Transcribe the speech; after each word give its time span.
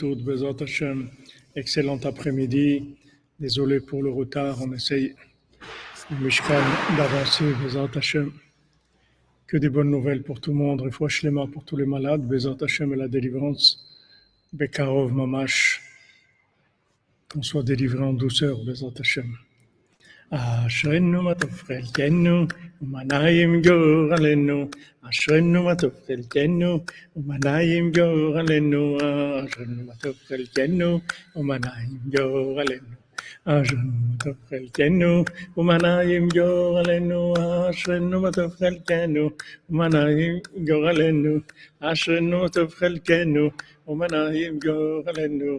toutes, 0.00 0.24
Bezat. 0.24 0.56
Excellent 1.54 2.00
après-midi. 2.04 2.96
Désolé 3.38 3.80
pour 3.80 4.02
le 4.02 4.08
retard, 4.08 4.56
on 4.62 4.72
essaye, 4.72 5.14
d'avancer. 6.96 7.52
Que 9.46 9.56
des 9.58 9.68
bonnes 9.68 9.90
nouvelles 9.90 10.22
pour 10.22 10.40
tout 10.40 10.52
le 10.52 10.56
monde, 10.56 10.80
Refouach 10.80 11.20
Shlema 11.20 11.46
pour 11.48 11.64
tous 11.66 11.76
les 11.76 11.84
malades, 11.84 12.26
Bezat 12.26 12.56
Hashem 12.62 12.94
et 12.94 12.96
la 12.96 13.08
délivrance, 13.08 13.66
Bekarov 14.54 15.12
Mamash, 15.12 15.82
qu'on 17.28 17.42
soit 17.42 17.62
délivré 17.62 18.02
en 18.02 18.14
douceur, 18.14 18.64
Bezat 18.64 18.94
Hashem. 18.98 19.36
אשרנו 20.32 21.22
מה 21.22 21.34
טוב 21.34 21.50
חלקנו, 21.50 22.46
ומנה 22.82 23.26
עם 23.26 23.62
גורלנו. 23.62 24.68
אשרנו 25.02 25.62
מה 25.62 25.74
טוב 25.74 25.90
חלקנו, 26.06 26.80
ומניים 27.16 27.84
עם 27.84 27.92
גורלנו. 27.92 28.96
אשרנו 29.44 29.84
מה 29.86 29.94
טוב 30.00 30.14
חלקנו, 30.28 31.00
ומניים 31.36 31.88
עם 31.90 32.10
גורלנו. 32.16 32.94
אשרנו 33.44 33.90
מה 34.00 34.16
טוב 34.18 34.34
חלקנו, 34.48 35.24
ומניים 35.56 36.22
עם 36.22 36.28
גורלנו. 36.28 37.34
אשרנו 37.70 38.20
מה 38.20 38.32
טוב 38.32 38.54
חלקנו, 38.54 39.30
ומניים 39.70 40.38
עם 40.54 40.64
גורלנו. 40.64 41.38
אשרנו 41.80 42.38
מה 42.42 42.48
טוב 42.48 42.70
חלקנו, 42.74 43.50
ומניים 43.88 44.52
עם 44.52 44.58
גורלנו. 44.58 45.58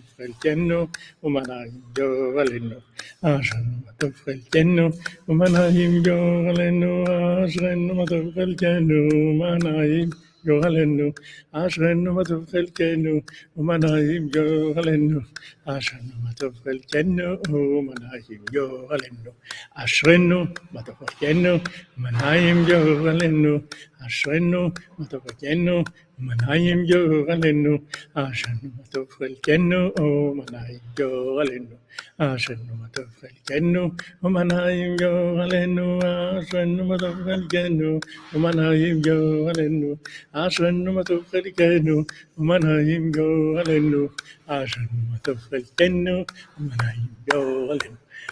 Freltiano, 0.00 0.88
Umanayo 1.22 1.72
Galeno, 1.94 2.82
Ashano 3.22 3.82
Mato 3.84 4.10
Freltiano, 4.10 4.92
Umanayo 5.28 6.02
Galeno, 6.04 7.04
Ashano 7.44 7.94
Mato 7.94 8.18
Freltiano, 8.32 8.98
Umanayo 9.12 10.10
Galeno, 10.46 11.12
Ashano 11.52 12.12
Mato 12.14 12.40
Freltiano, 12.46 13.22
Umanayo 13.58 14.20
Galeno, 14.30 15.20
Ashano 15.66 16.14
Mato 16.24 16.52
Freltiano, 16.52 17.38
Umanayo 17.42 18.38
Galeno, 18.46 19.32
Ashano 19.76 20.48
Mato 20.72 20.92
Freltiano, 20.94 21.60
Umanayo 21.98 22.54
Galeno, 22.68 23.64
Ashano 24.04 24.72
Mato 24.98 25.20
Freltiano, 25.20 25.84
Manayim 26.20 26.86
Yoralenu, 26.88 27.76
Ashenu 28.16 28.72
Matov 28.78 29.08
Elkenu, 29.20 29.92
O 30.00 30.32
Manayim 30.34 30.80
Yoralenu, 30.96 31.76
Ashenu 32.18 32.72
Matov 32.80 33.08
Elkenu, 33.22 33.92
O 34.24 34.28
Manayim 34.28 34.96
Yoralenu, 34.98 36.00
Ashenu 36.00 36.82
Matov 36.88 37.20
Elkenu, 37.28 38.02
O 38.34 38.38
Manayim 38.38 39.02
Yoralenu, 39.04 39.98
Ashenu 40.34 40.90
Matov 40.96 41.26
Elkenu, 41.34 42.06
O 42.38 42.42
Manayim 42.42 43.12
Yoralenu, 43.12 44.10
Ashenu 44.48 45.00
Matov 45.12 45.40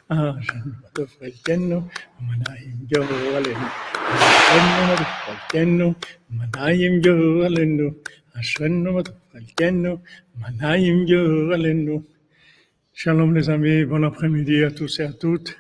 Ah. 0.08 0.36
Shalom 12.96 13.34
les 13.34 13.50
amis, 13.50 13.84
bon 13.84 14.04
après-midi 14.04 14.62
à 14.62 14.70
tous 14.70 15.00
et 15.00 15.02
à 15.02 15.12
toutes. 15.12 15.56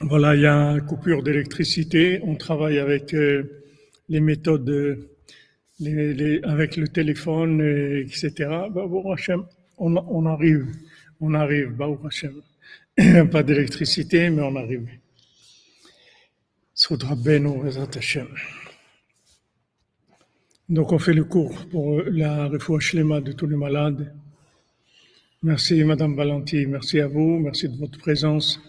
Voilà, 0.00 0.34
il 0.34 0.42
y 0.42 0.46
a 0.46 0.72
une 0.72 0.82
coupure 0.82 1.22
d'électricité. 1.22 2.20
On 2.24 2.34
travaille 2.34 2.78
avec 2.78 3.14
euh, 3.14 3.62
les 4.08 4.20
méthodes, 4.20 5.08
avec 6.42 6.76
le 6.76 6.88
téléphone, 6.88 7.60
etc. 7.60 8.32
Bah, 8.70 8.86
on, 9.78 10.26
arrive, 10.26 10.66
on 11.20 11.34
arrive, 11.34 11.74
Hachem. 12.04 12.34
Pas 13.32 13.42
d'électricité, 13.42 14.30
mais 14.30 14.42
on 14.42 14.54
arrive. 14.54 14.88
Donc 20.68 20.92
on 20.92 20.98
fait 20.98 21.12
le 21.12 21.24
cours 21.24 21.66
pour 21.66 22.02
la 22.02 22.46
refouach 22.46 22.90
Shlema 22.90 23.20
de 23.20 23.32
tous 23.32 23.46
les 23.46 23.56
malades. 23.56 24.14
Merci 25.42 25.82
Madame 25.82 26.14
Valenti, 26.14 26.66
merci 26.66 27.00
à 27.00 27.08
vous, 27.08 27.38
merci 27.38 27.68
de 27.68 27.76
votre 27.76 27.98
présence, 27.98 28.60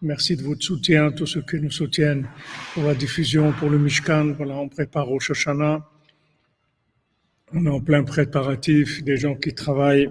merci 0.00 0.34
de 0.34 0.42
votre 0.42 0.62
soutien, 0.62 1.12
tous 1.12 1.26
ceux 1.26 1.42
qui 1.42 1.60
nous 1.60 1.70
soutiennent 1.70 2.26
pour 2.72 2.84
la 2.84 2.94
diffusion, 2.94 3.52
pour 3.52 3.68
le 3.68 3.78
Mishkan. 3.78 4.32
Voilà, 4.32 4.56
on 4.56 4.68
prépare 4.68 5.10
au 5.12 5.20
Shoshana. 5.20 5.86
On 7.52 7.66
est 7.66 7.70
en 7.70 7.80
plein 7.80 8.02
préparatif, 8.02 9.04
des 9.04 9.18
gens 9.18 9.34
qui 9.36 9.54
travaillent. 9.54 10.10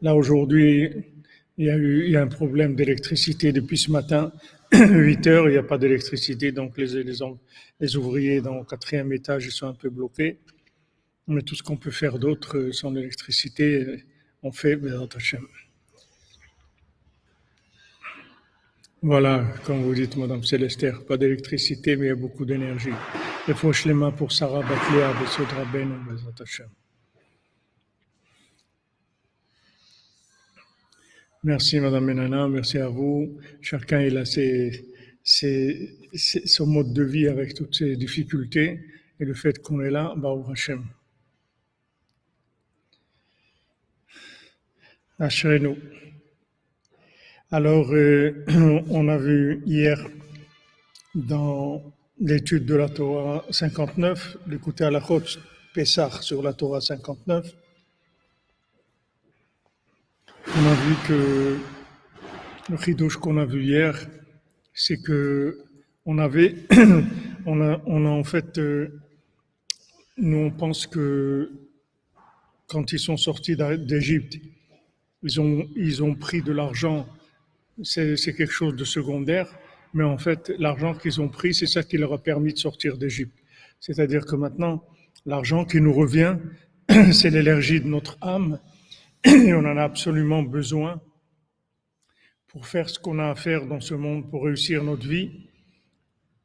Là 0.00 0.14
aujourd'hui, 0.16 0.88
il 1.60 1.66
y 1.66 1.70
a 1.70 1.76
eu 1.76 2.16
un 2.16 2.26
problème 2.26 2.74
d'électricité 2.74 3.52
depuis 3.52 3.76
ce 3.76 3.90
matin. 3.90 4.32
8 4.72 5.26
heures, 5.26 5.46
il 5.46 5.52
n'y 5.52 5.58
a 5.58 5.62
pas 5.62 5.76
d'électricité, 5.76 6.52
donc 6.52 6.78
les, 6.78 7.96
ouvriers 7.96 8.40
dans 8.40 8.54
le 8.54 8.64
quatrième 8.64 9.12
étage 9.12 9.50
sont 9.50 9.66
un 9.66 9.74
peu 9.74 9.90
bloqués. 9.90 10.38
Mais 11.28 11.42
tout 11.42 11.54
ce 11.54 11.62
qu'on 11.62 11.76
peut 11.76 11.90
faire 11.90 12.18
d'autre 12.18 12.70
sans 12.72 12.90
l'électricité, 12.92 14.04
on 14.42 14.52
fait 14.52 14.80
Hashem. 15.14 15.46
Voilà, 19.02 19.44
comme 19.66 19.82
vous 19.82 19.94
dites, 19.94 20.16
Madame 20.16 20.42
Célestère, 20.42 21.04
pas 21.04 21.18
d'électricité, 21.18 21.94
mais 21.94 22.06
il 22.06 22.08
y 22.08 22.12
a 22.12 22.14
beaucoup 22.14 22.46
d'énergie. 22.46 22.96
Il 23.48 23.54
faut 23.54 23.72
les 23.84 23.92
mains 23.92 24.12
pour 24.12 24.32
Sarah 24.32 24.62
Batlia, 24.62 25.12
Besodra 25.20 25.66
Ben, 25.70 25.90
Bezat 26.08 26.42
Hashem. 26.42 26.68
Merci 31.42 31.80
Madame 31.80 32.04
Menana, 32.04 32.48
merci 32.48 32.76
à 32.76 32.88
vous. 32.88 33.40
Chacun 33.62 34.14
a 34.14 34.26
ses, 34.26 34.84
son 36.44 36.66
mode 36.66 36.92
de 36.92 37.02
vie 37.02 37.28
avec 37.28 37.54
toutes 37.54 37.76
ses 37.76 37.96
difficultés 37.96 38.78
et 39.18 39.24
le 39.24 39.32
fait 39.32 39.58
qu'on 39.62 39.80
est 39.80 39.90
là, 39.90 40.12
Baruch 40.18 40.50
Hashem. 40.50 40.84
Ashrenu. 45.18 45.76
Alors, 47.50 47.90
euh, 47.90 48.44
on 48.90 49.08
a 49.08 49.16
vu 49.16 49.62
hier 49.64 49.98
dans 51.14 51.82
l'étude 52.20 52.66
de 52.66 52.74
la 52.74 52.90
Torah 52.90 53.46
59, 53.48 54.36
l'écouter 54.46 54.84
à 54.84 54.90
la 54.90 55.00
Chotz 55.00 55.38
Pessah 55.72 56.10
sur 56.20 56.42
la 56.42 56.52
Torah 56.52 56.82
59, 56.82 57.50
on 60.56 60.66
a 60.66 60.74
vu 60.74 60.94
que 61.06 61.56
le 62.70 62.76
chidouche 62.76 63.16
qu'on 63.16 63.36
a 63.38 63.44
vu 63.44 63.62
hier, 63.62 64.06
c'est 64.74 65.00
que 65.00 65.58
on 66.04 66.18
avait, 66.18 66.54
on 67.46 67.60
a, 67.60 67.80
on 67.86 68.06
a 68.06 68.08
en 68.08 68.24
fait, 68.24 68.58
euh, 68.58 69.00
nous 70.16 70.38
on 70.38 70.50
pense 70.50 70.86
que 70.86 71.50
quand 72.66 72.92
ils 72.92 72.98
sont 72.98 73.16
sortis 73.16 73.56
d'Égypte, 73.56 74.38
ils 75.22 75.40
ont, 75.40 75.66
ils 75.76 76.02
ont 76.02 76.14
pris 76.14 76.42
de 76.42 76.52
l'argent 76.52 77.06
c'est 77.82 78.34
quelque 78.34 78.52
chose 78.52 78.76
de 78.76 78.84
secondaire, 78.84 79.48
mais 79.94 80.04
en 80.04 80.18
fait, 80.18 80.52
l'argent 80.58 80.94
qu'ils 80.94 81.20
ont 81.20 81.28
pris, 81.28 81.54
c'est 81.54 81.66
ça 81.66 81.82
qui 81.82 81.96
leur 81.96 82.12
a 82.12 82.18
permis 82.18 82.52
de 82.52 82.58
sortir 82.58 82.98
d'Égypte. 82.98 83.36
C'est-à-dire 83.80 84.26
que 84.26 84.36
maintenant, 84.36 84.84
l'argent 85.26 85.64
qui 85.64 85.80
nous 85.80 85.92
revient, 85.92 86.36
c'est 87.12 87.30
l'énergie 87.30 87.80
de 87.80 87.86
notre 87.86 88.18
âme, 88.20 88.58
et 89.24 89.52
on 89.52 89.58
en 89.58 89.76
a 89.76 89.82
absolument 89.82 90.42
besoin 90.42 91.00
pour 92.48 92.66
faire 92.66 92.88
ce 92.88 92.98
qu'on 92.98 93.18
a 93.18 93.30
à 93.30 93.34
faire 93.34 93.66
dans 93.66 93.80
ce 93.80 93.94
monde, 93.94 94.28
pour 94.30 94.44
réussir 94.44 94.82
notre 94.82 95.06
vie, 95.06 95.30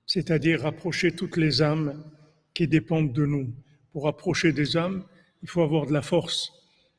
c'est-à-dire 0.05 0.61
rapprocher 0.61 1.11
toutes 1.11 1.37
les 1.37 1.61
âmes 1.61 2.03
qui 2.53 2.67
dépendent 2.67 3.13
de 3.13 3.25
nous. 3.25 3.53
Pour 3.91 4.07
approcher 4.07 4.51
des 4.51 4.77
âmes, 4.77 5.03
il 5.41 5.49
faut 5.49 5.61
avoir 5.61 5.85
de 5.87 5.93
la 5.93 6.01
force. 6.01 6.51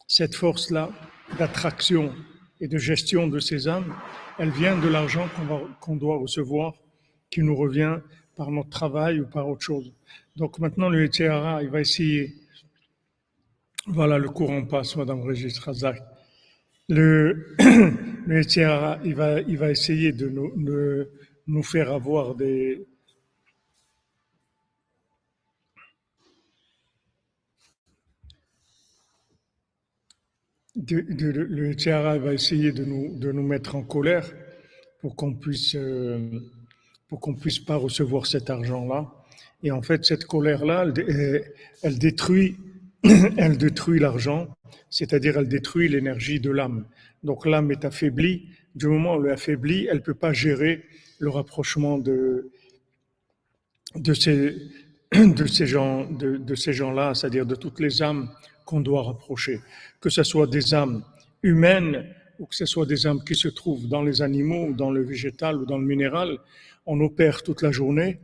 Cette 0.08 0.34
force-là 0.34 0.90
d'attraction 1.38 2.12
et 2.60 2.68
de 2.68 2.78
gestion 2.78 3.28
de 3.28 3.38
ces 3.38 3.68
âmes, 3.68 3.94
elle 4.38 4.50
vient 4.50 4.78
de 4.78 4.88
l'argent 4.88 5.28
qu'on 5.80 5.96
doit 5.96 6.18
recevoir, 6.18 6.74
qui 7.30 7.42
nous 7.42 7.54
revient 7.54 7.98
par 8.34 8.50
notre 8.50 8.70
travail 8.70 9.20
ou 9.20 9.26
par 9.26 9.48
autre 9.48 9.62
chose. 9.62 9.92
Donc 10.36 10.58
maintenant, 10.58 10.88
le 10.88 11.04
Yitzhara, 11.04 11.62
il 11.62 11.68
va 11.68 11.80
essayer. 11.80 12.34
Voilà, 13.86 14.18
le 14.18 14.28
courant 14.28 14.64
passe, 14.64 14.96
Madame 14.96 15.22
Régis 15.22 15.58
Razak. 15.60 16.00
Le, 16.88 17.54
le 18.26 18.42
il 19.06 19.14
va, 19.14 19.40
il 19.42 19.58
va 19.58 19.70
essayer 19.70 20.12
de 20.12 20.28
nous, 20.28 20.52
de 20.56 21.10
nous 21.46 21.62
faire 21.62 21.92
avoir 21.92 22.34
des, 22.34 22.86
de- 30.76 31.00
de- 31.00 31.32
de- 31.32 31.40
le 31.42 31.68
Yitzhara 31.70 32.18
va 32.18 32.34
essayer 32.34 32.72
de 32.72 32.84
nous, 32.84 33.18
de 33.18 33.32
nous 33.32 33.42
mettre 33.42 33.76
en 33.76 33.82
colère 33.82 34.26
pour 35.00 35.16
qu'on 35.16 35.34
puisse, 35.34 35.74
euh, 35.74 36.18
pour 37.08 37.20
qu'on 37.20 37.34
puisse 37.34 37.58
pas 37.60 37.76
recevoir 37.76 38.26
cet 38.26 38.50
argent-là. 38.50 39.12
Et 39.62 39.70
en 39.70 39.82
fait, 39.82 40.04
cette 40.04 40.24
colère-là, 40.26 40.84
elle, 40.84 40.92
dé- 40.92 41.06
elle- 41.08 41.52
elle 41.82 41.98
détruit 41.98 42.56
elle 43.36 43.56
détruit 43.56 43.98
l'argent, 43.98 44.48
c'est-à-dire 44.90 45.38
elle 45.38 45.48
détruit 45.48 45.88
l'énergie 45.88 46.40
de 46.40 46.50
l'âme. 46.50 46.86
Donc 47.22 47.46
l'âme 47.46 47.70
est 47.70 47.84
affaiblie. 47.84 48.48
Du 48.74 48.86
moment 48.88 49.16
où 49.16 49.24
elle 49.24 49.30
est 49.30 49.34
affaiblie, 49.34 49.86
elle 49.90 49.98
ne 49.98 50.02
peut 50.02 50.14
pas 50.14 50.32
gérer 50.32 50.84
le 51.18 51.30
rapprochement 51.30 51.98
de, 51.98 52.50
de 53.94 54.14
ces, 54.14 54.56
de 55.12 55.46
ces 55.46 55.66
gens, 55.66 56.10
de, 56.10 56.36
de 56.36 56.54
ces 56.54 56.72
gens-là, 56.72 57.14
c'est-à-dire 57.14 57.46
de 57.46 57.54
toutes 57.54 57.80
les 57.80 58.02
âmes 58.02 58.30
qu'on 58.64 58.80
doit 58.80 59.02
rapprocher, 59.02 59.60
que 60.00 60.10
ce 60.10 60.22
soit 60.22 60.46
des 60.46 60.74
âmes 60.74 61.04
humaines 61.42 62.04
ou 62.38 62.46
que 62.46 62.54
ce 62.54 62.66
soit 62.66 62.86
des 62.86 63.06
âmes 63.06 63.22
qui 63.24 63.34
se 63.34 63.48
trouvent 63.48 63.88
dans 63.88 64.02
les 64.02 64.20
animaux, 64.20 64.66
ou 64.66 64.74
dans 64.74 64.90
le 64.90 65.02
végétal 65.02 65.56
ou 65.56 65.64
dans 65.64 65.78
le 65.78 65.86
minéral, 65.86 66.38
on 66.84 67.00
opère 67.00 67.42
toute 67.42 67.62
la 67.62 67.70
journée 67.70 68.18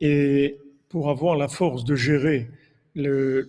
et 0.00 0.58
pour 0.88 1.10
avoir 1.10 1.36
la 1.36 1.48
force 1.48 1.84
de 1.84 1.94
gérer 1.94 2.48
le, 2.94 3.48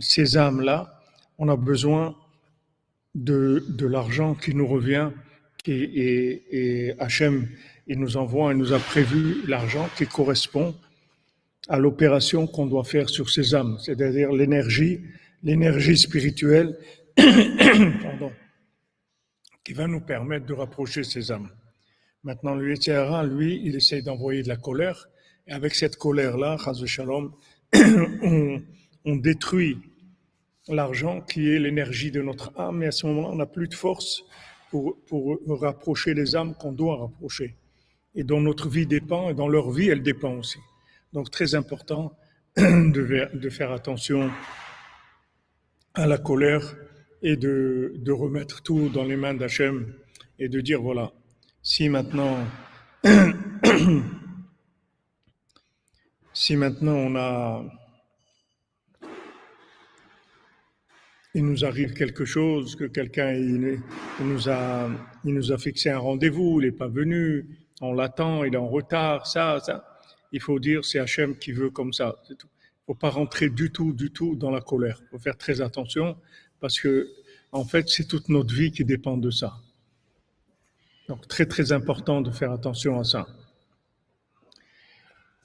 ces 0.00 0.36
âmes-là, 0.36 1.00
on 1.38 1.48
a 1.48 1.56
besoin 1.56 2.16
de, 3.14 3.64
l'argent 3.80 4.34
qui 4.34 4.54
nous 4.54 4.66
revient 4.66 5.10
et, 5.66 5.72
et, 5.72 6.88
et 6.88 7.00
Hachem, 7.00 7.48
il 7.86 7.98
nous 7.98 8.16
envoie, 8.16 8.52
il 8.52 8.58
nous 8.58 8.72
a 8.72 8.78
prévu 8.78 9.46
l'argent 9.46 9.88
qui 9.96 10.06
correspond 10.06 10.74
à 11.68 11.78
l'opération 11.78 12.46
qu'on 12.46 12.66
doit 12.66 12.84
faire 12.84 13.08
sur 13.08 13.30
ces 13.30 13.54
âmes, 13.54 13.78
c'est-à-dire 13.78 14.32
l'énergie, 14.32 15.00
l'énergie 15.42 15.96
spirituelle 15.96 16.76
pardon, 17.16 18.32
qui 19.64 19.72
va 19.72 19.86
nous 19.86 20.00
permettre 20.00 20.46
de 20.46 20.54
rapprocher 20.54 21.04
ces 21.04 21.30
âmes. 21.30 21.50
Maintenant, 22.24 22.54
le 22.54 22.64
lui, 22.66 23.60
il 23.64 23.76
essaye 23.76 24.02
d'envoyer 24.02 24.42
de 24.42 24.48
la 24.48 24.56
colère, 24.56 25.08
et 25.46 25.52
avec 25.52 25.74
cette 25.74 25.96
colère-là, 25.96 26.56
Shalom, 26.86 27.32
on, 27.74 28.62
on 29.04 29.16
détruit 29.16 29.78
l'argent 30.68 31.20
qui 31.20 31.50
est 31.50 31.58
l'énergie 31.58 32.10
de 32.10 32.22
notre 32.22 32.52
âme, 32.58 32.82
et 32.82 32.86
à 32.86 32.92
ce 32.92 33.06
moment-là, 33.06 33.28
on 33.32 33.36
n'a 33.36 33.46
plus 33.46 33.68
de 33.68 33.74
force 33.74 34.24
pour, 34.70 34.96
pour 35.06 35.38
rapprocher 35.60 36.14
les 36.14 36.36
âmes 36.36 36.54
qu'on 36.54 36.72
doit 36.72 36.96
rapprocher, 36.96 37.56
et 38.14 38.24
dont 38.24 38.40
notre 38.40 38.68
vie 38.68 38.86
dépend, 38.86 39.30
et 39.30 39.34
dans 39.34 39.48
leur 39.48 39.70
vie, 39.70 39.88
elle 39.88 40.02
dépend 40.02 40.34
aussi. 40.34 40.58
Donc 41.12 41.30
très 41.30 41.54
important 41.54 42.16
de, 42.56 43.28
de 43.34 43.50
faire 43.50 43.72
attention 43.72 44.30
à 45.94 46.06
la 46.06 46.18
colère 46.18 46.74
et 47.22 47.36
de, 47.36 47.94
de 47.96 48.12
remettre 48.12 48.62
tout 48.62 48.88
dans 48.88 49.04
les 49.04 49.16
mains 49.16 49.34
d'Hachem 49.34 49.92
et 50.38 50.48
de 50.48 50.60
dire 50.60 50.80
voilà, 50.80 51.12
si 51.62 51.88
maintenant, 51.88 52.38
si 56.34 56.56
maintenant 56.56 56.94
on 56.94 57.16
a, 57.16 57.64
il 61.34 61.44
nous 61.44 61.64
arrive 61.64 61.94
quelque 61.94 62.24
chose, 62.24 62.76
que 62.76 62.84
quelqu'un 62.84 63.32
il, 63.32 63.80
nous 64.20 64.48
a, 64.48 64.90
nous 65.24 65.52
a 65.52 65.58
fixé 65.58 65.90
un 65.90 65.98
rendez-vous, 65.98 66.60
il 66.60 66.66
n'est 66.66 66.72
pas 66.72 66.88
venu, 66.88 67.46
on 67.80 67.92
l'attend, 67.92 68.44
il 68.44 68.54
est 68.54 68.58
en 68.58 68.68
retard, 68.68 69.26
ça, 69.26 69.60
ça 69.60 69.92
il 70.32 70.40
faut 70.40 70.58
dire 70.58 70.84
c'est 70.84 70.98
Hachem 70.98 71.36
qui 71.36 71.52
veut 71.52 71.70
comme 71.70 71.92
ça. 71.92 72.16
Il 72.28 72.32
ne 72.32 72.36
faut 72.86 72.94
pas 72.94 73.10
rentrer 73.10 73.50
du 73.50 73.70
tout, 73.70 73.92
du 73.92 74.10
tout 74.10 74.34
dans 74.34 74.50
la 74.50 74.60
colère. 74.60 74.98
Il 75.02 75.08
faut 75.10 75.18
faire 75.18 75.36
très 75.36 75.60
attention 75.60 76.16
parce 76.58 76.80
que, 76.80 77.08
en 77.52 77.64
fait, 77.64 77.88
c'est 77.88 78.08
toute 78.08 78.28
notre 78.28 78.54
vie 78.54 78.72
qui 78.72 78.84
dépend 78.84 79.16
de 79.16 79.30
ça. 79.30 79.54
Donc, 81.08 81.28
très, 81.28 81.46
très 81.46 81.72
important 81.72 82.22
de 82.22 82.30
faire 82.30 82.50
attention 82.50 82.98
à 82.98 83.04
ça. 83.04 83.26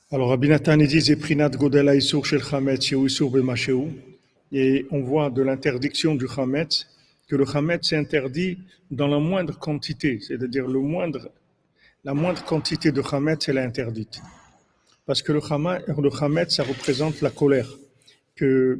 Alors, 0.10 0.30
Rabbi 0.30 0.48
Nathan 0.48 0.78
dit 0.78 1.16
Godela 1.58 1.94
Isur 1.94 2.26
Shel 2.26 2.40
Isur 2.40 3.32
Et 4.54 4.86
on 4.90 5.02
voit 5.02 5.30
de 5.30 5.42
l'interdiction 5.42 6.16
du 6.16 6.30
Chametz 6.30 6.88
que 7.28 7.36
le 7.36 7.46
Chametz 7.46 7.92
est 7.92 7.98
interdit 7.98 8.58
dans 8.90 9.10
la 9.10 9.20
moindre 9.20 9.60
quantité, 9.60 10.22
c'est-à-dire 10.26 10.66
la 10.66 12.14
moindre 12.14 12.46
quantité 12.46 12.94
de 12.94 13.02
Chametz, 13.02 13.50
elle 13.50 13.58
est 13.58 13.66
interdite. 13.66 14.22
Parce 15.06 15.22
que 15.22 15.34
le 15.34 15.42
Hametz, 16.22 16.56
ça 16.56 16.64
représente 16.64 17.20
la 17.20 17.30
colère. 17.30 17.68
Que, 18.38 18.80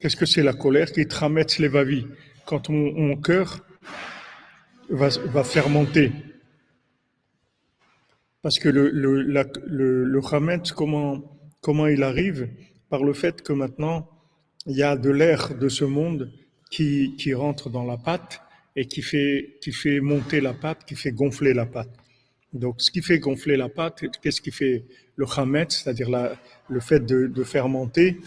qu'est-ce 0.00 0.16
que 0.16 0.26
c'est 0.26 0.42
la 0.42 0.52
colère? 0.52 0.90
Qui 0.90 1.06
trametz 1.06 1.60
les 1.60 1.68
vavis. 1.68 2.06
Quand 2.44 2.70
mon, 2.70 3.16
cœur 3.16 3.64
va 4.88 5.44
fermenter. 5.44 6.10
Parce 8.42 8.58
que 8.58 8.68
le, 8.68 8.90
le, 8.90 9.22
le, 9.22 10.04
le 10.04 10.20
comment, 10.74 11.38
comment 11.60 11.86
il 11.86 12.02
arrive 12.02 12.48
Par 12.88 13.04
le 13.04 13.12
fait 13.12 13.42
que 13.42 13.52
maintenant, 13.52 14.08
il 14.66 14.76
y 14.76 14.82
a 14.82 14.96
de 14.96 15.10
l'air 15.10 15.54
de 15.54 15.68
ce 15.68 15.84
monde 15.84 16.32
qui, 16.70 17.16
qui 17.16 17.34
rentre 17.34 17.68
dans 17.70 17.84
la 17.84 17.96
pâte 17.96 18.40
et 18.76 18.86
qui 18.86 19.02
fait, 19.02 19.58
qui 19.60 19.72
fait 19.72 20.00
monter 20.00 20.40
la 20.40 20.54
pâte, 20.54 20.84
qui 20.86 20.94
fait 20.94 21.12
gonfler 21.12 21.52
la 21.52 21.66
pâte. 21.66 21.90
Donc, 22.52 22.80
ce 22.80 22.90
qui 22.90 23.02
fait 23.02 23.18
gonfler 23.18 23.56
la 23.56 23.68
pâte, 23.68 24.04
qu'est-ce 24.22 24.40
qui 24.40 24.50
fait 24.50 24.84
le 25.16 25.26
chametz, 25.26 25.82
c'est-à-dire 25.82 26.08
le 26.68 26.80
fait 26.80 27.00
de, 27.00 27.44
fermenter, 27.44 28.20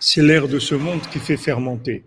c'est 0.00 0.22
l'air 0.22 0.48
de 0.48 0.58
ce 0.58 0.74
monde 0.74 1.00
qui 1.12 1.18
fait 1.18 1.36
fermenter. 1.36 2.04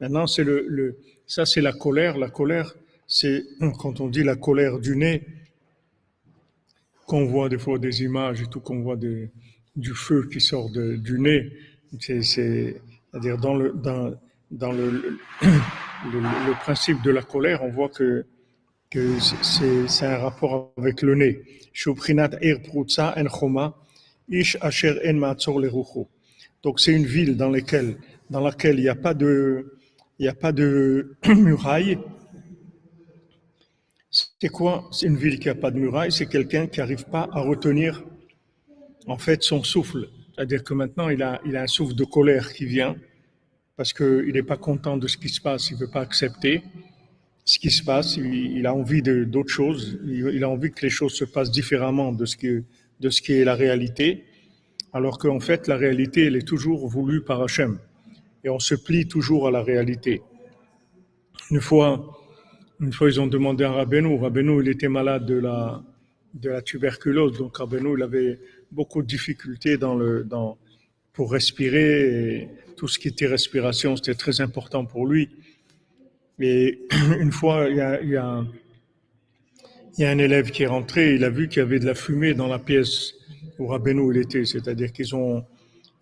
Maintenant, 0.00 0.26
c'est 0.26 0.44
le, 0.44 0.98
ça 1.26 1.46
c'est 1.46 1.60
la 1.60 1.72
colère. 1.72 2.18
La 2.18 2.30
colère, 2.30 2.74
c'est 3.08 3.44
quand 3.78 4.00
on 4.00 4.08
dit 4.08 4.22
la 4.22 4.36
colère 4.36 4.78
du 4.78 4.94
nez, 4.96 5.26
qu'on 7.06 7.24
voit 7.24 7.48
des 7.48 7.58
fois 7.58 7.78
des 7.78 8.02
images 8.02 8.42
et 8.42 8.46
tout, 8.46 8.60
qu'on 8.60 8.82
voit 8.82 8.96
du 8.96 9.30
feu 9.94 10.28
qui 10.30 10.40
sort 10.40 10.68
du 10.70 11.18
nez. 11.18 11.50
C'est-à-dire 11.98 13.38
dans 13.38 13.56
le, 13.56 13.72
dans, 13.72 14.14
dans 14.50 14.72
le, 14.72 15.18
le, 15.40 16.60
principe 16.60 17.02
de 17.02 17.10
la 17.10 17.22
colère, 17.22 17.62
on 17.64 17.70
voit 17.70 17.88
que, 17.88 18.26
que 18.90 19.18
c'est 19.20 20.06
un 20.06 20.18
rapport 20.18 20.72
avec 20.76 21.00
le 21.00 21.14
nez. 21.14 21.42
Donc 26.62 26.80
c'est 26.80 26.92
une 26.92 27.06
ville 27.06 27.36
dans 27.36 27.48
laquelle, 27.48 27.96
dans 28.28 28.40
laquelle 28.40 28.78
il 28.78 28.82
n'y 28.82 28.88
a 28.88 28.94
pas 28.94 29.14
de, 29.14 29.78
il 30.18 30.22
n'y 30.24 30.28
a 30.28 30.34
pas 30.34 30.52
de 30.52 31.16
muraille. 31.26 31.98
C'est 34.40 34.48
quoi? 34.48 34.88
C'est 34.92 35.06
une 35.06 35.16
ville 35.16 35.38
qui 35.38 35.48
n'a 35.48 35.54
pas 35.54 35.70
de 35.70 35.78
muraille. 35.78 36.12
C'est 36.12 36.26
quelqu'un 36.26 36.66
qui 36.66 36.78
n'arrive 36.78 37.04
pas 37.06 37.28
à 37.32 37.40
retenir 37.40 38.04
en 39.06 39.18
fait 39.18 39.42
son 39.42 39.64
souffle. 39.64 40.08
C'est-à-dire 40.34 40.62
que 40.62 40.74
maintenant 40.74 41.08
il 41.08 41.22
a, 41.22 41.40
il 41.44 41.56
a 41.56 41.62
un 41.62 41.66
souffle 41.66 41.94
de 41.94 42.04
colère 42.04 42.52
qui 42.52 42.64
vient 42.64 42.96
parce 43.76 43.92
qu'il 43.92 44.32
n'est 44.32 44.42
pas 44.42 44.56
content 44.56 44.96
de 44.96 45.08
ce 45.08 45.16
qui 45.16 45.28
se 45.28 45.40
passe, 45.40 45.70
il 45.70 45.74
ne 45.74 45.80
veut 45.80 45.90
pas 45.90 46.00
accepter 46.00 46.62
ce 47.48 47.58
qui 47.58 47.70
se 47.70 47.82
passe, 47.82 48.18
il, 48.18 48.66
a 48.66 48.74
envie 48.74 49.00
d'autre 49.00 49.48
chose, 49.48 49.98
il, 50.04 50.44
a 50.44 50.50
envie 50.50 50.70
que 50.70 50.82
les 50.82 50.90
choses 50.90 51.14
se 51.14 51.24
passent 51.24 51.50
différemment 51.50 52.12
de 52.12 52.26
ce 52.26 52.36
qui, 52.36 52.62
de 53.00 53.08
ce 53.08 53.22
qui 53.22 53.32
est 53.32 53.44
la 53.44 53.54
réalité, 53.54 54.24
alors 54.92 55.16
qu'en 55.16 55.40
fait 55.40 55.66
la 55.66 55.78
réalité, 55.78 56.26
elle 56.26 56.36
est 56.36 56.46
toujours 56.46 56.86
voulue 56.86 57.22
par 57.22 57.42
Hachem, 57.42 57.78
et 58.44 58.50
on 58.50 58.58
se 58.58 58.74
plie 58.74 59.08
toujours 59.08 59.48
à 59.48 59.50
la 59.50 59.62
réalité. 59.62 60.20
Une 61.50 61.62
fois, 61.62 62.20
une 62.80 62.92
fois 62.92 63.08
ils 63.08 63.20
ont 63.20 63.26
demandé 63.26 63.64
à 63.64 63.72
Rabbeinu, 63.72 64.18
Rabbeinu 64.18 64.62
il 64.62 64.68
était 64.68 64.88
malade 64.88 65.26
de 65.26 65.38
la, 65.38 65.82
tuberculose, 66.62 67.38
donc 67.38 67.56
Rabbeinu 67.56 67.96
il 67.96 68.02
avait 68.02 68.38
beaucoup 68.70 69.02
de 69.02 69.06
difficultés 69.06 69.76
pour 71.12 71.32
respirer. 71.32 72.36
Et 72.36 72.48
tout 72.76 72.86
ce 72.86 72.98
qui 72.98 73.08
était 73.08 73.26
respiration, 73.26 73.96
c'était 73.96 74.14
très 74.14 74.40
important 74.40 74.84
pour 74.84 75.06
lui. 75.06 75.28
Et 76.38 76.80
une 77.20 77.32
fois, 77.32 77.66
il 77.68 77.76
y 77.76 78.16
a, 78.16 80.10
un 80.10 80.18
élève 80.18 80.50
qui 80.52 80.62
est 80.62 80.68
rentré, 80.68 81.14
il 81.14 81.24
a 81.24 81.30
vu 81.30 81.48
qu'il 81.48 81.58
y 81.58 81.62
avait 81.62 81.80
de 81.80 81.86
la 81.86 81.96
fumée 81.96 82.34
dans 82.34 82.46
la 82.46 82.60
pièce 82.60 83.14
où 83.58 83.66
Rabbeinu 83.66 84.16
était, 84.16 84.44
c'est-à-dire 84.44 84.92
qu'ils 84.92 85.16
ont, 85.16 85.44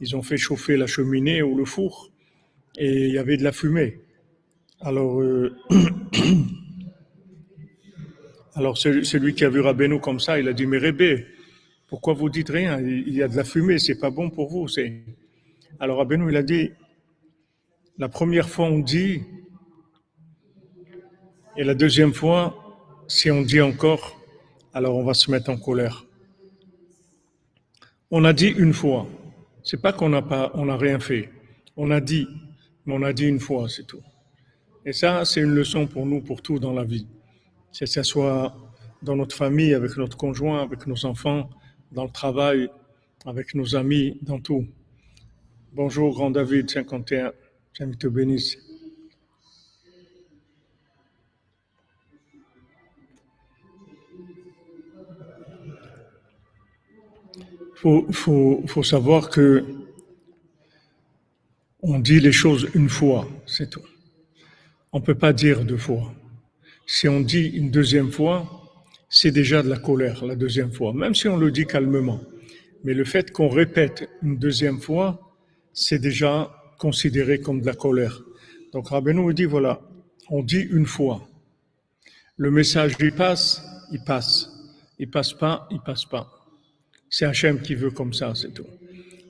ils 0.01 0.15
ont 0.15 0.23
fait 0.23 0.37
chauffer 0.37 0.77
la 0.77 0.87
cheminée 0.87 1.41
ou 1.41 1.57
le 1.57 1.65
four 1.65 2.11
et 2.77 3.07
il 3.07 3.15
y 3.15 3.19
avait 3.19 3.39
de 3.39 3.45
la 3.45 3.53
fumée. 3.53 3.99
Alors, 4.83 5.23
euh, 5.23 5.57
alors 8.57 8.79
celui 8.79 9.35
qui 9.35 9.45
a 9.45 9.51
vu 9.51 9.61
Rabbeinu 9.61 10.01
comme 10.01 10.19
ça, 10.19 10.41
il 10.41 10.49
a 10.49 10.55
dit, 10.55 10.67
mais 10.67 10.79
Rébé, 10.79 11.27
pourquoi 11.89 12.15
vous 12.15 12.31
dites 12.31 12.49
rien? 12.49 12.81
Il 12.81 13.15
y 13.15 13.23
a 13.23 13.29
de 13.29 13.37
la 13.37 13.45
fumée, 13.45 13.79
c'est 13.79 14.01
pas 14.01 14.11
bon 14.11 14.31
pour 14.31 14.49
vous. 14.49 14.67
Alors 15.79 15.99
Rabbeinu 15.99 16.31
il 16.31 16.37
a 16.37 16.43
dit 16.43 16.71
la 17.99 18.09
première 18.09 18.49
fois 18.49 18.67
on 18.67 18.79
dit 18.79 19.23
et 21.57 21.65
la 21.65 21.75
deuxième 21.75 22.13
fois 22.15 22.41
si 23.09 23.31
on 23.31 23.43
dit 23.43 23.61
encore 23.61 24.19
alors 24.73 24.97
on 24.97 25.05
va 25.05 25.15
se 25.15 25.31
mettre 25.31 25.51
en 25.51 25.59
colère. 25.59 26.07
On 28.11 28.25
a 28.25 28.33
dit 28.33 28.49
une 28.49 28.73
fois. 28.73 29.07
C'est 29.63 29.81
pas 29.81 29.93
qu'on 29.93 30.09
n'a 30.09 30.23
pas 30.23 30.51
on 30.55 30.65
n'a 30.65 30.77
rien 30.77 30.99
fait. 30.99 31.29
On 31.77 31.91
a 31.91 32.01
dit 32.01 32.27
mais 32.87 32.95
on 32.95 33.03
a 33.03 33.13
dit 33.13 33.27
une 33.27 33.41
fois, 33.41 33.69
c'est 33.69 33.87
tout. 33.87 34.03
Et 34.85 34.93
ça, 34.93 35.25
c'est 35.25 35.41
une 35.41 35.55
leçon 35.55 35.87
pour 35.87 36.07
nous, 36.07 36.21
pour 36.21 36.41
tout 36.41 36.59
dans 36.59 36.73
la 36.73 36.85
vie. 36.85 37.07
Que 37.79 37.85
ce 37.85 38.03
soit 38.03 38.57
dans 39.03 39.17
notre 39.17 39.37
famille, 39.37 39.75
avec 39.75 39.99
notre 39.99 40.17
conjoint, 40.17 40.63
avec 40.63 40.87
nos 40.87 41.05
enfants, 41.05 41.51
dans 41.93 42.05
le 42.05 42.11
travail, 42.11 42.71
avec 43.27 43.55
nos 43.55 43.77
amis 43.77 44.19
dans 44.23 44.41
tout. 44.41 44.67
Bonjour, 45.75 46.15
Grand 46.15 46.31
David 46.31 46.71
51. 46.71 47.33
J'aime 47.75 47.95
te 47.97 48.07
bénisse. 48.07 48.57
faut, 57.75 58.07
faut, 58.67 58.83
savoir 58.83 59.29
que 59.29 59.65
on 61.83 61.99
dit 61.99 62.21
les 62.21 62.33
choses 62.33 62.69
une 62.75 62.89
fois, 62.89 63.29
c'est 63.47 63.69
tout. 63.69 63.85
On 64.93 65.03
peut 65.03 65.15
pas 65.15 65.35
dire 65.35 65.63
deux 65.65 65.77
fois. 65.77 66.11
Si 66.87 67.09
on 67.09 67.21
dit 67.21 67.49
une 67.49 67.71
deuxième 67.71 68.13
fois, 68.13 68.49
c'est 69.09 69.33
déjà 69.33 69.63
de 69.63 69.69
la 69.69 69.79
colère, 69.79 70.25
la 70.25 70.37
deuxième 70.37 70.73
fois, 70.73 70.93
même 70.93 71.15
si 71.15 71.27
on 71.27 71.37
le 71.37 71.51
dit 71.51 71.67
calmement. 71.67 72.21
Mais 72.85 72.95
le 72.95 73.05
fait 73.05 73.33
qu'on 73.33 73.49
répète 73.49 74.09
une 74.23 74.39
deuxième 74.39 74.81
fois, 74.81 75.21
c'est 75.73 75.99
déjà 75.99 76.51
considéré 76.79 77.41
comme 77.41 77.61
de 77.61 77.67
la 77.67 77.75
colère. 77.75 78.23
Donc 78.73 78.89
Rabbeinu 78.89 79.21
nous 79.21 79.33
dit, 79.33 79.45
voilà, 79.45 79.81
on 80.31 80.43
dit 80.43 80.61
une 80.61 80.87
fois. 80.87 81.29
Le 82.37 82.51
message 82.51 82.93
il 83.01 83.13
passe, 83.13 83.63
il 83.91 84.03
passe. 84.05 84.51
Il 84.99 85.11
passe 85.11 85.33
pas, 85.33 85.67
il 85.71 85.81
passe 85.81 86.05
pas. 86.05 86.31
C'est 87.11 87.27
Hachem 87.27 87.61
qui 87.61 87.75
veut 87.75 87.91
comme 87.91 88.13
ça, 88.13 88.33
c'est 88.35 88.53
tout. 88.53 88.67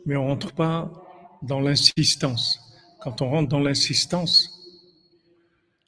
Mais 0.04 0.16
on 0.16 0.26
rentre 0.26 0.52
pas 0.52 0.92
dans 1.42 1.60
l'insistance. 1.60 2.60
Quand 3.00 3.22
on 3.22 3.30
rentre 3.30 3.48
dans 3.48 3.60
l'insistance, 3.60 4.55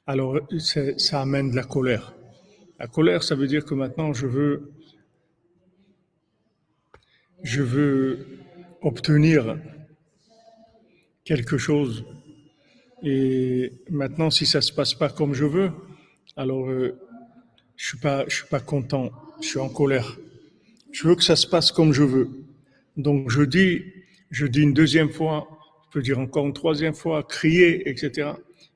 alors 0.09 0.39
ça 0.57 1.21
amène 1.21 1.51
de 1.51 1.55
la 1.55 1.63
colère. 1.63 2.15
La 2.79 2.87
colère, 2.87 3.21
ça 3.21 3.35
veut 3.35 3.45
dire 3.45 3.63
que 3.63 3.75
maintenant 3.75 4.11
je 4.11 4.25
veux, 4.25 4.71
je 7.43 7.61
veux 7.61 8.25
obtenir 8.81 9.59
quelque 11.25 11.59
chose. 11.59 12.05
Et 13.03 13.71
maintenant, 13.91 14.31
si 14.31 14.47
ça 14.47 14.61
se 14.61 14.73
passe 14.73 14.95
pas 14.95 15.09
comme 15.09 15.35
je 15.35 15.45
veux, 15.45 15.69
alors 16.35 16.67
euh, 16.67 16.99
je 17.75 17.89
suis 17.89 17.99
pas, 17.99 18.25
je 18.27 18.37
suis 18.37 18.47
pas 18.47 18.61
content. 18.61 19.11
Je 19.41 19.47
suis 19.47 19.59
en 19.59 19.69
colère. 19.69 20.17
Je 20.91 21.07
veux 21.07 21.15
que 21.15 21.23
ça 21.23 21.35
se 21.35 21.45
passe 21.45 21.71
comme 21.71 21.93
je 21.93 22.03
veux. 22.03 22.29
Donc 22.97 23.29
je 23.29 23.43
dis, 23.43 23.83
je 24.31 24.47
dis 24.47 24.61
une 24.61 24.73
deuxième 24.73 25.11
fois, 25.11 25.47
je 25.85 25.91
peux 25.91 26.01
dire 26.01 26.17
encore 26.17 26.47
une 26.47 26.53
troisième 26.53 26.95
fois, 26.95 27.21
crier, 27.21 27.87
etc. 27.87 28.31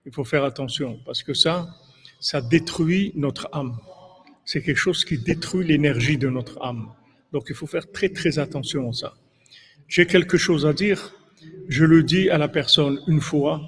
Il 0.06 0.14
faut 0.14 0.24
faire 0.24 0.44
attention 0.44 1.00
parce 1.06 1.24
que 1.24 1.34
ça, 1.34 1.70
ça 2.20 2.42
détruit 2.42 3.12
notre 3.16 3.50
âme. 3.54 3.78
C'est 4.46 4.62
quelque 4.62 4.78
chose 4.78 5.06
qui 5.06 5.18
détruit 5.18 5.66
l'énergie 5.66 6.18
de 6.18 6.30
notre 6.30 6.62
âme. 6.62 6.90
Donc 7.32 7.46
il 7.50 7.56
faut 7.56 7.68
faire 7.68 7.90
très 7.92 8.10
très 8.10 8.40
attention 8.40 8.90
à 8.90 8.94
ça. 8.94 9.14
J'ai 9.88 10.06
quelque 10.06 10.38
chose 10.38 10.66
à 10.66 10.74
dire, 10.74 11.14
je 11.70 11.86
le 11.86 12.04
dis 12.04 12.30
à 12.30 12.38
la 12.38 12.48
personne 12.48 13.00
une 13.08 13.22
fois 13.22 13.62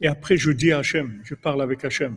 et 0.00 0.08
après 0.08 0.36
je 0.36 0.50
dis 0.50 0.72
à 0.72 0.78
Hachem, 0.78 1.20
je 1.24 1.34
parle 1.34 1.62
avec 1.62 1.84
Hachem. 1.84 2.16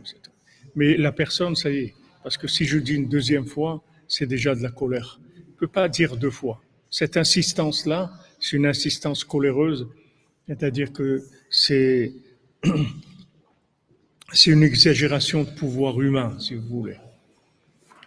Mais 0.74 0.96
la 0.96 1.12
personne, 1.12 1.54
ça 1.54 1.70
y 1.70 1.78
est, 1.78 1.94
parce 2.22 2.36
que 2.36 2.48
si 2.48 2.64
je 2.64 2.78
dis 2.78 2.94
une 2.94 3.08
deuxième 3.08 3.46
fois, 3.46 3.82
c'est 4.08 4.26
déjà 4.26 4.54
de 4.54 4.62
la 4.62 4.70
colère 4.70 5.20
peut 5.64 5.72
pas 5.72 5.88
dire 5.88 6.16
deux 6.16 6.30
fois. 6.30 6.60
Cette 6.90 7.16
insistance-là, 7.16 8.12
c'est 8.38 8.56
une 8.56 8.66
insistance 8.66 9.24
coléreuse, 9.24 9.88
c'est-à-dire 10.46 10.92
que 10.92 11.22
c'est 11.48 12.12
c'est 14.32 14.50
une 14.50 14.62
exagération 14.62 15.44
de 15.44 15.50
pouvoir 15.50 16.00
humain, 16.00 16.36
si 16.38 16.54
vous 16.54 16.66
voulez. 16.66 16.96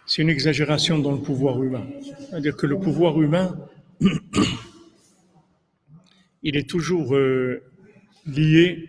C'est 0.06 0.22
une 0.22 0.30
exagération 0.30 0.98
dans 0.98 1.12
le 1.12 1.20
pouvoir 1.20 1.62
humain. 1.62 1.86
C'est-à-dire 2.30 2.56
que 2.56 2.66
le 2.66 2.78
pouvoir 2.78 3.20
humain, 3.20 3.58
il 6.42 6.56
est 6.56 6.68
toujours 6.68 7.14
euh, 7.14 7.62
lié 8.26 8.88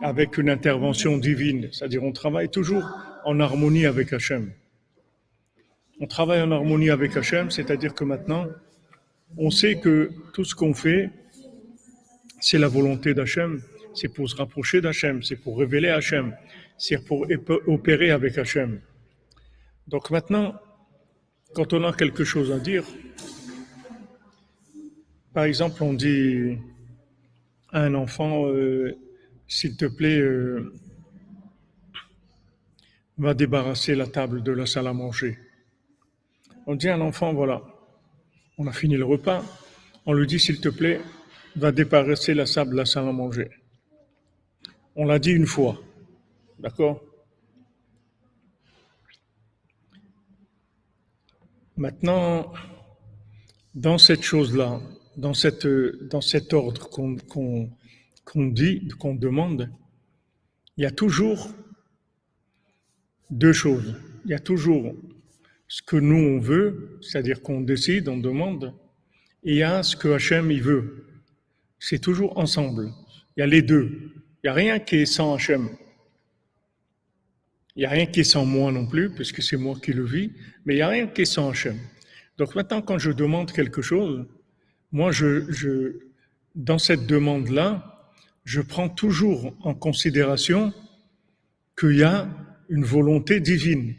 avec 0.00 0.38
une 0.38 0.48
intervention 0.48 1.18
divine. 1.18 1.68
C'est-à-dire 1.72 2.02
on 2.02 2.12
travaille 2.12 2.48
toujours 2.48 2.88
en 3.24 3.40
harmonie 3.40 3.86
avec 3.86 4.12
Hachem 4.12 4.52
on 6.00 6.06
travaille 6.06 6.42
en 6.42 6.50
harmonie 6.50 6.90
avec 6.90 7.16
Hachem, 7.16 7.50
c'est-à-dire 7.50 7.94
que 7.94 8.04
maintenant, 8.04 8.46
on 9.36 9.50
sait 9.50 9.76
que 9.76 10.10
tout 10.32 10.44
ce 10.44 10.54
qu'on 10.54 10.74
fait, 10.74 11.10
c'est 12.40 12.58
la 12.58 12.68
volonté 12.68 13.14
d'Hachem, 13.14 13.62
c'est 13.94 14.08
pour 14.08 14.28
se 14.28 14.36
rapprocher 14.36 14.80
d'Hachem, 14.80 15.22
c'est 15.22 15.36
pour 15.36 15.58
révéler 15.58 15.88
Hachem, 15.88 16.36
c'est 16.76 17.04
pour 17.04 17.26
opérer 17.66 18.10
avec 18.10 18.36
Hachem. 18.38 18.80
Donc 19.86 20.10
maintenant, 20.10 20.54
quand 21.54 21.72
on 21.72 21.84
a 21.84 21.92
quelque 21.92 22.24
chose 22.24 22.50
à 22.52 22.58
dire, 22.58 22.84
par 25.32 25.44
exemple, 25.44 25.82
on 25.82 25.92
dit 25.92 26.58
à 27.72 27.82
un 27.82 27.94
enfant, 27.94 28.46
euh, 28.46 28.96
s'il 29.48 29.76
te 29.76 29.84
plaît, 29.84 30.18
euh, 30.20 30.72
va 33.18 33.34
débarrasser 33.34 33.94
la 33.94 34.06
table 34.06 34.42
de 34.42 34.52
la 34.52 34.66
salle 34.66 34.86
à 34.86 34.92
manger. 34.92 35.38
On 36.66 36.74
dit 36.74 36.88
à 36.88 36.94
un 36.94 37.00
enfant, 37.00 37.32
voilà, 37.32 37.62
on 38.58 38.66
a 38.66 38.72
fini 38.72 38.96
le 38.96 39.04
repas, 39.04 39.44
on 40.06 40.12
lui 40.12 40.26
dit, 40.26 40.38
s'il 40.38 40.60
te 40.60 40.68
plaît, 40.68 41.00
va 41.56 41.72
débarrasser 41.72 42.34
la 42.34 42.46
sable 42.46 42.72
de 42.72 42.76
la 42.76 42.86
salle 42.86 43.08
à 43.08 43.12
manger. 43.12 43.50
On 44.96 45.04
l'a 45.06 45.18
dit 45.18 45.32
une 45.32 45.46
fois, 45.46 45.80
d'accord? 46.58 47.02
Maintenant, 51.76 52.52
dans 53.74 53.98
cette 53.98 54.22
chose-là, 54.22 54.80
dans, 55.16 55.34
cet 55.34 56.52
ordre 56.52 56.88
qu'on 56.88 58.46
dit, 58.46 58.88
qu'on 58.98 59.14
demande, 59.16 59.70
il 60.76 60.82
y 60.82 60.86
a 60.86 60.92
toujours 60.92 61.48
deux 63.30 63.52
choses. 63.52 63.96
Il 64.24 64.30
y 64.30 64.34
a 64.34 64.38
toujours 64.38 64.94
ce 65.66 65.82
que 65.82 65.96
nous 65.96 66.36
on 66.36 66.38
veut, 66.38 66.98
c'est-à-dire 67.02 67.42
qu'on 67.42 67.60
décide, 67.60 68.08
on 68.08 68.18
demande, 68.18 68.72
et 69.42 69.52
il 69.52 69.56
y 69.56 69.62
a 69.62 69.82
ce 69.82 69.96
que 69.96 70.08
Hachem 70.08 70.50
il 70.50 70.62
veut. 70.62 71.06
C'est 71.78 71.98
toujours 71.98 72.38
ensemble. 72.38 72.92
Il 73.36 73.40
y 73.40 73.42
a 73.42 73.46
les 73.46 73.62
deux. 73.62 74.23
Il 74.44 74.48
n'y 74.48 74.50
a 74.50 74.54
rien 74.56 74.78
qui 74.78 74.96
est 74.96 75.06
sans 75.06 75.34
Hachem. 75.34 75.70
Il 77.74 77.78
n'y 77.78 77.86
a 77.86 77.88
rien 77.88 78.04
qui 78.04 78.20
est 78.20 78.24
sans 78.24 78.44
moi 78.44 78.70
non 78.70 78.86
plus, 78.86 79.08
puisque 79.08 79.42
c'est 79.42 79.56
moi 79.56 79.74
qui 79.82 79.94
le 79.94 80.04
vis, 80.04 80.32
mais 80.66 80.74
il 80.74 80.76
n'y 80.76 80.82
a 80.82 80.88
rien 80.88 81.06
qui 81.06 81.22
est 81.22 81.24
sans 81.24 81.48
Hachem. 81.48 81.78
Donc 82.36 82.54
maintenant, 82.54 82.82
quand 82.82 82.98
je 82.98 83.10
demande 83.10 83.52
quelque 83.52 83.80
chose, 83.80 84.26
moi, 84.92 85.12
je, 85.12 85.96
dans 86.54 86.78
cette 86.78 87.06
demande-là, 87.06 88.12
je 88.44 88.60
prends 88.60 88.90
toujours 88.90 89.56
en 89.62 89.72
considération 89.74 90.74
qu'il 91.78 91.96
y 91.96 92.02
a 92.02 92.28
une 92.68 92.84
volonté 92.84 93.40
divine. 93.40 93.94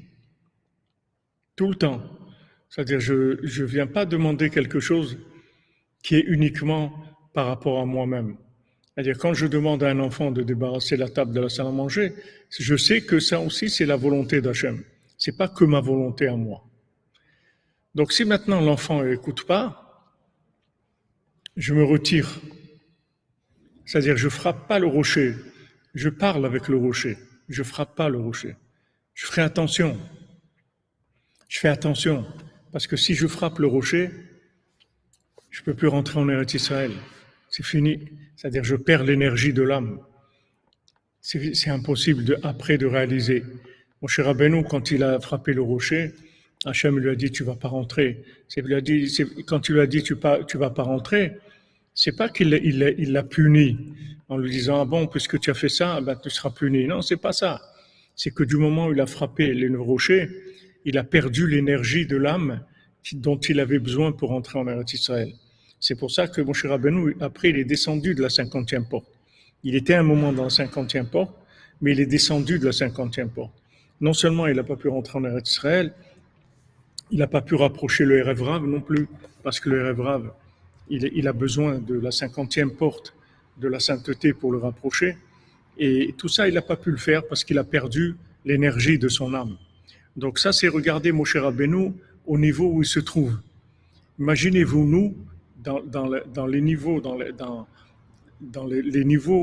Tout 1.56 1.70
le 1.70 1.76
temps. 1.76 2.04
C'est-à-dire, 2.70 3.00
je 3.00 3.42
ne 3.42 3.66
viens 3.66 3.88
pas 3.88 4.06
demander 4.06 4.52
quelque 4.52 4.80
chose 4.80 5.18
qui 6.04 6.18
est 6.18 6.26
uniquement 6.28 6.94
par 7.34 7.48
rapport 7.48 7.80
à 7.80 7.86
moi-même. 7.86 8.38
C'est-à-dire, 8.96 9.18
quand 9.18 9.34
je 9.34 9.46
demande 9.46 9.84
à 9.84 9.90
un 9.90 10.00
enfant 10.00 10.32
de 10.32 10.42
débarrasser 10.42 10.96
la 10.96 11.10
table 11.10 11.34
de 11.34 11.42
la 11.42 11.50
salle 11.50 11.68
à 11.68 11.72
manger, 11.72 12.14
je 12.50 12.78
sais 12.78 13.02
que 13.02 13.20
ça 13.20 13.42
aussi, 13.42 13.70
c'est 13.70 13.86
la 13.86 13.98
volonté 13.98 14.40
d'Hachem. 14.40 14.84
C'est 15.18 15.36
pas 15.36 15.50
que 15.50 15.66
ma 15.66 15.82
volonté 15.82 16.28
à 16.28 16.36
moi. 16.36 16.64
Donc, 17.94 18.14
si 18.14 18.24
maintenant 18.24 18.62
l'enfant 18.62 19.04
n'écoute 19.04 19.46
pas, 19.46 20.14
je 21.58 21.74
me 21.74 21.84
retire. 21.84 22.40
C'est-à-dire, 23.86 24.16
je 24.16 24.30
frappe 24.30 24.68
pas 24.68 24.80
le 24.80 24.88
rocher. 24.88 25.36
Je 25.94 26.10
parle 26.10 26.46
avec 26.46 26.70
le 26.70 26.78
rocher. 26.78 27.18
Je 27.50 27.64
frappe 27.64 27.96
pas 27.96 28.10
le 28.10 28.20
rocher. 28.20 28.56
Je 29.14 29.26
ferai 29.26 29.42
attention. 29.42 29.98
Je 31.48 31.60
fais 31.60 31.70
attention, 31.70 32.26
parce 32.72 32.88
que 32.88 32.98
si 32.98 33.14
je 33.14 33.28
frappe 33.28 33.60
le 33.60 33.68
rocher, 33.68 34.10
je 35.52 35.62
peux 35.62 35.74
plus 35.74 35.88
rentrer 35.88 36.20
en 36.20 36.28
Eretz 36.28 36.54
Israël. 36.54 36.92
C'est 37.50 37.64
fini. 37.64 38.10
C'est-à-dire, 38.36 38.64
je 38.64 38.76
perds 38.76 39.04
l'énergie 39.04 39.54
de 39.54 39.62
l'âme. 39.62 40.00
C'est 41.22 41.70
impossible 41.70 42.38
après 42.44 42.78
de 42.78 42.86
réaliser. 42.86 43.44
Mon 44.02 44.08
cher 44.08 44.26
Rabbeinu, 44.26 44.64
quand 44.64 44.92
il 44.92 45.04
a 45.04 45.20
frappé 45.20 45.54
le 45.54 45.62
rocher, 45.62 46.14
Hachem 46.66 47.00
lui 47.00 47.10
a 47.10 47.16
dit, 47.16 47.32
tu 47.32 47.44
vas 47.44 47.56
pas 47.56 47.68
rentrer. 47.68 48.24
Lui 48.58 48.76
a 48.76 48.82
quand 49.48 49.68
il 49.68 49.74
lui 49.74 49.82
a 49.82 49.88
dit, 49.88 50.04
tu 50.04 50.16
pas, 50.16 50.40
vas 50.54 50.70
pas 50.70 50.84
rentrer, 50.84 51.34
c'est 51.94 52.16
pas 52.16 52.30
qu'il 52.30 52.54
il, 52.64 53.12
l'a 53.12 53.24
puni 53.24 53.78
en 54.28 54.38
lui 54.38 54.52
disant, 54.52 54.82
ah 54.82 54.86
bon, 54.86 55.08
puisque 55.08 55.40
tu 55.40 55.50
as 55.50 55.54
fait 55.54 55.70
ça, 55.70 56.02
ben, 56.02 56.16
tu 56.16 56.30
seras 56.30 56.50
puni. 56.50 56.86
Non, 56.86 57.02
c'est 57.02 57.18
pas 57.18 57.34
ça. 57.34 57.62
C'est 58.16 58.32
que 58.32 58.44
du 58.44 58.58
moment 58.58 58.88
où 58.88 58.94
il 58.94 59.02
a 59.02 59.06
frappé 59.08 59.54
le 59.54 59.80
rocher, 59.80 60.30
il 60.84 60.98
a 60.98 61.04
perdu 61.04 61.48
l'énergie 61.48 62.06
de 62.06 62.18
l'âme 62.18 62.64
dont 63.14 63.38
il 63.38 63.60
avait 63.60 63.80
besoin 63.80 64.12
pour 64.12 64.32
entrer 64.32 64.60
en 64.60 64.68
Eretz 64.68 64.94
Israël. 64.94 65.34
C'est 65.80 65.96
pour 65.96 66.12
ça 66.12 66.28
que 66.28 66.42
Moshe 66.42 66.66
Rabbeinu, 66.66 67.16
après, 67.20 67.50
il 67.50 67.58
est 67.58 67.66
descendu 67.66 68.16
de 68.16 68.22
la 68.22 68.30
cinquantième 68.30 68.86
porte. 68.86 69.08
Il 69.64 69.76
était 69.76 69.96
un 69.96 70.04
moment 70.04 70.32
dans 70.32 70.44
la 70.44 70.50
cinquantième 70.50 71.08
porte, 71.08 71.36
mais 71.82 71.92
il 71.92 72.00
est 72.00 72.06
descendu 72.06 72.60
de 72.60 72.66
la 72.66 72.72
cinquantième 72.72 73.30
porte. 73.30 73.54
Non 74.02 74.14
seulement 74.14 74.48
il 74.48 74.56
n'a 74.56 74.64
pas 74.64 74.76
pu 74.76 74.88
rentrer 74.88 75.18
en 75.18 75.24
Eretz 75.26 75.50
Israël, 75.50 75.94
il 77.12 77.20
n'a 77.20 77.28
pas 77.28 77.42
pu 77.42 77.56
rapprocher 77.56 78.06
le 78.06 78.18
Erev 78.18 78.42
Rav 78.42 78.66
non 78.66 78.82
plus, 78.82 79.08
parce 79.44 79.60
que 79.60 79.70
le 79.70 79.80
Erev 79.80 80.02
Rav, 80.02 80.32
il, 80.90 81.28
a 81.28 81.34
besoin 81.34 81.80
de 81.80 82.00
la 82.00 82.12
cinquantième 82.12 82.72
porte 82.72 83.16
de 83.58 83.68
la 83.68 83.80
sainteté 83.80 84.34
pour 84.34 84.52
le 84.52 84.60
rapprocher. 84.60 85.18
Et 85.78 86.14
tout 86.18 86.28
ça, 86.28 86.48
il 86.48 86.54
n'a 86.54 86.62
pas 86.62 86.76
pu 86.76 86.92
le 86.92 86.98
faire 86.98 87.26
parce 87.28 87.44
qu'il 87.44 87.58
a 87.58 87.64
perdu 87.64 88.16
l'énergie 88.44 89.00
de 89.00 89.08
son 89.08 89.34
âme. 89.34 89.58
Donc 90.16 90.40
ça, 90.40 90.52
c'est 90.52 90.68
regarder 90.68 91.12
Moshe 91.12 91.36
Rabbeinu 91.36 91.94
au 92.26 92.38
niveau 92.38 92.72
où 92.72 92.82
il 92.82 92.88
se 92.88 93.00
trouve. 93.00 93.38
Imaginez-vous, 94.20 94.86
nous, 94.86 95.16
dans, 95.66 96.48
les 96.48 96.62
niveaux, 96.62 97.02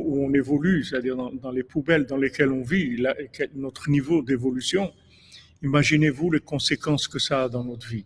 où 0.07 0.25
on 0.25 0.33
évolue, 0.33 0.85
c'est-à-dire 0.85 1.17
dans, 1.17 1.51
les 1.51 1.63
poubelles 1.63 2.07
dans 2.07 2.17
lesquelles 2.17 2.53
on 2.53 2.63
vit, 2.63 3.03
notre 3.55 3.91
niveau 3.91 4.23
d'évolution, 4.23 4.93
imaginez-vous 5.63 6.31
les 6.31 6.41
conséquences 6.41 7.09
que 7.09 7.19
ça 7.19 7.45
a 7.45 7.49
dans 7.49 7.65
notre 7.65 7.87
vie. 7.87 8.05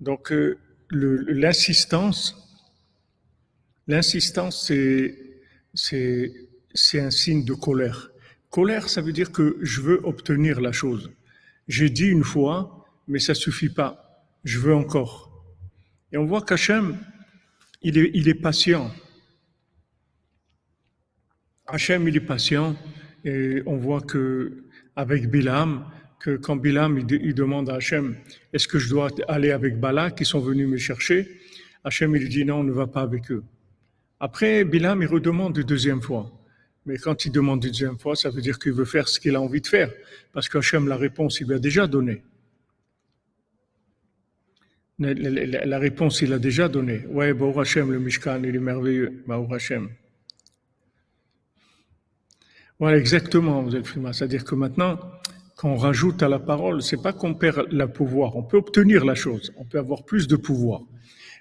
Donc, 0.00 0.32
euh, 0.32 0.58
l'insistance, 0.90 2.36
l'insistance, 3.86 4.72
c'est 5.74 6.32
un 6.94 7.10
signe 7.10 7.44
de 7.44 7.54
colère. 7.54 8.10
Colère, 8.50 8.88
ça 8.88 9.02
veut 9.02 9.12
dire 9.12 9.32
que 9.32 9.58
je 9.60 9.80
veux 9.80 10.00
obtenir 10.04 10.60
la 10.60 10.72
chose. 10.72 11.10
J'ai 11.68 11.90
dit 11.90 12.06
une 12.06 12.24
fois, 12.24 12.86
mais 13.08 13.18
ça 13.18 13.34
suffit 13.34 13.68
pas. 13.68 14.24
Je 14.44 14.58
veux 14.58 14.74
encore. 14.74 15.35
Et 16.16 16.18
on 16.18 16.24
voit 16.24 16.40
qu'Hachem, 16.40 16.96
il 17.82 17.98
est, 17.98 18.34
patient. 18.40 18.90
Hachem, 21.66 22.08
il 22.08 22.16
est 22.16 22.20
patient. 22.20 22.74
Et 23.26 23.62
on 23.66 23.76
voit 23.76 24.00
que 24.00 24.64
avec 24.96 25.30
Bilam, 25.30 25.84
que 26.18 26.38
quand 26.38 26.56
Bilam 26.56 26.96
il, 26.98 27.34
demande 27.34 27.68
à 27.68 27.74
Hachem, 27.74 28.16
est-ce 28.54 28.66
que 28.66 28.78
je 28.78 28.88
dois 28.88 29.10
aller 29.28 29.50
avec 29.50 29.78
Bala 29.78 30.10
qui 30.10 30.24
sont 30.24 30.40
venus 30.40 30.66
me 30.66 30.78
chercher? 30.78 31.28
Hachem 31.84 32.16
il 32.16 32.30
dit 32.30 32.46
non, 32.46 32.60
on 32.60 32.64
ne 32.64 32.72
va 32.72 32.86
pas 32.86 33.02
avec 33.02 33.30
eux. 33.30 33.44
Après, 34.18 34.64
Bilam 34.64 35.02
il 35.02 35.08
redemande 35.08 35.54
une 35.58 35.64
deuxième 35.64 36.00
fois. 36.00 36.32
Mais 36.86 36.96
quand 36.96 37.26
il 37.26 37.30
demande 37.30 37.62
une 37.62 37.70
deuxième 37.70 37.98
fois, 37.98 38.16
ça 38.16 38.30
veut 38.30 38.40
dire 38.40 38.58
qu'il 38.58 38.72
veut 38.72 38.86
faire 38.86 39.06
ce 39.06 39.20
qu'il 39.20 39.36
a 39.36 39.40
envie 39.42 39.60
de 39.60 39.66
faire. 39.66 39.92
Parce 40.32 40.48
qu'Hachem, 40.48 40.88
la 40.88 40.96
réponse, 40.96 41.40
il 41.40 41.48
lui 41.48 41.56
a 41.56 41.58
déjà 41.58 41.86
donné. 41.86 42.22
La, 44.98 45.78
réponse, 45.78 46.22
il 46.22 46.32
a 46.32 46.38
déjà 46.38 46.68
donné. 46.68 47.06
Ouais, 47.08 47.34
Baruch 47.34 47.58
Hachem, 47.58 47.92
le 47.92 47.98
Mishkan, 47.98 48.42
il 48.44 48.56
est 48.56 48.58
merveilleux. 48.58 49.22
Baruch 49.26 49.52
Hachem. 49.52 49.90
Voilà, 52.78 52.98
exactement, 52.98 53.68
C'est-à-dire 54.12 54.44
que 54.44 54.54
maintenant, 54.54 54.98
quand 55.56 55.70
on 55.70 55.76
rajoute 55.76 56.22
à 56.22 56.28
la 56.28 56.38
parole, 56.38 56.82
c'est 56.82 57.00
pas 57.00 57.12
qu'on 57.12 57.34
perd 57.34 57.72
le 57.72 57.88
pouvoir. 57.88 58.36
On 58.36 58.42
peut 58.42 58.56
obtenir 58.58 59.04
la 59.04 59.14
chose. 59.14 59.52
On 59.56 59.64
peut 59.64 59.78
avoir 59.78 60.04
plus 60.04 60.26
de 60.28 60.36
pouvoir. 60.36 60.82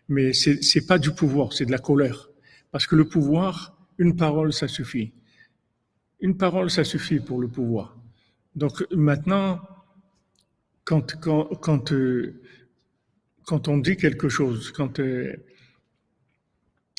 Mais 0.08 0.34
c'est, 0.34 0.62
c'est 0.64 0.86
pas 0.86 0.98
du 0.98 1.12
pouvoir, 1.12 1.54
c'est 1.54 1.66
de 1.66 1.72
la 1.72 1.78
colère. 1.78 2.30
Parce 2.72 2.88
que 2.88 2.96
le 2.96 3.06
pouvoir, 3.06 3.78
une 3.98 4.16
parole, 4.16 4.54
ça 4.54 4.68
suffit. 4.68 5.14
Une 6.20 6.38
parole, 6.38 6.70
ça 6.70 6.84
suffit 6.84 7.20
pour 7.20 7.40
le 7.40 7.48
pouvoir. 7.48 7.98
Donc 8.56 8.86
maintenant, 8.92 9.62
quand, 10.86 11.20
quand, 11.20 11.46
quand, 11.60 11.92
euh, 11.92 12.42
quand 13.46 13.68
on 13.68 13.78
dit 13.78 13.96
quelque 13.96 14.28
chose, 14.28 14.72
quand 14.72 15.00
euh, 15.00 15.34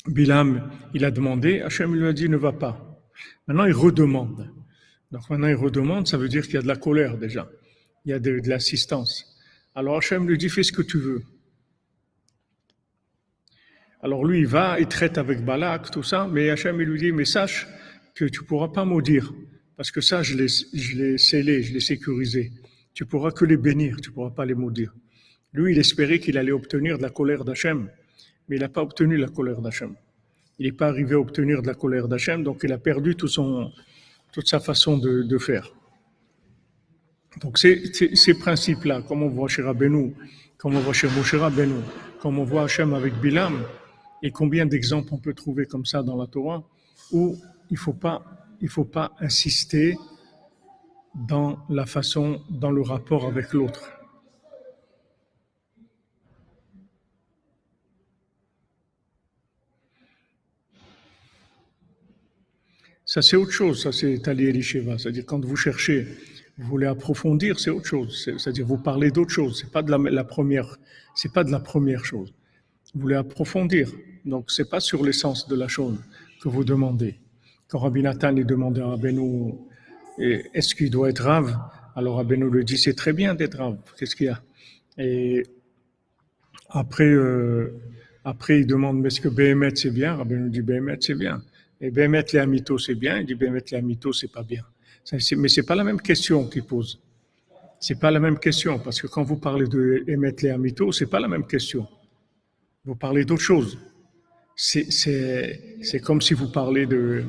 Bilam, 0.07 0.71
il 0.93 1.03
a 1.03 1.11
demandé, 1.11 1.61
Hachem 1.61 1.93
lui 1.93 2.07
a 2.07 2.13
dit 2.13 2.29
ne 2.29 2.37
va 2.37 2.53
pas. 2.53 2.83
Maintenant, 3.47 3.65
il 3.65 3.73
redemande. 3.73 4.49
Donc 5.11 5.29
maintenant, 5.29 5.47
il 5.47 5.55
redemande, 5.55 6.07
ça 6.07 6.17
veut 6.17 6.29
dire 6.29 6.43
qu'il 6.43 6.55
y 6.55 6.57
a 6.57 6.61
de 6.61 6.67
la 6.67 6.75
colère 6.75 7.17
déjà. 7.17 7.49
Il 8.05 8.11
y 8.11 8.13
a 8.13 8.19
de, 8.19 8.41
l'assistance. 8.45 9.37
Alors 9.75 9.97
Hachem 9.97 10.27
lui 10.27 10.37
dit, 10.37 10.49
fais 10.49 10.63
ce 10.63 10.71
que 10.71 10.81
tu 10.81 10.97
veux. 10.97 11.23
Alors 14.01 14.23
lui, 14.23 14.39
il 14.39 14.47
va, 14.47 14.79
il 14.79 14.87
traite 14.87 15.17
avec 15.17 15.43
Balak, 15.43 15.91
tout 15.91 16.03
ça, 16.03 16.27
mais 16.31 16.49
Hachem, 16.49 16.79
lui 16.79 16.99
dit, 16.99 17.11
mais 17.11 17.25
sache 17.25 17.67
que 18.15 18.25
tu 18.25 18.43
pourras 18.43 18.69
pas 18.69 18.85
maudire, 18.85 19.33
parce 19.75 19.91
que 19.91 20.01
ça, 20.01 20.23
je 20.23 20.35
l'ai 20.37 21.17
scellé, 21.17 21.63
je 21.63 21.73
l'ai 21.73 21.79
sécurisé. 21.79 22.51
Tu 22.93 23.05
pourras 23.05 23.31
que 23.31 23.43
les 23.43 23.57
bénir, 23.57 23.97
tu 24.01 24.11
pourras 24.11 24.31
pas 24.31 24.45
les 24.45 24.55
maudire. 24.55 24.93
Lui, 25.57 25.71
il 25.71 25.79
espérait 25.79 26.19
qu'il 26.19 26.37
allait 26.37 26.51
obtenir 26.51 26.99
de 26.99 27.01
la 27.01 27.09
colère 27.09 27.43
d'Hachem, 27.43 27.89
mais 28.47 28.57
il 28.57 28.59
n'a 28.59 28.69
pas 28.69 28.83
obtenu 28.83 29.17
la 29.17 29.27
colère 29.27 29.59
d'Hachem. 29.59 29.95
Il 30.59 30.67
n'est 30.67 30.71
pas 30.71 30.87
arrivé 30.87 31.15
à 31.15 31.19
obtenir 31.19 31.63
de 31.63 31.67
la 31.67 31.73
colère 31.73 32.07
d'Hachem, 32.07 32.43
donc 32.43 32.59
il 32.63 32.71
a 32.71 32.77
perdu 32.77 33.15
toute 33.15 34.47
sa 34.47 34.59
façon 34.59 34.99
de, 34.99 35.37
faire. 35.39 35.73
Donc 37.41 37.57
ces, 37.57 38.33
principes-là, 38.39 39.01
comme 39.01 39.23
on 39.23 39.29
voit 39.29 39.47
chez 39.47 39.63
Rabbeinu, 39.63 40.13
comme 40.59 40.75
on 40.75 40.79
voit 40.79 40.93
chez 40.93 41.07
Moshe 41.07 41.33
Rabbeinu, 41.33 41.81
comme 42.21 42.37
on 42.37 42.43
voit 42.43 42.65
Hachem 42.65 42.93
avec 42.93 43.15
Bilam, 43.15 43.63
et 44.21 44.29
combien 44.29 44.67
d'exemples 44.67 45.11
on 45.11 45.17
peut 45.17 45.33
trouver 45.33 45.65
comme 45.65 45.87
ça 45.87 46.03
dans 46.03 46.17
la 46.17 46.27
Torah, 46.27 46.63
où 47.11 47.35
il 47.71 47.73
ne 47.73 47.79
faut, 47.79 47.93
pas, 47.93 48.23
faut 48.67 48.85
pas 48.85 49.15
insister 49.19 49.97
dans 51.15 51.57
la 51.67 51.87
façon, 51.87 52.43
dans 52.51 52.69
le 52.69 52.83
rapport 52.83 53.25
avec 53.25 53.53
l'autre. 53.53 53.96
Ça, 63.07 63.21
c'est 63.21 63.37
autre 63.37 63.53
chose. 63.53 63.81
Ça, 63.81 63.93
c'est 63.93 64.19
Tali 64.19 64.47
Elisheva. 64.47 64.97
C'est-à-dire, 64.97 65.25
quand 65.25 65.43
vous 65.43 65.55
cherchez, 65.55 66.05
vous 66.57 66.67
voulez 66.67 66.87
approfondir, 66.87 67.57
c'est 67.57 67.69
autre 67.69 67.87
chose. 67.87 68.29
C'est-à-dire, 68.37 68.65
vous 68.65 68.77
parlez 68.77 69.11
d'autre 69.11 69.31
chose. 69.31 69.59
C'est 69.61 69.71
pas 69.71 69.81
de 69.81 69.91
la, 69.91 70.23
première, 70.25 70.77
c'est 71.15 71.31
pas 71.31 71.45
de 71.45 71.51
la 71.51 71.61
première 71.61 72.03
chose. 72.03 72.33
Vous 72.93 72.99
voulez 72.99 73.15
approfondir. 73.15 73.89
Donc, 74.25 74.51
c'est 74.51 74.69
pas 74.69 74.81
sur 74.81 75.05
l'essence 75.05 75.47
de 75.47 75.55
la 75.55 75.69
chose 75.69 75.97
que 76.43 76.49
vous 76.49 76.65
demandez. 76.65 77.15
Quand 77.69 77.79
Rabbi 77.79 78.03
Nathan 78.03 78.35
est 78.35 78.43
demandé 78.43 78.81
à 78.81 78.87
Rabbeinu, 78.87 79.53
est-ce 80.19 80.75
qu'il 80.75 80.89
doit 80.89 81.09
être 81.09 81.23
rave? 81.23 81.57
Alors, 81.95 82.17
Rabbeinu 82.17 82.49
lui 82.49 82.65
dit, 82.65 82.77
c'est 82.77 82.93
très 82.93 83.13
bien 83.13 83.35
d'être 83.35 83.57
rave. 83.57 83.77
Qu'est-ce 83.97 84.17
qu'il 84.17 84.25
y 84.25 84.29
a? 84.29 84.41
Et 84.97 85.43
après, 86.69 87.05
euh, 87.05 87.73
après, 88.25 88.59
il 88.59 88.67
demande, 88.67 89.05
est-ce 89.05 89.21
que 89.21 89.29
Béhémet 89.29 89.77
c'est 89.77 89.91
bien? 89.91 90.15
Rabbeinu 90.15 90.49
dit, 90.49 90.61
Béhémet 90.61 90.97
c'est 90.99 91.15
bien. 91.15 91.41
Et 91.79 91.91
Bémet 91.91 92.25
les 92.33 92.39
Amito, 92.39 92.77
c'est 92.77 92.95
bien. 92.95 93.19
Il 93.19 93.25
dit 93.25 93.35
Bémet 93.35 93.63
les 93.71 93.77
Amito, 93.77 94.11
c'est 94.11 94.31
pas 94.31 94.43
bien. 94.43 94.63
Mais 95.11 95.47
c'est 95.47 95.65
pas 95.65 95.75
la 95.75 95.83
même 95.83 96.01
question 96.01 96.47
qu'il 96.47 96.63
pose. 96.63 96.99
C'est 97.79 97.99
pas 97.99 98.09
la 98.09 98.19
même 98.19 98.39
question 98.39 98.79
parce 98.79 98.99
que 99.01 99.07
quand 99.07 99.23
vous 99.23 99.37
parlez 99.37 99.67
de 99.67 100.03
Bémet 100.05 100.35
les 100.41 100.49
Amito, 100.49 100.91
c'est 100.91 101.05
pas 101.05 101.19
la 101.19 101.27
même 101.27 101.45
question. 101.45 101.87
Vous 102.83 102.95
parlez 102.95 103.25
d'autre 103.25 103.43
chose. 103.43 103.77
C'est 104.55 105.99
comme 106.03 106.21
si 106.21 106.33
vous 106.33 106.51
parlez 106.51 106.87
de, 106.87 107.23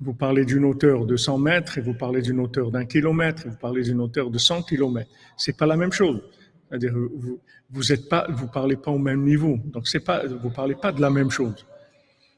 vous 0.00 0.14
parlez 0.14 0.44
d'une 0.44 0.64
hauteur 0.64 1.04
de 1.04 1.16
100 1.16 1.38
mètres 1.38 1.78
et 1.78 1.80
vous 1.80 1.94
parlez 1.94 2.22
d'une 2.22 2.38
hauteur 2.38 2.70
d'un 2.70 2.84
kilomètre 2.84 3.46
et 3.46 3.50
vous 3.50 3.56
parlez 3.56 3.82
d'une 3.82 4.00
hauteur 4.00 4.30
de 4.30 4.38
100 4.38 4.62
kilomètres. 4.62 5.10
C'est 5.36 5.56
pas 5.56 5.66
la 5.66 5.76
même 5.76 5.92
chose. 5.92 6.22
C'est-à-dire, 6.68 6.92
vous, 6.94 7.40
vous 7.70 7.82
pas, 8.08 8.28
vous 8.30 8.46
parlez 8.46 8.76
pas 8.76 8.92
au 8.92 8.98
même 8.98 9.24
niveau. 9.24 9.58
Donc 9.64 9.88
c'est 9.88 10.04
pas, 10.04 10.24
vous 10.26 10.50
parlez 10.50 10.76
pas 10.76 10.92
de 10.92 11.00
la 11.00 11.10
même 11.10 11.30
chose 11.30 11.66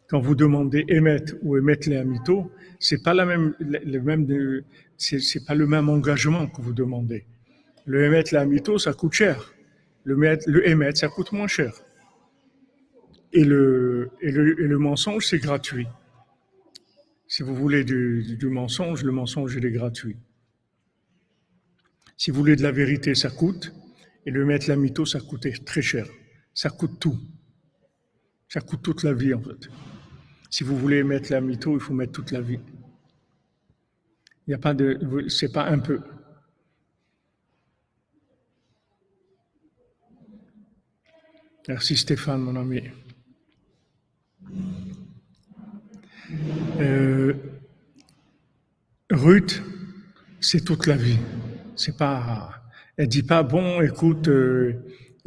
quand 0.09 0.21
vous 0.21 0.35
demandez 0.35 0.85
émettre 0.89 1.35
ou 1.43 1.57
émettre 1.57 1.89
les 1.89 1.97
amito, 1.97 2.51
c'est 2.79 3.03
pas 3.03 3.15
le 3.15 3.25
même, 3.25 3.55
pas 5.47 5.55
le 5.55 5.67
même 5.67 5.89
engagement 5.89 6.47
que 6.47 6.61
vous 6.61 6.75
demandez. 6.75 7.25
Le 7.87 8.05
émettre 8.05 8.35
les 8.35 8.41
amito, 8.41 8.79
ça 8.79 8.93
coûte 8.93 9.13
cher. 9.13 9.55
Le, 10.05 10.15
le 10.15 10.69
émettre, 10.69 10.99
ça 10.99 11.09
coûte 11.09 11.33
moins 11.33 11.47
cher. 11.47 11.73
Et 13.35 13.43
le, 13.43 14.11
mensonge, 14.79 15.27
c'est 15.27 15.39
gratuit. 15.39 15.89
Si 17.27 17.43
vous 17.43 17.55
voulez 17.55 17.83
du, 17.83 18.39
mensonge, 18.49 19.03
le 19.03 19.11
mensonge, 19.11 19.57
il 19.57 19.67
est 19.67 19.73
gratuit. 19.73 20.17
Si 22.17 22.31
vous 22.31 22.37
voulez 22.37 22.55
de 22.55 22.63
la 22.63 22.71
vérité, 22.71 23.15
ça 23.17 23.31
coûte. 23.31 23.75
Et 24.25 24.31
le 24.31 24.45
mettre 24.45 24.69
la 24.69 24.77
mytho, 24.77 25.05
ça 25.05 25.19
coûte 25.21 25.49
très 25.65 25.83
cher. 25.83 26.07
Ça 26.55 26.71
coûte 26.71 27.01
tout. 27.01 27.19
Ça 28.49 28.61
coûte 28.61 28.83
toute 28.83 29.03
la 29.03 29.13
vie, 29.13 29.35
en 29.35 29.43
fait. 29.43 29.69
Si 30.55 30.63
vous 30.63 30.79
voulez 30.79 31.03
mettre 31.03 31.33
la 31.33 31.41
mytho, 31.41 31.75
il 31.75 31.81
faut 31.81 31.95
mettre 31.95 32.13
toute 32.13 32.31
la 32.31 32.41
vie. 32.41 32.61
Il 34.47 34.51
n'y 34.51 34.55
a 34.55 34.59
pas 34.59 34.73
de, 34.73 35.27
c'est 35.27 35.53
pas 35.53 35.65
un 35.65 35.81
peu. 35.81 36.01
Merci 41.67 41.97
Stéphane, 41.97 42.41
mon 42.41 42.55
ami. 42.55 42.83
Euh, 46.79 47.35
Ruth, 49.11 49.61
c'est 50.39 50.65
toute 50.65 50.87
la 50.87 50.95
vie. 50.95 51.19
C'est 51.75 51.97
pas, 51.97 52.63
elle 52.97 53.09
dit 53.09 53.25
pas 53.25 53.43
bon, 53.43 53.81
écoute, 53.81 54.29
euh, 54.29 54.75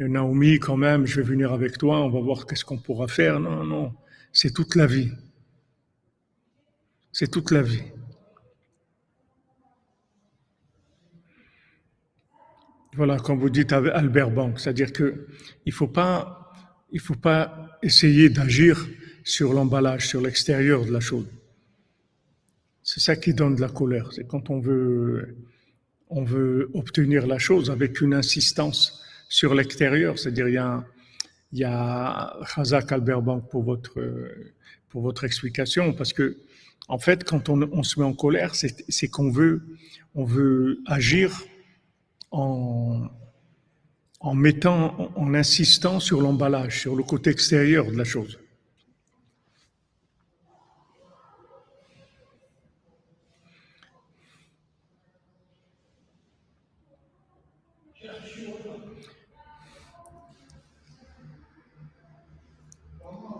Naomi, 0.00 0.58
quand 0.58 0.78
même, 0.78 1.04
je 1.04 1.20
vais 1.20 1.26
venir 1.26 1.52
avec 1.52 1.76
toi, 1.76 2.02
on 2.02 2.08
va 2.08 2.20
voir 2.20 2.46
qu'est-ce 2.46 2.64
qu'on 2.64 2.78
pourra 2.78 3.08
faire. 3.08 3.38
Non, 3.40 3.62
non 3.62 3.92
c'est 4.32 4.52
toute 4.52 4.74
la 4.74 4.86
vie. 4.86 5.10
C'est 7.12 7.30
toute 7.30 7.50
la 7.50 7.62
vie. 7.62 7.82
Voilà, 12.94 13.18
comme 13.18 13.38
vous 13.38 13.50
dites 13.50 13.72
Albert 13.72 14.30
Bank, 14.30 14.58
c'est-à-dire 14.58 14.92
que 14.92 15.28
il 15.66 15.72
faut 15.72 15.86
pas, 15.86 16.52
faut 16.98 17.14
pas 17.14 17.78
essayer 17.82 18.28
d'agir 18.28 18.88
sur 19.22 19.52
l'emballage, 19.52 20.08
sur 20.08 20.20
l'extérieur 20.20 20.84
de 20.84 20.90
la 20.90 21.00
chose. 21.00 21.26
C'est 22.82 23.00
ça 23.00 23.16
qui 23.16 23.34
donne 23.34 23.54
de 23.54 23.60
la 23.60 23.68
colère. 23.68 24.12
C'est 24.12 24.26
quand 24.26 24.48
on 24.50 24.60
veut, 24.60 25.36
on 26.08 26.24
veut 26.24 26.70
obtenir 26.72 27.26
la 27.26 27.38
chose 27.38 27.70
avec 27.70 28.00
une 28.00 28.14
insistance 28.14 29.04
sur 29.28 29.54
l'extérieur. 29.54 30.18
C'est-à-dire, 30.18 30.48
il 30.48 30.54
y 30.54 30.58
a, 30.58 30.84
il 31.52 31.60
y 31.60 31.64
a 31.64 32.36
Khazak 32.54 32.92
Albert 32.92 33.22
Bank 33.22 33.48
pour 33.50 33.62
votre, 33.62 34.00
pour 34.88 35.02
votre 35.02 35.24
explication, 35.24 35.92
parce 35.92 36.12
que, 36.12 36.38
en 36.88 36.98
fait, 36.98 37.24
quand 37.24 37.48
on, 37.48 37.68
on 37.72 37.82
se 37.82 37.98
met 37.98 38.06
en 38.06 38.14
colère, 38.14 38.54
c'est 38.54 39.08
qu'on 39.08 39.30
veut, 39.30 39.62
on 40.14 40.24
veut 40.24 40.80
agir 40.86 41.42
en, 42.30 43.08
en 44.20 44.34
mettant, 44.34 45.10
en 45.16 45.34
insistant 45.34 46.00
sur 46.00 46.20
l'emballage, 46.20 46.80
sur 46.80 46.96
le 46.96 47.02
côté 47.02 47.30
extérieur 47.30 47.90
de 47.90 47.96
la 47.96 48.04
chose. 48.04 48.38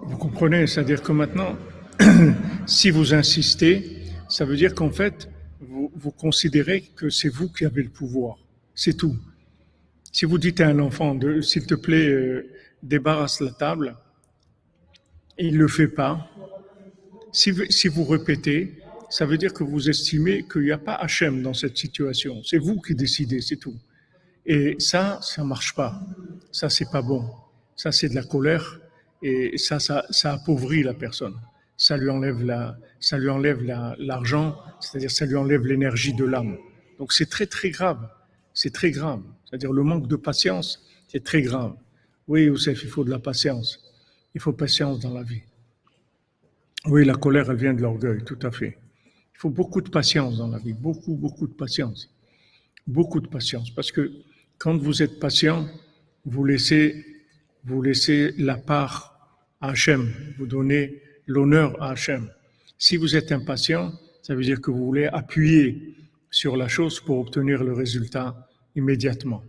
Vous 0.09 0.17
comprenez, 0.17 0.67
c'est-à-dire 0.67 1.03
que 1.03 1.13
maintenant, 1.13 1.57
si 2.67 2.91
vous 2.91 3.13
insistez, 3.13 4.05
ça 4.29 4.45
veut 4.47 4.57
dire 4.57 4.75
qu'en 4.75 4.91
fait, 4.91 5.29
vous, 5.61 6.11
considérez 6.11 6.83
que 6.97 7.11
c'est 7.11 7.29
vous 7.29 7.49
qui 7.49 7.65
avez 7.67 7.83
le 7.83 7.91
pouvoir. 7.91 8.39
C'est 8.75 8.97
tout. 8.97 9.17
Si 10.13 10.25
vous 10.25 10.39
dites 10.39 10.61
à 10.61 10.69
un 10.69 10.79
enfant, 10.79 11.19
s'il 11.43 11.67
te 11.67 11.75
plaît, 11.75 12.09
euh, 12.09 12.51
débarrasse 12.83 13.41
la 13.41 13.51
table, 13.51 13.97
il 15.39 15.55
ne 15.55 15.59
le 15.59 15.69
fait 15.69 15.89
pas, 15.89 16.27
si, 17.33 17.89
vous 17.89 18.05
répétez, 18.05 18.79
ça 19.11 19.27
veut 19.27 19.37
dire 19.37 19.53
que 19.53 19.63
vous 19.63 19.91
estimez 19.91 20.45
qu'il 20.51 20.63
n'y 20.63 20.73
a 20.73 20.79
pas 20.79 20.95
Hachem 20.95 21.43
dans 21.43 21.55
cette 21.55 21.77
situation. 21.77 22.43
C'est 22.45 22.59
vous 22.59 22.81
qui 22.81 22.95
décidez, 22.95 23.41
c'est 23.43 23.57
tout. 23.57 23.77
Et 24.47 24.77
ça, 24.79 25.19
ça 25.21 25.45
marche 25.45 25.75
pas. 25.75 26.01
Ça, 26.51 26.71
c'est 26.71 26.91
pas 26.91 27.03
bon. 27.03 27.29
Ça, 27.77 27.93
c'est 27.93 28.09
de 28.09 28.15
la 28.15 28.25
colère. 28.25 28.81
Et 29.23 29.59
ça, 29.59 29.79
ça, 29.81 30.07
ça 30.11 30.35
appauvrit 30.35 30.83
la 30.83 30.95
personne. 30.95 31.35
Ça 31.77 31.97
lui 31.97 32.11
enlève 32.11 32.43
la, 32.43 32.77
ça 33.01 33.19
lui 33.19 33.29
enlève 33.29 33.63
l'argent, 33.63 34.57
c'est-à-dire 34.81 35.11
ça 35.11 35.27
lui 35.27 35.37
enlève 35.37 35.65
l'énergie 35.67 36.13
de 36.13 36.25
l'âme. 36.25 36.57
Donc 36.99 37.13
c'est 37.13 37.29
très 37.29 37.47
très 37.47 37.71
grave. 37.71 38.09
C'est 38.55 38.73
très 38.73 38.91
grave. 38.91 39.23
C'est-à-dire 39.45 39.73
le 39.73 39.83
manque 39.83 40.09
de 40.09 40.17
patience, 40.17 40.85
c'est 41.09 41.23
très 41.23 41.43
grave. 41.43 41.75
Oui, 42.27 42.45
Youssef, 42.45 42.83
il 42.83 42.89
faut 42.89 43.05
de 43.05 43.11
la 43.11 43.19
patience. 43.19 43.81
Il 44.35 44.41
faut 44.41 44.53
patience 44.53 45.01
dans 45.01 45.15
la 45.15 45.23
vie. 45.23 45.43
Oui, 46.87 47.05
la 47.05 47.15
colère, 47.15 47.51
elle 47.51 47.57
vient 47.57 47.75
de 47.75 47.83
l'orgueil, 47.83 48.23
tout 48.25 48.39
à 48.43 48.51
fait. 48.51 48.79
Il 49.35 49.39
faut 49.39 49.51
beaucoup 49.51 49.81
de 49.81 49.89
patience 49.89 50.39
dans 50.39 50.49
la 50.49 50.59
vie, 50.59 50.73
beaucoup, 50.73 51.15
beaucoup 51.15 51.47
de 51.47 51.53
patience. 51.53 52.11
Beaucoup 52.87 53.21
de 53.21 53.29
patience, 53.29 53.71
parce 53.71 53.93
que 53.93 54.11
quand 54.59 54.77
vous 54.77 55.03
êtes 55.03 55.21
patient, 55.21 55.69
vous 56.25 56.45
laissez, 56.45 57.05
vous 57.69 57.83
laissez 57.83 58.33
la 58.39 58.57
part 58.57 59.19
à 59.61 59.71
Hachem, 59.71 60.13
vous 60.39 60.47
donnez 60.47 61.03
l'honneur 61.27 61.81
à 61.83 61.91
Hachem. 61.91 62.31
Si 62.79 62.97
vous 62.97 63.15
êtes 63.15 63.31
impatient, 63.33 63.93
ça 64.23 64.35
veut 64.35 64.43
dire 64.43 64.61
que 64.61 64.71
vous 64.71 64.85
voulez 64.85 65.07
appuyer 65.07 65.95
sur 66.31 66.57
la 66.57 66.69
chose 66.69 67.01
pour 67.01 67.19
obtenir 67.19 67.63
le 67.63 67.73
résultat 67.73 68.49
immédiatement. 68.75 69.43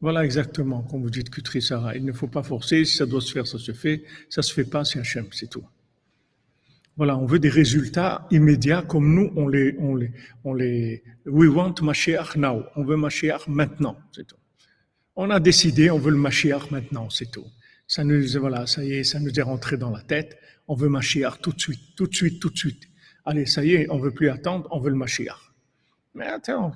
Voilà 0.00 0.24
exactement, 0.24 0.82
comme 0.82 1.02
vous 1.02 1.10
dites, 1.10 1.28
Kutri 1.28 1.60
Sarah. 1.60 1.96
Il 1.96 2.04
ne 2.04 2.12
faut 2.12 2.28
pas 2.28 2.44
forcer, 2.44 2.84
si 2.84 2.96
ça 2.96 3.04
doit 3.04 3.20
se 3.20 3.32
faire, 3.32 3.46
ça 3.46 3.58
se 3.58 3.72
fait. 3.72 4.04
Ça 4.30 4.42
se 4.42 4.54
fait 4.54 4.64
pas, 4.64 4.84
c'est 4.84 5.00
Hachem, 5.00 5.26
c'est 5.32 5.50
tout. 5.50 5.66
Voilà, 6.96 7.16
on 7.18 7.26
veut 7.26 7.38
des 7.38 7.48
résultats 7.48 8.26
immédiats 8.30 8.82
comme 8.82 9.14
nous, 9.14 9.32
on 9.36 9.48
les, 9.48 9.76
on 9.78 9.94
les, 9.94 10.12
on 10.44 10.54
les, 10.54 11.02
we 11.26 11.48
want 11.48 11.74
Mashiach 11.82 12.36
now. 12.36 12.64
On 12.76 12.84
veut 12.84 12.96
Mashiach 12.96 13.48
maintenant, 13.48 13.96
c'est 14.12 14.26
tout. 14.26 14.37
On 15.20 15.30
a 15.30 15.40
décidé, 15.40 15.90
on 15.90 15.98
veut 15.98 16.12
le 16.12 16.16
Mashiach 16.16 16.70
maintenant, 16.70 17.10
c'est 17.10 17.28
tout. 17.32 17.48
Ça 17.88 18.04
nous, 18.04 18.22
voilà, 18.38 18.68
ça 18.68 18.84
y 18.84 18.92
est, 18.92 19.02
ça 19.02 19.18
nous 19.18 19.36
est 19.36 19.42
rentré 19.42 19.76
dans 19.76 19.90
la 19.90 20.00
tête. 20.00 20.38
On 20.68 20.76
veut 20.76 20.88
Mashiach 20.88 21.40
tout 21.42 21.50
de 21.52 21.58
suite, 21.58 21.96
tout 21.96 22.06
de 22.06 22.14
suite, 22.14 22.40
tout 22.40 22.50
de 22.50 22.56
suite. 22.56 22.84
Allez, 23.24 23.44
ça 23.44 23.64
y 23.64 23.74
est, 23.74 23.90
on 23.90 23.98
veut 23.98 24.12
plus 24.12 24.30
attendre, 24.30 24.68
on 24.70 24.78
veut 24.78 24.90
le 24.90 24.94
Mashiach. 24.94 25.34
Mais 26.14 26.26
attends, 26.26 26.72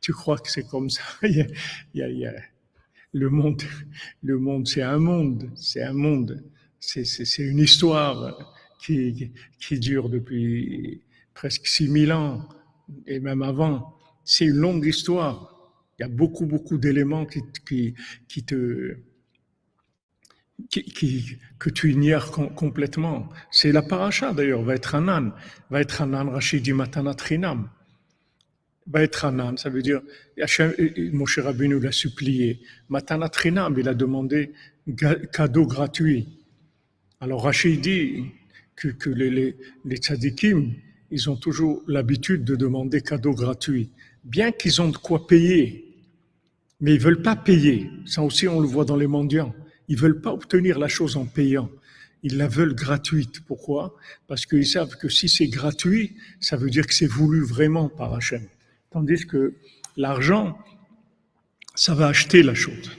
tu 0.00 0.12
crois 0.14 0.38
que 0.38 0.50
c'est 0.50 0.66
comme 0.66 0.88
ça? 0.88 1.02
Il 1.22 1.46
y 1.92 2.26
a, 2.26 2.32
Le 3.12 3.28
monde, 3.28 3.62
le 4.22 4.38
monde, 4.38 4.66
c'est 4.66 4.80
un 4.80 4.98
monde, 4.98 5.50
c'est 5.56 5.82
un 5.82 5.92
monde, 5.92 6.42
c'est 6.80 7.04
une 7.40 7.58
histoire 7.58 8.56
qui, 8.80 9.32
qui 9.60 9.78
dure 9.78 10.08
depuis 10.08 11.02
presque 11.34 11.66
6000 11.66 12.10
ans 12.10 12.48
et 13.06 13.20
même 13.20 13.42
avant. 13.42 13.98
C'est 14.24 14.46
une 14.46 14.56
longue 14.56 14.86
histoire. 14.86 15.53
Il 15.98 16.02
y 16.02 16.04
a 16.04 16.08
beaucoup, 16.08 16.46
beaucoup 16.46 16.78
d'éléments 16.78 17.26
qui, 17.26 17.94
que 21.58 21.70
tu 21.70 21.92
ignores 21.92 22.30
complètement. 22.54 23.28
C'est 23.50 23.72
la 23.72 23.82
paracha 23.82 24.32
d'ailleurs, 24.32 24.62
va 24.62 24.74
être 24.74 24.94
un 24.94 25.08
âne, 25.08 25.32
va 25.70 25.80
être 25.80 26.02
un 26.02 26.14
âne, 26.14 26.28
Rachid 26.28 26.62
dit 26.62 26.72
Matana 26.72 27.14
Trinam. 27.14 27.68
Va 28.86 29.02
être 29.02 29.24
un 29.24 29.38
âne, 29.38 29.56
ça 29.56 29.70
veut 29.70 29.82
dire, 29.82 30.02
Moshe 31.12 31.38
Rabbeinu 31.38 31.80
l'a 31.80 31.92
supplié. 31.92 32.60
Matana 32.88 33.28
Trinam, 33.28 33.78
il 33.78 33.88
a 33.88 33.94
demandé 33.94 34.52
cadeau 35.32 35.66
gratuit. 35.66 36.28
Alors 37.20 37.44
Rachid 37.44 37.80
dit 37.80 38.24
que, 38.76 38.88
que 38.88 39.10
les, 39.10 39.30
les, 39.30 39.56
les 39.84 39.96
tzadikim, 39.96 40.74
ils 41.10 41.30
ont 41.30 41.36
toujours 41.36 41.82
l'habitude 41.86 42.44
de 42.44 42.56
demander 42.56 43.00
cadeau 43.00 43.32
gratuit, 43.32 43.90
bien 44.24 44.52
qu'ils 44.52 44.80
ont 44.82 44.88
de 44.88 44.96
quoi 44.96 45.26
payer, 45.26 45.84
mais 46.80 46.94
ils 46.94 47.00
veulent 47.00 47.22
pas 47.22 47.36
payer. 47.36 47.90
Ça 48.06 48.22
aussi, 48.22 48.48
on 48.48 48.60
le 48.60 48.66
voit 48.66 48.84
dans 48.84 48.96
les 48.96 49.06
mendiants. 49.06 49.54
Ils 49.88 49.98
veulent 49.98 50.20
pas 50.20 50.32
obtenir 50.32 50.78
la 50.78 50.88
chose 50.88 51.16
en 51.16 51.26
payant. 51.26 51.70
Ils 52.22 52.38
la 52.38 52.48
veulent 52.48 52.74
gratuite. 52.74 53.40
Pourquoi? 53.40 53.94
Parce 54.26 54.46
qu'ils 54.46 54.66
savent 54.66 54.96
que 54.96 55.08
si 55.08 55.28
c'est 55.28 55.46
gratuit, 55.46 56.16
ça 56.40 56.56
veut 56.56 56.70
dire 56.70 56.86
que 56.86 56.94
c'est 56.94 57.06
voulu 57.06 57.44
vraiment 57.44 57.88
par 57.88 58.14
Hachem. 58.14 58.46
Tandis 58.90 59.26
que 59.26 59.54
l'argent, 59.96 60.58
ça 61.74 61.94
va 61.94 62.08
acheter 62.08 62.42
la 62.42 62.54
chose. 62.54 62.90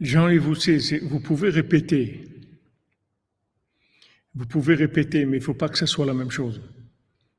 Jean-Yves 0.00 1.02
vous 1.02 1.20
pouvez 1.20 1.50
répéter. 1.50 2.37
Vous 4.38 4.46
pouvez 4.46 4.76
répéter, 4.76 5.24
mais 5.24 5.38
il 5.38 5.40
ne 5.40 5.44
faut 5.44 5.54
pas 5.54 5.68
que 5.68 5.76
ce 5.76 5.84
soit 5.84 6.06
la 6.06 6.14
même 6.14 6.30
chose. 6.30 6.60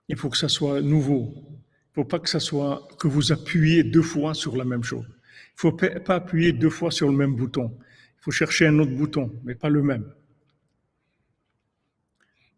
Il 0.09 0.17
faut 0.17 0.29
que 0.29 0.35
ça 0.35 0.49
soit 0.49 0.81
nouveau. 0.81 1.31
Il 1.33 1.51
ne 1.91 1.93
faut 1.95 2.03
pas 2.03 2.19
que 2.19 2.27
ça 2.27 2.41
soit 2.41 2.89
que 2.99 3.07
vous 3.07 3.31
appuyez 3.31 3.85
deux 3.85 4.01
fois 4.01 4.33
sur 4.33 4.57
la 4.57 4.65
même 4.65 4.83
chose. 4.83 5.05
Il 5.07 5.13
ne 5.67 5.71
faut 5.71 5.71
pas 5.71 6.15
appuyer 6.15 6.51
deux 6.51 6.69
fois 6.69 6.91
sur 6.91 7.07
le 7.07 7.15
même 7.15 7.37
bouton. 7.37 7.73
Il 7.79 8.21
faut 8.23 8.31
chercher 8.31 8.67
un 8.67 8.77
autre 8.79 8.91
bouton, 8.91 9.31
mais 9.45 9.55
pas 9.55 9.69
le 9.69 9.81
même. 9.81 10.11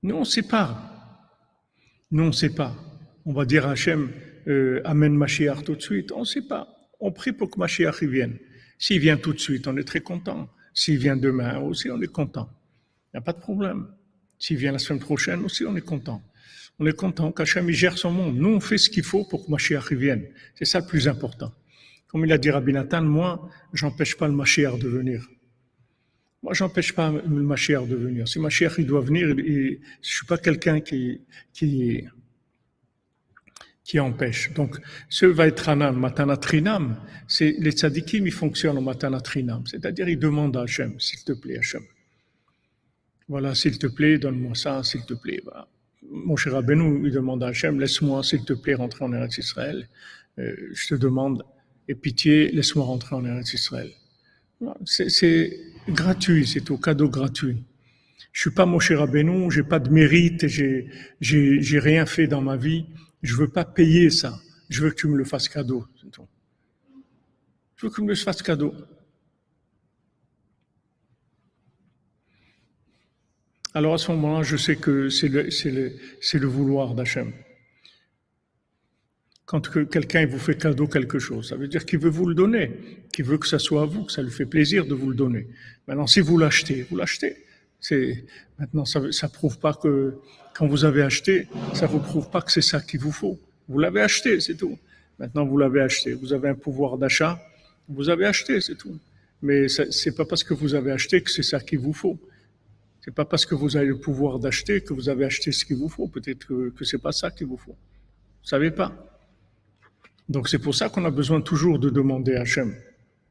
Nous, 0.02 0.16
on 0.16 0.22
ne 0.22 0.26
sait 0.26 0.42
pas. 0.42 0.92
Nous, 2.10 2.24
on 2.24 2.28
ne 2.28 2.32
sait 2.32 2.56
pas. 2.56 2.76
On 3.26 3.34
va 3.34 3.46
dire 3.46 3.68
à 3.68 3.74
Hachem, 3.74 4.10
euh, 4.48 4.82
amène 4.86 5.14
Mashiach 5.14 5.64
tout 5.64 5.76
de 5.76 5.84
suite. 5.84 6.12
On 6.14 6.22
ne 6.22 6.26
sait 6.26 6.48
pas. 6.48 6.68
On 7.00 7.12
prie 7.12 7.32
pour 7.32 7.52
que 7.52 7.60
Mashiach 7.60 8.02
vienne. 8.02 8.40
S'il 8.80 9.00
vient 9.00 9.18
tout 9.18 9.34
de 9.34 9.40
suite, 9.40 9.68
on 9.68 9.78
est 9.78 9.84
très 9.84 10.02
content. 10.02 10.50
S'il 10.74 10.98
vient 10.98 11.16
demain 11.16 11.60
aussi, 11.60 11.92
on 11.92 12.02
est 12.02 12.12
content. 12.12 12.50
Il 13.14 13.18
n'y 13.18 13.20
a 13.20 13.22
pas 13.22 13.34
de 13.34 13.40
problème. 13.40 13.86
S'il 14.42 14.58
vient 14.58 14.74
la 14.74 14.80
semaine 14.80 15.00
prochaine 15.00 15.42
aussi, 15.46 15.64
on 15.66 15.78
est 15.78 15.88
content 15.94 16.22
on 16.82 16.86
est 16.88 16.98
content 16.98 17.32
qu'Hachem 17.32 17.70
gère 17.70 17.96
son 17.96 18.12
monde. 18.12 18.36
Nous, 18.38 18.50
on 18.50 18.60
fait 18.60 18.80
ce 18.80 18.90
qu'il 18.90 19.04
faut 19.04 19.24
pour 19.24 19.46
que 19.46 19.52
Mashiach 19.52 19.92
vienne. 19.92 20.26
C'est 20.56 20.66
ça 20.66 20.80
le 20.80 20.88
plus 20.88 21.08
important. 21.08 21.54
Comme 22.08 22.26
il 22.26 22.32
a 22.32 22.40
dit 22.40 22.50
Rabbi 22.50 22.74
Nathan, 22.74 23.04
moi, 23.04 23.48
j'empêche 23.72 24.18
pas 24.18 24.28
le 24.28 24.34
Mashiach 24.34 24.80
de 24.80 24.88
venir. 24.88 25.30
Moi, 26.42 26.56
j'empêche 26.56 26.94
pas 26.94 27.12
le 27.12 27.44
Mashiach 27.44 27.88
de 27.88 27.96
venir. 27.96 28.28
Si 28.28 28.40
Mashiach 28.40 28.80
il 28.80 28.88
doit 28.88 29.02
venir, 29.02 29.28
je 29.30 29.78
je 30.02 30.10
suis 30.10 30.26
pas 30.26 30.40
quelqu'un 30.40 30.82
qui, 30.82 31.22
qui, 31.54 32.08
empêche. 34.00 34.52
Donc, 34.54 34.80
ce 35.08 35.28
va 35.28 35.46
être 35.46 35.70
Hanan, 35.70 35.96
Matana 35.96 36.38
Trinam, 36.38 37.00
c'est 37.28 37.58
les 37.60 37.74
tzadikim, 37.74 38.26
ils 38.26 38.32
fonctionnent 38.32 38.80
en 38.80 38.82
Matana 38.82 39.22
Trinam. 39.22 39.68
C'est-à-dire, 39.68 40.10
ils 40.10 40.18
demandent 40.18 40.58
à 40.58 40.62
Hachem, 40.62 41.00
s'il 41.00 41.24
te 41.24 41.34
plaît, 41.34 41.60
Hachem. 41.60 41.84
Voilà, 43.32 43.56
s'il 43.56 43.80
te 43.80 43.88
plaît, 43.88 44.18
donne-moi 44.18 44.56
ça, 44.56 44.84
s'il 44.84 45.06
te 45.06 45.14
plaît. 45.14 45.42
Mon 46.12 46.36
cher 46.36 46.52
Rabbeinu, 46.52 47.08
il 47.08 47.14
demande 47.14 47.42
à 47.44 47.48
Hachem, 47.48 47.80
laisse-moi, 47.80 48.22
s'il 48.24 48.44
te 48.44 48.52
plaît, 48.52 48.74
rentrer 48.74 49.06
en 49.06 49.14
Eretz 49.14 49.38
Israël. 49.38 49.88
Euh, 50.38 50.54
je 50.74 50.90
te 50.90 50.96
demande, 50.96 51.46
et 51.88 51.96
pitié, 51.96 52.52
laisse-moi 52.52 52.84
rentrer 52.84 53.16
en 53.16 53.24
Eretz 53.24 53.54
Israël. 53.54 53.90
C'est 54.84 55.58
gratuit, 55.88 56.46
c'est 56.46 56.70
au 56.72 56.78
cadeau 56.78 57.08
gratuit. 57.08 57.64
Je 58.34 58.42
suis 58.42 58.52
pas 58.52 58.66
Moshe 58.66 58.92
Rabbeinu, 58.92 59.50
j'ai 59.50 59.64
pas 59.64 59.80
de 59.80 59.90
mérite, 59.90 60.48
j'ai 60.48 61.80
rien 61.80 62.06
fait 62.06 62.28
dans 62.28 62.42
ma 62.42 62.58
vie. 62.58 62.86
Je 63.22 63.38
veux 63.38 63.48
pas 63.48 63.64
payer 63.64 64.10
ça. 64.10 64.42
Je 64.68 64.84
veux 64.84 64.90
que 64.90 64.96
tu 64.96 65.08
me 65.08 65.16
le 65.16 65.24
fasses 65.24 65.48
cadeau. 65.48 65.88
Je 67.78 67.86
veux 67.86 67.90
que 67.90 67.96
tu 67.96 68.02
me 68.02 68.10
le 68.10 68.16
fasses 68.16 68.42
cadeau. 68.42 68.76
Alors 73.74 73.94
à 73.94 73.98
ce 73.98 74.12
moment-là, 74.12 74.44
je 74.44 74.58
sais 74.58 74.76
que 74.76 75.10
c'est 75.10 75.30
le, 75.30 75.44
le, 75.44 76.40
le 76.40 76.48
vouloir 76.48 76.94
d'Hachem. 76.94 77.32
Quand 79.46 79.70
quelqu'un 79.90 80.26
vous 80.26 80.40
fait 80.40 80.56
cadeau 80.58 80.88
quelque 80.88 81.20
chose, 81.20 81.50
ça 81.50 81.56
veut 81.56 81.68
dire 81.68 81.86
qu'il 81.86 82.00
veut 82.00 82.10
vous 82.10 82.26
le 82.26 82.36
donner, 82.36 82.72
qu'il 83.14 83.26
veut 83.26 83.38
que 83.38 83.48
ça 83.48 83.60
soit 83.60 83.84
à 83.84 83.86
vous, 83.86 84.04
que 84.06 84.12
ça 84.12 84.22
lui 84.22 84.32
fait 84.32 84.46
plaisir 84.46 84.86
de 84.86 84.94
vous 84.94 85.10
le 85.10 85.16
donner. 85.16 85.48
Maintenant, 85.88 86.08
si 86.08 86.20
vous 86.22 86.38
l'achetez, 86.38 86.86
vous 86.90 86.98
l'achetez. 86.98 87.46
Maintenant 88.60 88.86
ça 88.86 89.12
ça 89.12 89.28
prouve 89.28 89.58
pas 89.58 89.74
que 89.74 90.16
quand 90.54 90.68
vous 90.68 90.86
avez 90.86 91.02
acheté, 91.02 91.48
ça 91.74 91.88
vous 91.88 92.00
prouve 92.00 92.30
pas 92.30 92.42
que 92.42 92.52
c'est 92.52 92.62
ça 92.62 92.80
qu'il 92.80 93.00
vous 93.00 93.12
faut. 93.12 93.40
Vous 93.68 93.80
l'avez 93.80 94.02
acheté, 94.02 94.40
c'est 94.40 94.56
tout. 94.56 94.78
Maintenant 95.18 95.46
vous 95.46 95.58
l'avez 95.58 95.82
acheté, 95.82 96.14
vous 96.14 96.32
avez 96.34 96.50
un 96.50 96.56
pouvoir 96.56 96.98
d'achat, 96.98 97.42
vous 97.88 98.10
avez 98.10 98.26
acheté, 98.26 98.62
c'est 98.62 98.76
tout. 98.76 99.00
Mais 99.42 99.68
c'est 99.68 100.16
pas 100.16 100.26
parce 100.26 100.44
que 100.44 100.54
vous 100.54 100.76
avez 100.76 100.92
acheté 100.92 101.22
que 101.22 101.32
c'est 101.32 101.44
ça 101.44 101.60
qu'il 101.60 101.80
vous 101.80 101.94
faut. 101.94 102.20
C'est 103.04 103.14
pas 103.14 103.26
parce 103.26 103.46
que 103.46 103.56
vous 103.56 103.78
avez 103.78 103.88
le 103.88 104.00
pouvoir 104.00 104.40
d'acheter 104.40 104.82
que 104.82 104.94
vous 104.94 105.10
avez 105.10 105.26
acheté 105.26 105.52
ce 105.52 105.66
qu'il 105.66 105.78
vous 105.78 105.90
faut. 105.90 106.08
Peut-être 106.08 106.46
que, 106.46 106.70
que 106.70 106.86
c'est 106.86 107.00
pas 107.02 107.12
ça 107.12 107.32
qu'il 107.32 107.48
vous 107.48 107.58
faut. 107.58 107.72
Vous 107.72 108.48
savez 108.48 108.72
pas. 108.72 109.12
Donc 110.30 110.48
c'est 110.48 110.60
pour 110.60 110.76
ça 110.76 110.90
qu'on 110.90 111.04
a 111.06 111.12
besoin 111.12 111.42
toujours 111.42 111.80
de 111.80 111.90
demander 111.90 112.36
à. 112.36 112.44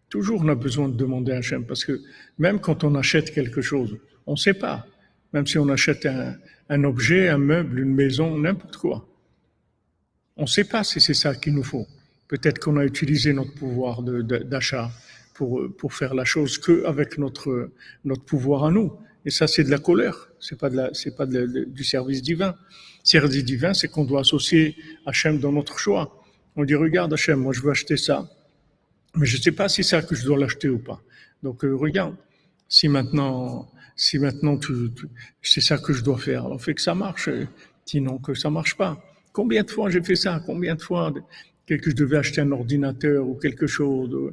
Toujours 0.09 0.43
on 0.43 0.49
a 0.49 0.55
besoin 0.55 0.89
de 0.89 0.97
demander 0.97 1.33
à 1.33 1.41
parce 1.67 1.85
que 1.85 2.01
même 2.39 2.61
quand 2.61 2.85
on 2.85 2.95
achète 2.95 3.33
quelque 3.33 3.63
chose, 3.63 3.97
on 4.27 4.33
ne 4.33 4.37
sait 4.37 4.55
pas. 4.55 4.87
Même 5.33 5.47
si 5.47 5.59
on 5.59 5.69
achète 5.69 6.07
un, 6.69 6.85
objet, 6.85 7.29
un 7.29 7.39
meuble, 7.39 7.79
une 7.79 7.95
maison, 7.95 8.37
n'importe 8.37 8.77
quoi. 8.77 9.07
On 10.37 10.43
ne 10.43 10.49
sait 10.49 10.65
pas 10.65 10.83
si 10.83 11.01
c'est 11.01 11.15
ça 11.15 11.35
qu'il 11.35 11.55
nous 11.55 11.63
faut. 11.63 11.87
Peut-être 12.27 12.59
qu'on 12.59 12.77
a 12.77 12.85
utilisé 12.85 13.33
notre 13.33 13.55
pouvoir 13.55 14.03
d'achat 14.03 14.91
pour, 15.35 15.63
pour 15.79 15.95
faire 15.95 16.15
la 16.15 16.25
chose 16.25 16.59
qu'avec 16.59 17.17
notre, 17.17 17.71
notre 18.05 18.25
pouvoir 18.25 18.65
à 18.65 18.71
nous. 18.71 18.93
Et 19.25 19.31
ça, 19.31 19.47
c'est 19.47 19.65
de 19.65 19.71
la 19.71 19.79
colère. 19.79 20.31
C'est 20.41 20.59
pas 20.59 20.71
de 20.71 20.77
la, 20.77 20.91
c'est 20.95 21.15
pas 21.15 21.27
du 21.27 21.85
service 21.85 22.23
divin. 22.23 22.55
Service 23.03 23.45
divin, 23.45 23.75
c'est 23.75 23.89
qu'on 23.89 24.05
doit 24.05 24.21
associer 24.21 24.77
Hachem 25.07 25.39
dans 25.39 25.53
notre 25.53 25.79
choix. 25.79 26.23
On 26.57 26.65
dit, 26.65 26.75
regarde 26.75 27.13
Hachem, 27.13 27.41
moi 27.41 27.53
je 27.53 27.61
veux 27.61 27.71
acheter 27.71 27.97
ça, 27.97 28.29
mais 29.15 29.27
je 29.27 29.37
ne 29.37 29.43
sais 29.43 29.53
pas 29.53 29.69
si 29.69 29.83
c'est 29.83 29.97
ça 29.97 30.03
que 30.03 30.15
je 30.15 30.25
dois 30.25 30.39
l'acheter 30.39 30.69
ou 30.69 30.79
pas. 30.79 31.01
Donc 31.43 31.65
euh, 31.65 31.75
regarde, 31.75 32.17
si 32.69 32.89
maintenant 32.89 33.71
si 33.97 34.19
maintenant 34.19 34.57
tu, 34.57 34.73
c'est 35.43 35.61
ça 35.61 35.77
que 35.77 35.93
je 35.93 36.03
dois 36.03 36.17
faire, 36.17 36.47
alors 36.47 36.61
fait 36.63 36.75
que 36.75 36.81
ça 36.81 36.95
marche, 36.95 37.29
sinon 37.85 38.19
que 38.19 38.33
ça 38.33 38.49
marche 38.49 38.75
pas. 38.75 38.99
Combien 39.33 39.63
de 39.63 39.71
fois 39.71 39.91
j'ai 39.91 40.03
fait 40.03 40.17
ça? 40.17 40.43
Combien 40.47 40.75
de 40.75 40.81
fois 40.81 41.13
que 41.67 41.91
je 41.91 41.95
devais 41.95 42.17
acheter 42.17 42.41
un 42.41 42.51
ordinateur 42.51 43.29
ou 43.29 43.35
quelque 43.35 43.67
chose 43.67 44.33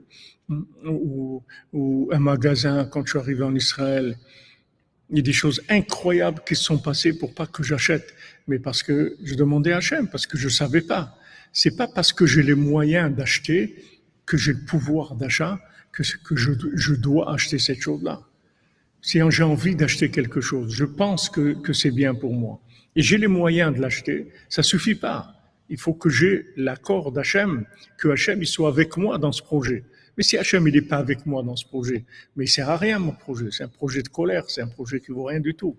ou, 0.85 1.43
ou, 1.73 2.09
un 2.13 2.19
magasin 2.19 2.85
quand 2.85 3.05
je 3.05 3.11
suis 3.11 3.19
arrivé 3.19 3.43
en 3.43 3.53
Israël? 3.55 4.17
Il 5.09 5.17
y 5.17 5.19
a 5.19 5.23
des 5.23 5.33
choses 5.33 5.61
incroyables 5.69 6.41
qui 6.45 6.55
se 6.55 6.63
sont 6.63 6.77
passées 6.77 7.17
pour 7.17 7.33
pas 7.33 7.47
que 7.47 7.63
j'achète, 7.63 8.13
mais 8.47 8.59
parce 8.59 8.83
que 8.83 9.17
je 9.23 9.35
demandais 9.35 9.71
à 9.71 9.77
Hachem, 9.77 10.07
parce 10.09 10.27
que 10.27 10.37
je 10.37 10.49
savais 10.49 10.81
pas. 10.81 11.17
C'est 11.53 11.75
pas 11.75 11.87
parce 11.87 12.13
que 12.13 12.25
j'ai 12.25 12.43
les 12.43 12.55
moyens 12.55 13.15
d'acheter 13.15 13.75
que 14.25 14.37
j'ai 14.37 14.53
le 14.53 14.65
pouvoir 14.65 15.15
d'achat 15.15 15.59
que, 15.93 16.03
que 16.23 16.35
je, 16.35 16.93
dois 16.93 17.33
acheter 17.33 17.57
cette 17.57 17.81
chose-là 17.81 18.21
si 19.07 19.21
j'ai 19.29 19.43
envie 19.43 19.75
d'acheter 19.75 20.09
quelque 20.11 20.41
chose, 20.41 20.73
je 20.73 20.83
pense 20.83 21.29
que, 21.29 21.53
que 21.53 21.71
c'est 21.71 21.91
bien 21.91 22.13
pour 22.13 22.33
moi, 22.33 22.59
et 22.95 23.01
j'ai 23.01 23.17
les 23.17 23.27
moyens 23.27 23.73
de 23.73 23.81
l'acheter, 23.81 24.27
ça 24.49 24.63
suffit 24.63 24.95
pas. 24.95 25.33
Il 25.69 25.77
faut 25.77 25.93
que 25.93 26.09
j'ai 26.09 26.47
l'accord 26.57 27.13
d'Hachem, 27.13 27.65
que 27.97 28.09
Hachem 28.09 28.41
il 28.41 28.47
soit 28.47 28.67
avec 28.67 28.97
moi 28.97 29.17
dans 29.17 29.31
ce 29.31 29.41
projet. 29.41 29.83
Mais 30.17 30.23
si 30.23 30.35
Hachem 30.35 30.67
il 30.67 30.73
n'est 30.73 30.81
pas 30.81 30.97
avec 30.97 31.25
moi 31.27 31.43
dans 31.43 31.55
ce 31.55 31.65
projet, 31.65 32.03
mais 32.35 32.45
il 32.45 32.47
sert 32.47 32.69
à 32.69 32.77
rien 32.77 32.97
mon 32.99 33.11
projet, 33.13 33.49
c'est 33.51 33.63
un 33.63 33.67
projet 33.67 34.01
de 34.01 34.09
colère, 34.09 34.49
c'est 34.49 34.61
un 34.61 34.67
projet 34.67 34.99
qui 34.99 35.11
vaut 35.11 35.25
rien 35.25 35.39
du 35.39 35.53
tout. 35.53 35.77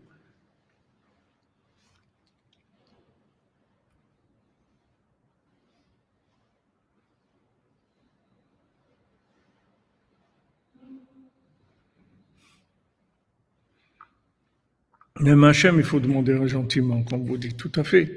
Même 15.20 15.42
Hachem, 15.42 15.79
il 15.79 15.85
faut 15.85 15.98
demander 15.98 16.46
gentiment, 16.46 17.03
comme 17.03 17.27
vous 17.27 17.37
dites, 17.37 17.57
tout 17.57 17.72
à 17.74 17.83
fait. 17.83 18.09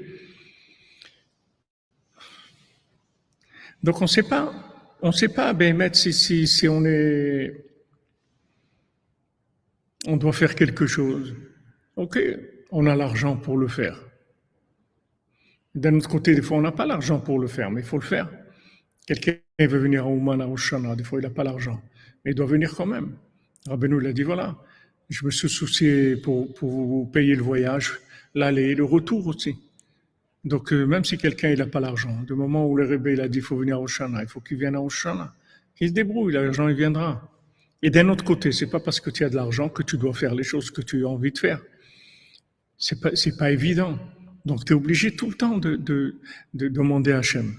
Donc 3.82 3.98
on 4.00 4.04
ne 4.04 4.08
sait 4.08 4.22
pas, 4.22 4.71
on 5.02 5.08
ne 5.08 5.12
sait 5.12 5.28
pas, 5.28 5.52
ben, 5.52 5.92
si, 5.92 6.12
si, 6.12 6.46
si 6.46 6.68
on 6.68 6.84
est, 6.84 7.52
on 10.06 10.16
doit 10.16 10.32
faire 10.32 10.54
quelque 10.54 10.86
chose. 10.86 11.34
Ok, 11.96 12.18
on 12.70 12.86
a 12.86 12.94
l'argent 12.94 13.36
pour 13.36 13.56
le 13.56 13.68
faire. 13.68 14.00
D'un 15.74 15.94
autre 15.96 16.08
côté, 16.08 16.34
des 16.34 16.42
fois, 16.42 16.58
on 16.58 16.60
n'a 16.60 16.72
pas 16.72 16.86
l'argent 16.86 17.18
pour 17.18 17.38
le 17.38 17.48
faire, 17.48 17.70
mais 17.70 17.80
il 17.80 17.86
faut 17.86 17.98
le 17.98 18.04
faire. 18.04 18.30
Quelqu'un 19.06 19.38
veut 19.58 19.78
venir 19.78 20.04
à 20.04 20.08
Ouman, 20.08 20.40
à 20.40 20.46
Oshana, 20.46 20.94
des 20.94 21.04
fois, 21.04 21.18
il 21.18 21.22
n'a 21.22 21.30
pas 21.30 21.44
l'argent, 21.44 21.82
mais 22.24 22.30
il 22.30 22.34
doit 22.34 22.46
venir 22.46 22.74
quand 22.74 22.86
même. 22.86 23.16
Rabbeinu, 23.66 24.00
il 24.00 24.06
a 24.06 24.12
dit, 24.12 24.22
voilà, 24.22 24.56
je 25.08 25.24
me 25.26 25.30
suis 25.30 25.48
soucié 25.48 26.16
pour, 26.16 26.52
pour 26.54 26.70
vous 26.70 27.06
payer 27.06 27.34
le 27.34 27.42
voyage, 27.42 27.98
l'aller 28.34 28.70
et 28.70 28.74
le 28.74 28.84
retour 28.84 29.26
aussi. 29.26 29.56
Donc, 30.44 30.72
euh, 30.72 30.84
même 30.86 31.04
si 31.04 31.18
quelqu'un 31.18 31.54
n'a 31.54 31.66
pas 31.66 31.80
l'argent, 31.80 32.22
du 32.26 32.34
moment 32.34 32.66
où 32.66 32.76
le 32.76 32.84
rébé 32.84 33.12
il 33.12 33.20
a 33.20 33.28
dit 33.28 33.38
il 33.38 33.44
faut 33.44 33.56
venir 33.56 33.80
au 33.80 33.86
Shana, 33.86 34.22
il 34.22 34.28
faut 34.28 34.40
qu'il 34.40 34.58
vienne 34.58 34.76
au 34.76 34.88
Shana, 34.88 35.34
qu'il 35.76 35.88
se 35.88 35.92
débrouille, 35.92 36.32
l'argent 36.32 36.68
il 36.68 36.74
viendra. 36.74 37.30
Et 37.82 37.90
d'un 37.90 38.08
autre 38.08 38.24
côté, 38.24 38.52
c'est 38.52 38.70
pas 38.70 38.80
parce 38.80 39.00
que 39.00 39.10
tu 39.10 39.24
as 39.24 39.30
de 39.30 39.36
l'argent 39.36 39.68
que 39.68 39.82
tu 39.82 39.96
dois 39.96 40.14
faire 40.14 40.34
les 40.34 40.44
choses 40.44 40.70
que 40.70 40.82
tu 40.82 41.04
as 41.04 41.08
envie 41.08 41.32
de 41.32 41.38
faire. 41.38 41.60
C'est 42.78 43.00
pas, 43.00 43.10
pas 43.38 43.50
évident. 43.50 43.98
Donc, 44.44 44.64
tu 44.64 44.72
es 44.72 44.76
obligé 44.76 45.14
tout 45.14 45.28
le 45.28 45.34
temps 45.34 45.58
de 45.58 46.14
demander 46.52 47.12
à 47.12 47.18
Hachem. 47.18 47.54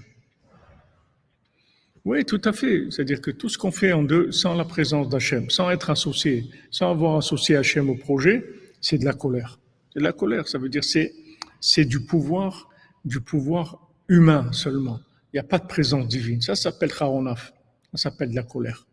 Oui, 2.04 2.22
tout 2.26 2.40
à 2.44 2.52
fait. 2.52 2.86
C'est-à-dire 2.90 3.22
que 3.22 3.30
tout 3.30 3.48
ce 3.48 3.56
qu'on 3.56 3.72
fait 3.72 3.92
en 3.92 4.02
deux, 4.02 4.30
sans 4.30 4.54
la 4.54 4.66
présence 4.66 5.08
d'Hachem, 5.08 5.48
sans 5.48 5.70
être 5.70 5.88
associé, 5.88 6.44
sans 6.70 6.90
avoir 6.90 7.16
associé 7.16 7.56
Hachem 7.56 7.88
au 7.88 7.94
projet, 7.94 8.44
c'est 8.82 8.98
de 8.98 9.06
la 9.06 9.14
colère. 9.14 9.58
C'est 9.92 10.00
de 10.00 10.04
la 10.04 10.12
colère. 10.12 10.46
Ça 10.46 10.58
veut 10.58 10.68
dire 10.68 10.84
c'est 10.84 11.14
c'est 11.60 11.86
du 11.86 12.00
pouvoir, 12.00 12.68
du 13.04 13.20
pouvoir 13.20 13.78
humain 14.08 14.50
seulement. 14.52 15.00
Il 15.32 15.36
n'y 15.36 15.40
a 15.40 15.44
pas 15.44 15.58
de 15.58 15.66
présence 15.66 16.08
divine. 16.08 16.40
Ça 16.40 16.54
s'appelle 16.54 16.92
charonaf. 16.92 17.52
Ça 17.92 18.10
s'appelle 18.10 18.30
de 18.30 18.36
la 18.36 18.42
colère. 18.42 18.86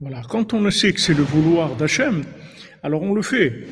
Voilà. 0.00 0.22
Quand 0.28 0.54
on 0.54 0.60
ne 0.60 0.70
sait 0.70 0.92
que 0.92 1.00
c'est 1.00 1.14
le 1.14 1.22
vouloir 1.22 1.76
d'Hachem, 1.76 2.24
alors 2.82 3.02
on 3.02 3.12
le 3.12 3.22
fait. 3.22 3.66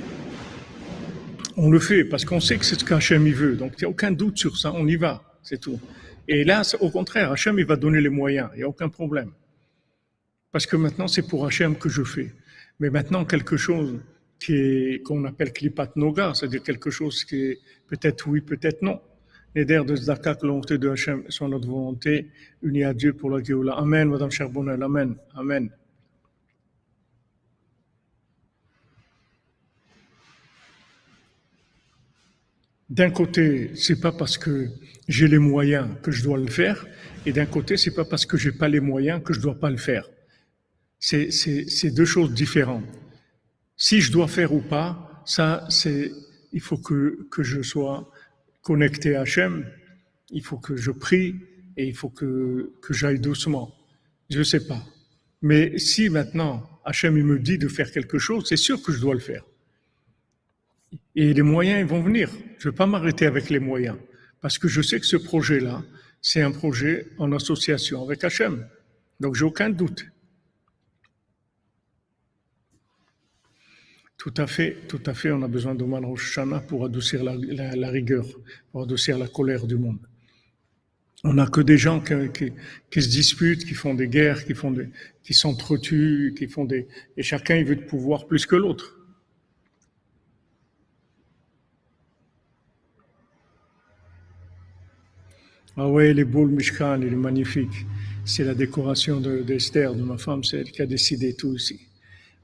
On 1.57 1.71
le 1.71 1.81
fait 1.81 2.05
parce 2.05 2.25
qu'on 2.25 2.41
sait 2.41 2.59
que 2.59 2.65
c'est 2.65 2.79
ce 2.79 2.85
qu'Hachem 2.85 3.27
il 3.27 3.35
veut. 3.35 3.57
Donc 3.57 3.73
il 3.79 3.81
n'y 3.81 3.87
a 3.87 3.89
aucun 3.89 4.13
doute 4.13 4.39
sur 4.39 4.57
ça, 4.59 4.73
on 4.75 4.87
y 4.87 4.97
va, 4.97 5.23
c'est 5.43 5.59
tout. 5.59 5.81
Et 6.29 6.45
là, 6.45 6.63
au 6.81 6.91
contraire, 6.91 7.33
Hachem 7.33 7.59
il 7.59 7.65
va 7.65 7.77
donner 7.77 8.01
les 8.01 8.11
moyens, 8.11 8.51
il 8.55 8.59
n'y 8.59 8.65
a 8.65 8.69
aucun 8.69 8.91
problème. 8.91 9.33
Parce 10.59 10.67
que 10.67 10.75
maintenant 10.77 11.07
c'est 11.07 11.23
pour 11.23 11.47
Hachem 11.47 11.77
que 11.77 11.89
je 11.89 12.03
fais. 12.03 12.33
Mais 12.81 12.91
maintenant 12.91 13.25
quelque 13.25 13.57
chose 13.57 14.01
qu'on 15.07 15.25
appelle 15.25 15.53
klipat 15.53 15.93
noga, 15.95 16.33
c'est-à-dire 16.35 16.65
quelque 16.65 16.91
chose 16.91 17.25
qui 17.25 17.37
est 17.37 17.59
peut-être 17.87 18.27
oui, 18.27 18.41
peut-être 18.41 18.83
non. 18.83 19.01
Les 19.55 19.65
de 19.65 19.95
Zdaka, 19.95 20.35
que 20.35 20.45
l'onté 20.45 20.77
de 20.77 20.89
Hachem 20.89 21.23
soit 21.29 21.47
notre 21.47 21.69
volonté, 21.69 22.27
unie 22.61 22.83
à 22.83 22.93
Dieu 22.93 23.13
pour 23.13 23.31
la 23.31 23.41
Géoula. 23.41 23.75
Amen, 23.75 24.09
Madame 24.09 24.33
Charbonnel, 24.33 24.83
Amen, 24.83 25.15
Amen. 25.37 25.71
d'un 32.91 33.11
côté, 33.11 33.71
c'est 33.77 34.01
pas 34.01 34.11
parce 34.11 34.37
que 34.37 34.67
j'ai 35.07 35.29
les 35.29 35.39
moyens 35.39 35.87
que 36.03 36.11
je 36.11 36.25
dois 36.25 36.37
le 36.37 36.49
faire, 36.49 36.85
et 37.27 37.33
d'un 37.33 37.47
côté, 37.47 37.77
c'est 37.77 37.95
pas 37.95 38.05
parce 38.05 38.27
que 38.27 38.37
j'ai 38.37 38.51
pas 38.51 38.67
les 38.67 38.81
moyens 38.81 39.23
que 39.23 39.33
je 39.33 39.41
dois 39.41 39.55
pas 39.55 39.71
le 39.71 39.77
faire. 39.77 40.09
C'est, 41.01 41.91
deux 41.91 42.05
choses 42.05 42.33
différentes. 42.33 42.85
Si 43.77 44.01
je 44.01 44.11
dois 44.11 44.29
faire 44.29 44.53
ou 44.53 44.61
pas, 44.61 45.23
ça, 45.25 45.67
c'est, 45.71 46.11
il 46.53 46.61
faut 46.61 46.79
que, 46.79 47.29
je 47.39 47.63
sois 47.63 48.11
connecté 48.63 49.15
à 49.15 49.23
Hachem, 49.23 49.65
il 50.31 50.43
faut 50.43 50.59
que 50.59 50.77
je 50.77 50.91
prie 50.91 51.37
et 51.77 51.87
il 51.87 51.95
faut 51.95 52.11
que, 52.11 52.73
j'aille 52.91 53.21
doucement. 53.21 53.75
Je 54.31 54.43
sais 54.43 54.67
pas. 54.67 54.83
Mais 55.41 55.79
si 55.79 56.09
maintenant 56.09 56.69
Hachem 56.85 57.17
il 57.17 57.25
me 57.25 57.39
dit 57.39 57.59
de 57.59 57.69
faire 57.69 57.93
quelque 57.93 58.19
chose, 58.19 58.47
c'est 58.49 58.57
sûr 58.57 58.83
que 58.83 58.93
je 58.93 59.01
dois 59.01 59.15
le 59.15 59.21
faire. 59.21 59.45
Et 61.15 61.33
les 61.33 61.43
moyens 61.43 61.89
vont 61.89 62.01
venir. 62.01 62.31
Je 62.59 62.69
ne 62.69 62.73
vais 62.73 62.77
pas 62.77 62.87
m'arrêter 62.87 63.27
avec 63.27 63.51
les 63.51 63.61
moyens. 63.61 63.97
Parce 64.41 64.59
que 64.59 64.69
je 64.69 64.83
sais 64.83 64.99
que 64.99 65.07
ce 65.07 65.17
projet-là, 65.17 65.83
c'est 66.21 66.43
un 66.43 66.51
projet 66.51 67.09
en 67.19 67.33
association 67.33 68.03
avec 68.03 68.25
Hachem. 68.25 68.67
Donc 69.21 69.35
j'ai 69.35 69.45
aucun 69.45 69.71
doute. 69.71 70.07
Tout 74.19 74.35
à 74.37 74.49
fait, 74.49 74.77
tout 74.89 75.01
à 75.07 75.15
fait, 75.15 75.31
on 75.31 75.43
a 75.43 75.49
besoin 75.49 75.77
de 75.77 75.85
Man 75.85 76.05
Rosh 76.05 76.41
pour 76.67 76.85
adoucir 76.85 77.23
la, 77.23 77.91
rigueur, 77.91 78.27
pour 78.73 78.83
adoucir 78.83 79.17
la 79.17 79.29
colère 79.29 79.65
du 79.65 79.77
monde. 79.77 80.01
On 81.23 81.35
n'a 81.35 81.47
que 81.47 81.61
des 81.61 81.79
gens 81.79 82.01
qui, 82.01 83.01
se 83.01 83.09
disputent, 83.09 83.65
qui 83.65 83.75
font 83.75 83.95
des 83.95 84.09
guerres, 84.09 84.45
qui 84.45 84.55
font 84.55 84.73
des, 84.73 84.89
qui 85.23 85.35
s'entretuent, 85.35 86.35
qui 86.37 86.49
font 86.49 86.65
des, 86.65 86.89
et 87.17 87.23
chacun 87.23 87.57
il 87.57 87.65
veut 87.65 87.77
de 87.77 87.83
pouvoir 87.83 88.27
plus 88.27 88.45
que 88.45 88.57
l'autre. 88.57 88.97
Ah 95.77 95.89
ouais, 95.89 96.11
il 96.11 96.19
est 96.19 96.25
beau 96.25 96.45
le 96.45 96.51
Mishkan, 96.51 97.03
il 97.03 97.13
est 97.13 97.17
magnifique. 97.17 97.87
C'est 98.25 98.43
la 98.43 98.55
décoration 98.55 99.21
d'Esther, 99.21 99.95
de, 99.95 100.03
ma 100.03 100.19
femme, 100.19 100.43
c'est 100.43 100.59
elle 100.59 100.73
qui 100.73 100.83
a 100.83 100.87
décidé 100.87 101.35
tout 101.35 101.55
ici. 101.55 101.88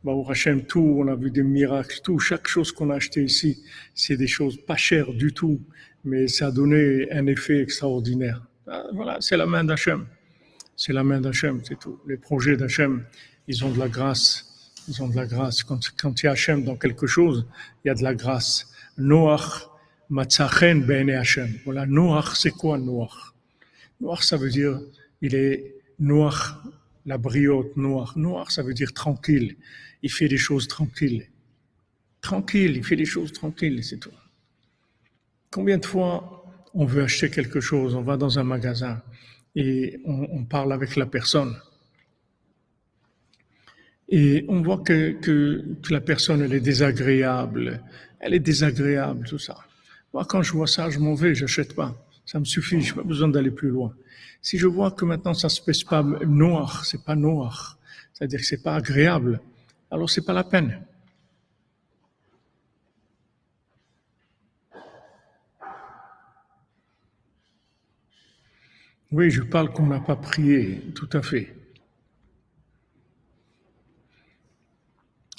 Baruch 0.04 0.30
Hashem, 0.30 0.66
tout, 0.66 0.96
on 0.98 1.08
a 1.08 1.16
vu 1.16 1.30
des 1.30 1.42
miracles, 1.42 2.00
tout, 2.04 2.18
chaque 2.18 2.46
chose 2.46 2.70
qu'on 2.72 2.90
a 2.90 2.96
acheté 2.96 3.24
ici, 3.24 3.62
c'est 3.94 4.18
des 4.18 4.26
choses 4.26 4.58
pas 4.58 4.76
chères 4.76 5.14
du 5.14 5.32
tout, 5.32 5.62
mais 6.04 6.28
ça 6.28 6.48
a 6.48 6.50
donné 6.50 7.10
un 7.10 7.26
effet 7.26 7.62
extraordinaire. 7.62 8.42
Ah, 8.66 8.84
voilà, 8.92 9.16
c'est 9.20 9.38
la 9.38 9.46
main 9.46 9.64
d'Hachem. 9.64 10.06
C'est 10.76 10.92
la 10.92 11.04
main 11.04 11.22
d'Hachem, 11.22 11.62
c'est 11.64 11.78
tout. 11.78 12.00
Les 12.06 12.18
projets 12.18 12.56
d'Hachem, 12.58 13.04
ils 13.48 13.64
ont 13.64 13.70
de 13.70 13.78
la 13.78 13.88
grâce. 13.88 14.74
Ils 14.88 15.02
ont 15.02 15.08
de 15.08 15.16
la 15.16 15.24
grâce. 15.24 15.62
Quand, 15.62 15.80
il 16.22 16.26
y 16.26 16.28
a 16.28 16.32
Hachem 16.32 16.64
dans 16.64 16.76
quelque 16.76 17.06
chose, 17.06 17.46
il 17.82 17.88
y 17.88 17.90
a 17.90 17.94
de 17.94 18.02
la 18.02 18.14
grâce. 18.14 18.70
Noach, 18.98 19.70
Matzachen 20.10 20.84
ben 20.84 21.08
Hashem. 21.08 21.48
Voilà, 21.64 21.86
Noach, 21.86 22.34
c'est 22.34 22.50
quoi 22.50 22.76
Noach? 22.76 23.32
Noach, 24.02 24.22
ça 24.22 24.36
veut 24.36 24.50
dire, 24.50 24.78
il 25.22 25.34
est 25.34 25.76
noir, 25.98 26.62
la 27.06 27.18
briote 27.18 27.76
noir. 27.76 28.12
Noir, 28.16 28.50
ça 28.50 28.62
veut 28.62 28.74
dire 28.74 28.92
tranquille. 28.92 29.56
Il 30.04 30.12
fait 30.12 30.28
des 30.28 30.36
choses 30.36 30.68
tranquilles. 30.68 31.26
Tranquille, 32.20 32.76
il 32.76 32.84
fait 32.84 32.94
des 32.94 33.06
choses 33.06 33.32
tranquilles, 33.32 33.82
c'est 33.82 33.96
tout. 33.96 34.18
Combien 35.50 35.78
de 35.78 35.86
fois 35.86 36.44
on 36.74 36.84
veut 36.84 37.04
acheter 37.04 37.30
quelque 37.30 37.58
chose, 37.58 37.94
on 37.94 38.02
va 38.02 38.18
dans 38.18 38.38
un 38.38 38.44
magasin 38.44 39.02
et 39.56 39.98
on, 40.04 40.44
parle 40.44 40.74
avec 40.74 40.96
la 40.96 41.06
personne. 41.06 41.56
Et 44.10 44.44
on 44.48 44.60
voit 44.60 44.80
que, 44.80 45.12
que, 45.12 45.64
la 45.88 46.02
personne, 46.02 46.42
elle 46.42 46.52
est 46.52 46.60
désagréable. 46.60 47.82
Elle 48.20 48.34
est 48.34 48.40
désagréable, 48.40 49.26
tout 49.26 49.38
ça. 49.38 49.56
Moi, 50.12 50.26
quand 50.26 50.42
je 50.42 50.52
vois 50.52 50.66
ça, 50.66 50.90
je 50.90 50.98
m'en 50.98 51.14
vais, 51.14 51.34
j'achète 51.34 51.74
pas. 51.74 51.96
Ça 52.26 52.38
me 52.38 52.44
suffit, 52.44 52.82
je 52.82 52.90
n'ai 52.90 53.00
pas 53.00 53.08
besoin 53.08 53.28
d'aller 53.28 53.52
plus 53.52 53.70
loin. 53.70 53.94
Si 54.42 54.58
je 54.58 54.66
vois 54.66 54.90
que 54.90 55.06
maintenant 55.06 55.32
ça 55.32 55.48
se 55.48 55.62
pèse 55.62 55.82
pas 55.82 56.02
noir, 56.02 56.84
c'est 56.84 57.02
pas 57.02 57.16
noir, 57.16 57.78
c'est-à-dire 58.12 58.40
que 58.40 58.46
c'est 58.46 58.62
pas 58.62 58.74
agréable, 58.74 59.40
alors 59.94 60.10
c'est 60.10 60.24
pas 60.24 60.32
la 60.32 60.42
peine. 60.42 60.84
Oui, 69.12 69.30
je 69.30 69.42
parle 69.42 69.72
qu'on 69.72 69.86
n'a 69.86 70.00
pas 70.00 70.16
prié, 70.16 70.80
tout 70.96 71.08
à 71.12 71.22
fait. 71.22 71.54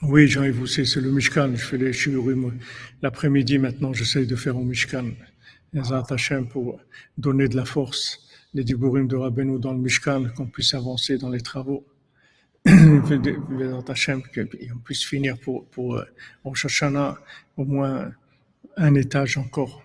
Oui, 0.03 0.29
Jean-Yves, 0.29 0.55
vous 0.55 0.67
c'est 0.67 0.95
le 1.01 1.11
Mishkan. 1.11 1.53
Je 1.53 1.65
fais 1.65 1.77
les 1.77 1.91
shiurim 1.91 2.57
l'après-midi 3.01 3.57
maintenant, 3.57 3.91
j'essaye 3.91 4.25
de 4.25 4.37
faire 4.37 4.55
au 4.55 4.63
Mishkan. 4.63 5.11
Pour 6.49 6.79
donner 7.17 7.49
de 7.49 7.57
la 7.57 7.65
force, 7.65 8.25
les 8.53 8.63
Diburim 8.63 9.09
de 9.09 9.17
Rabbeinu 9.17 9.59
dans 9.59 9.73
le 9.73 9.79
Mishkan, 9.79 10.29
qu'on 10.29 10.47
puisse 10.47 10.73
avancer 10.73 11.17
dans 11.17 11.29
les 11.29 11.41
travaux. 11.41 11.85
Hashem, 12.65 14.23
qu'on 14.23 14.79
puisse 14.83 15.03
finir 15.03 15.37
pour, 15.37 15.65
pour 15.67 15.97
euh, 15.97 16.05
Rosh 16.43 16.65
Hashanah 16.65 17.17
au 17.57 17.65
moins 17.65 18.11
un 18.77 18.95
étage 18.95 19.37
encore. 19.37 19.83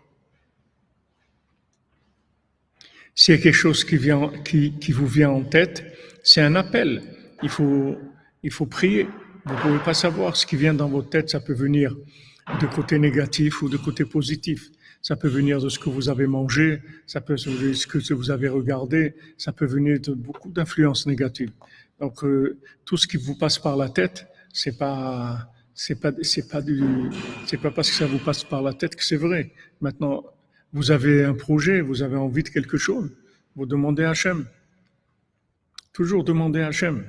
S'il 3.15 3.35
y 3.35 3.39
a 3.39 3.41
quelque 3.43 3.55
chose 3.55 3.85
qui, 3.85 3.97
vient, 3.97 4.33
qui, 4.45 4.73
qui 4.79 4.93
vous 4.93 5.07
vient 5.07 5.31
en 5.31 5.43
tête, 5.43 5.85
c'est 6.23 6.41
un 6.41 6.55
appel. 6.55 7.03
Il 7.43 7.49
faut, 7.49 7.97
il 8.43 8.51
faut 8.51 8.67
prier. 8.67 9.09
Vous 9.45 9.55
ne 9.55 9.61
pouvez 9.61 9.79
pas 9.79 9.95
savoir 9.95 10.37
ce 10.37 10.47
qui 10.47 10.57
vient 10.57 10.75
dans 10.75 10.89
votre 10.89 11.11
tête, 11.11 11.29
ça 11.29 11.41
peut 11.41 11.55
venir 11.55 11.95
de 12.61 12.67
côté 12.67 12.99
négatif 12.99 13.63
ou 13.63 13.69
de 13.69 13.77
côté 13.77 14.05
positif. 14.05 14.71
Ça 15.03 15.17
peut 15.17 15.29
venir 15.29 15.61
de 15.61 15.69
ce 15.71 15.79
que 15.79 15.89
vous 15.89 16.11
avez 16.11 16.27
mangé, 16.27 16.81
ça 17.07 17.21
peut 17.21 17.35
venir 17.35 17.69
de 17.69 17.73
ce 17.73 17.87
que 17.87 18.13
vous 18.13 18.31
avez 18.31 18.49
regardé, 18.49 19.15
ça 19.39 19.53
peut 19.53 19.65
venir 19.67 19.99
de 20.01 20.13
beaucoup 20.13 20.51
d'influences 20.51 21.07
négatives. 21.07 21.53
Donc 22.01 22.25
euh, 22.25 22.59
tout 22.85 22.97
ce 22.97 23.07
qui 23.07 23.19
vous 23.19 23.37
passe 23.37 23.59
par 23.59 23.77
la 23.77 23.89
tête, 23.89 24.27
c'est 24.53 24.77
pas 24.77 25.53
c'est 25.75 26.01
pas 26.01 26.13
pas 26.13 27.71
parce 27.71 27.91
que 27.91 27.97
ça 27.97 28.07
vous 28.07 28.19
passe 28.19 28.45
par 28.45 28.63
la 28.63 28.73
tête 28.75 28.97
que 28.97 29.05
c'est 29.05 29.17
vrai. 29.17 29.53
Maintenant, 29.81 30.25
vous 30.73 30.91
avez 30.91 31.25
un 31.25 31.35
projet, 31.35 31.81
vous 31.81 32.03
avez 32.03 32.17
envie 32.17 32.43
de 32.43 32.49
quelque 32.49 32.77
chose, 32.77 33.11
vous 33.55 33.67
demandez 33.67 34.05
à 34.05 34.11
Hachem. 34.11 34.47
Toujours 35.93 36.25
demander 36.25 36.61
à 36.61 36.69
Hachem. 36.69 37.05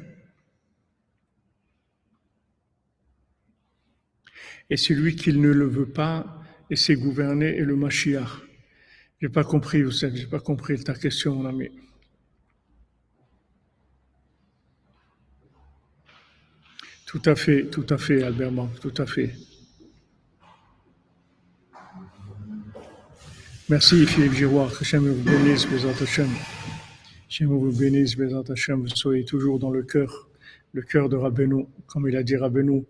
Et 4.69 4.77
celui 4.77 5.15
qui 5.15 5.33
ne 5.33 5.49
le 5.49 5.65
veut 5.65 5.89
pas, 5.89 6.41
et 6.69 6.77
c'est 6.77 6.95
gouverner 6.95 7.57
et 7.57 7.65
le 7.65 7.75
Mashiach. 7.75 8.41
J'ai 9.21 9.29
pas 9.29 9.43
compris, 9.43 9.83
vous 9.83 9.91
savez, 9.91 10.17
j'ai 10.17 10.27
pas 10.27 10.39
compris 10.39 10.81
ta 10.81 10.93
question, 10.93 11.35
mon 11.35 11.45
ami. 11.45 11.69
Tout 17.11 17.21
à 17.25 17.35
fait, 17.35 17.65
tout 17.65 17.85
à 17.89 17.97
fait, 17.97 18.23
Albert 18.23 18.53
Bank, 18.53 18.79
tout 18.79 18.93
à 18.95 19.05
fait. 19.05 19.31
Merci, 23.67 24.05
Philippe 24.05 24.31
Giroir. 24.31 24.71
Que 24.71 24.95
vous 24.95 25.21
bénisse, 25.21 25.67
Bézat 25.67 25.89
Hachem. 25.89 26.29
Hachem 27.27 27.47
vous 27.49 27.77
bénisse, 27.77 28.15
Bézat 28.15 28.43
Hachem. 28.47 28.87
Soyez 28.87 29.25
toujours 29.25 29.59
dans 29.59 29.71
le 29.71 29.83
cœur, 29.83 30.29
le 30.71 30.83
cœur 30.83 31.09
de 31.09 31.17
Rabbeinu, 31.17 31.65
comme 31.85 32.07
il 32.07 32.15
a 32.15 32.23
dit 32.23 32.37
Rabbeinu. 32.37 32.85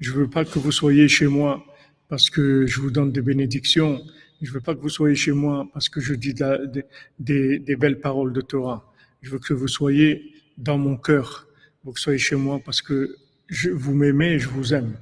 Je 0.00 0.10
veux 0.10 0.28
pas 0.28 0.44
que 0.44 0.58
vous 0.58 0.70
soyez 0.70 1.08
chez 1.08 1.26
moi 1.26 1.64
parce 2.10 2.28
que 2.28 2.66
je 2.66 2.78
vous 2.78 2.90
donne 2.90 3.10
des 3.10 3.22
bénédictions. 3.22 4.02
Je 4.42 4.52
veux 4.52 4.60
pas 4.60 4.74
que 4.74 4.82
vous 4.82 4.90
soyez 4.90 5.14
chez 5.14 5.32
moi 5.32 5.66
parce 5.72 5.88
que 5.88 5.98
je 5.98 6.12
dis 6.12 6.34
des, 7.18 7.76
belles 7.76 8.00
paroles 8.00 8.34
de 8.34 8.42
Torah. 8.42 8.92
Je 9.22 9.30
veux 9.30 9.38
que 9.38 9.54
vous 9.54 9.68
soyez 9.68 10.34
dans 10.58 10.76
mon 10.76 10.98
cœur. 10.98 11.48
vous 11.84 11.96
soyez 11.96 12.18
chez 12.18 12.36
moi 12.36 12.60
parce 12.62 12.82
que 12.82 13.16
je, 13.52 13.70
vous 13.70 13.94
m'aimez 13.94 14.38
je 14.38 14.48
vous 14.48 14.72
aime. 14.74 14.96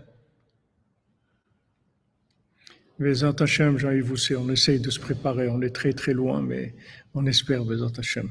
Vezat 2.99 3.35
Hashem, 3.41 3.79
Jean-Yves 3.79 4.05
vous 4.05 4.33
on 4.37 4.51
essaye 4.51 4.81
de 4.81 4.91
se 4.91 5.01
préparer. 5.01 5.49
On 5.49 5.63
est 5.63 5.71
très 5.71 5.93
très 5.95 6.13
loin, 6.13 6.43
mais 6.43 6.75
on 7.15 7.25
espère, 7.27 7.65
Vezat 7.65 7.93
Hashem. 7.97 8.29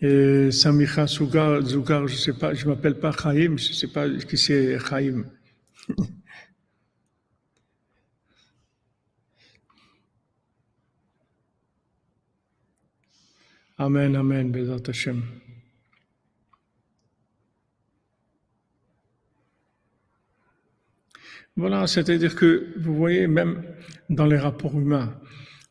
Et 0.00 0.50
Samicha 0.52 1.06
Zougar, 1.06 2.06
je 2.06 2.16
sais 2.16 2.32
pas, 2.32 2.54
je 2.54 2.66
m'appelle 2.66 2.98
pas 2.98 3.12
Chaim, 3.12 3.56
je 3.56 3.72
sais 3.72 3.88
pas 3.88 4.08
qui 4.10 4.36
c'est 4.36 4.78
Chaim. 4.78 5.24
Amen, 13.80 14.16
Amen, 14.16 14.50
Bezat 14.50 14.88
Hashem. 14.88 15.22
Voilà, 21.56 21.86
c'est-à-dire 21.86 22.34
que 22.34 22.74
vous 22.76 22.94
voyez, 22.96 23.28
même 23.28 23.62
dans 24.10 24.26
les 24.26 24.36
rapports 24.36 24.74
humains, 24.76 25.20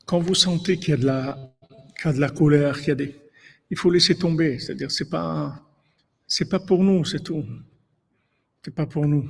quand 0.05 0.19
vous 0.19 0.35
sentez 0.35 0.77
qu'il 0.77 0.91
y 0.91 0.93
a 0.93 0.97
de 0.97 1.05
la, 1.05 1.53
qu'il 1.97 2.05
y 2.05 2.07
a 2.07 2.13
de 2.13 2.19
la 2.21 2.29
colère, 2.29 2.77
qu'il 2.77 2.87
y 2.87 2.91
a 2.91 2.95
des, 2.95 3.15
il 3.69 3.77
faut 3.77 3.91
laisser 3.91 4.15
tomber. 4.15 4.57
C'est-à-dire, 4.59 4.89
c'est 4.89 5.09
pas, 5.09 5.61
c'est 6.25 6.49
pas 6.49 6.59
pour 6.59 6.85
nous, 6.85 7.03
c'est 7.03 7.23
tout. 7.23 7.45
C'est 8.63 8.73
pas 8.73 8.85
pour 8.85 9.05
nous. 9.05 9.29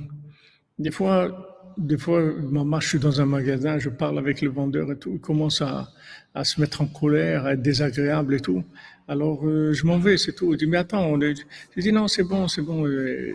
Des 0.78 0.92
fois, 0.92 1.57
des 1.78 1.96
fois, 1.96 2.20
maman, 2.20 2.80
je 2.80 2.88
suis 2.88 2.98
dans 2.98 3.20
un 3.20 3.26
magasin, 3.26 3.78
je 3.78 3.88
parle 3.88 4.18
avec 4.18 4.42
le 4.42 4.50
vendeur 4.50 4.90
et 4.90 4.96
tout, 4.96 5.12
il 5.14 5.20
commence 5.20 5.62
à, 5.62 5.88
à 6.34 6.44
se 6.44 6.60
mettre 6.60 6.80
en 6.80 6.86
colère, 6.86 7.46
à 7.46 7.52
être 7.52 7.62
désagréable 7.62 8.34
et 8.34 8.40
tout. 8.40 8.64
Alors, 9.06 9.46
euh, 9.46 9.72
je 9.72 9.86
m'en 9.86 9.98
vais, 9.98 10.18
c'est 10.18 10.32
tout. 10.32 10.52
Il 10.52 10.58
dit, 10.58 10.66
mais 10.66 10.76
attends, 10.76 11.06
on 11.06 11.20
est... 11.20 11.34
je 11.76 11.80
dis, 11.80 11.92
non, 11.92 12.08
c'est 12.08 12.24
bon, 12.24 12.48
c'est 12.48 12.62
bon, 12.62 12.84
euh, 12.84 13.32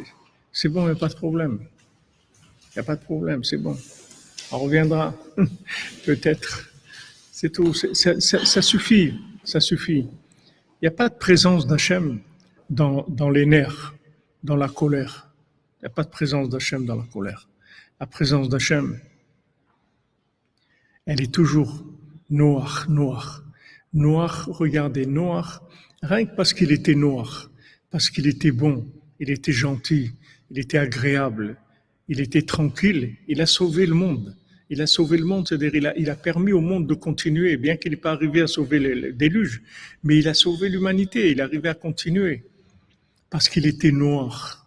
c'est 0.52 0.70
bon, 0.70 0.82
il 0.84 0.92
n'y 0.92 0.92
a 0.92 1.00
pas 1.00 1.08
de 1.08 1.16
problème. 1.16 1.60
Il 2.72 2.78
n'y 2.78 2.80
a 2.82 2.84
pas 2.84 2.96
de 2.96 3.04
problème, 3.04 3.44
c'est 3.44 3.58
bon. 3.58 3.78
On 4.52 4.60
reviendra, 4.60 5.16
peut-être. 6.06 6.70
C'est 7.32 7.50
tout, 7.50 7.74
ça, 7.74 8.20
ça, 8.20 8.62
suffit, 8.62 9.14
ça 9.44 9.60
suffit. 9.60 10.06
Il 10.82 10.84
n'y 10.84 10.88
a 10.88 10.92
pas 10.92 11.10
de 11.10 11.16
présence 11.16 11.66
d'Hachem 11.66 12.20
dans, 12.70 13.06
dans 13.08 13.30
les 13.30 13.46
nerfs. 13.46 13.96
dans 14.44 14.56
la 14.56 14.68
colère. 14.68 15.30
Il 15.80 15.86
n'y 15.86 15.88
a 15.88 15.90
pas 15.90 16.04
de 16.04 16.10
présence 16.10 16.50
d'Hachem 16.50 16.86
dans 16.86 16.96
la 16.96 17.06
colère. 17.12 17.48
La 18.04 18.08
présence 18.08 18.50
d'Hachem, 18.50 19.00
elle 21.06 21.22
est 21.22 21.34
toujours 21.34 21.86
noire, 22.30 22.86
noire. 22.90 23.46
Noir, 23.94 24.50
regardez, 24.52 25.06
noir, 25.06 25.66
rien 26.02 26.26
que 26.26 26.36
parce 26.36 26.52
qu'il 26.52 26.74
était 26.74 26.96
noir, 26.96 27.50
parce 27.92 28.10
qu'il 28.10 28.28
était 28.28 28.52
bon, 28.52 28.86
il 29.22 29.30
était 29.30 29.54
gentil, 29.54 30.12
il 30.52 30.60
était 30.60 30.80
agréable, 30.80 31.56
il 32.10 32.20
était 32.20 32.42
tranquille, 32.42 33.16
il 33.30 33.40
a 33.40 33.46
sauvé 33.46 33.86
le 33.86 33.96
monde. 33.96 34.36
Il 34.70 34.82
a 34.82 34.86
sauvé 34.86 35.18
le 35.18 35.24
monde, 35.24 35.48
c'est-à-dire 35.48 35.94
il 35.96 36.10
a, 36.10 36.16
permis 36.18 36.52
au 36.52 36.60
monde 36.60 36.86
de 36.88 36.96
continuer, 36.96 37.56
bien 37.56 37.78
qu'il 37.78 37.92
n'ait 37.92 37.98
pas 37.98 38.12
arrivé 38.12 38.42
à 38.42 38.48
sauver 38.48 38.80
le, 38.80 39.14
déluge, 39.14 39.64
mais 40.04 40.18
il 40.18 40.28
a 40.28 40.34
sauvé 40.34 40.68
l'humanité, 40.68 41.32
il 41.32 41.40
est 41.40 41.44
arrivé 41.44 41.70
à 41.70 41.74
continuer, 41.74 42.44
parce 43.30 43.48
qu'il 43.48 43.66
était 43.66 43.94
noir. 43.94 44.63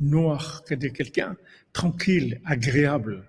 Noir, 0.00 0.62
c'est-à-dire 0.64 0.92
quelqu'un 0.92 1.36
tranquille, 1.72 2.40
agréable, 2.44 3.24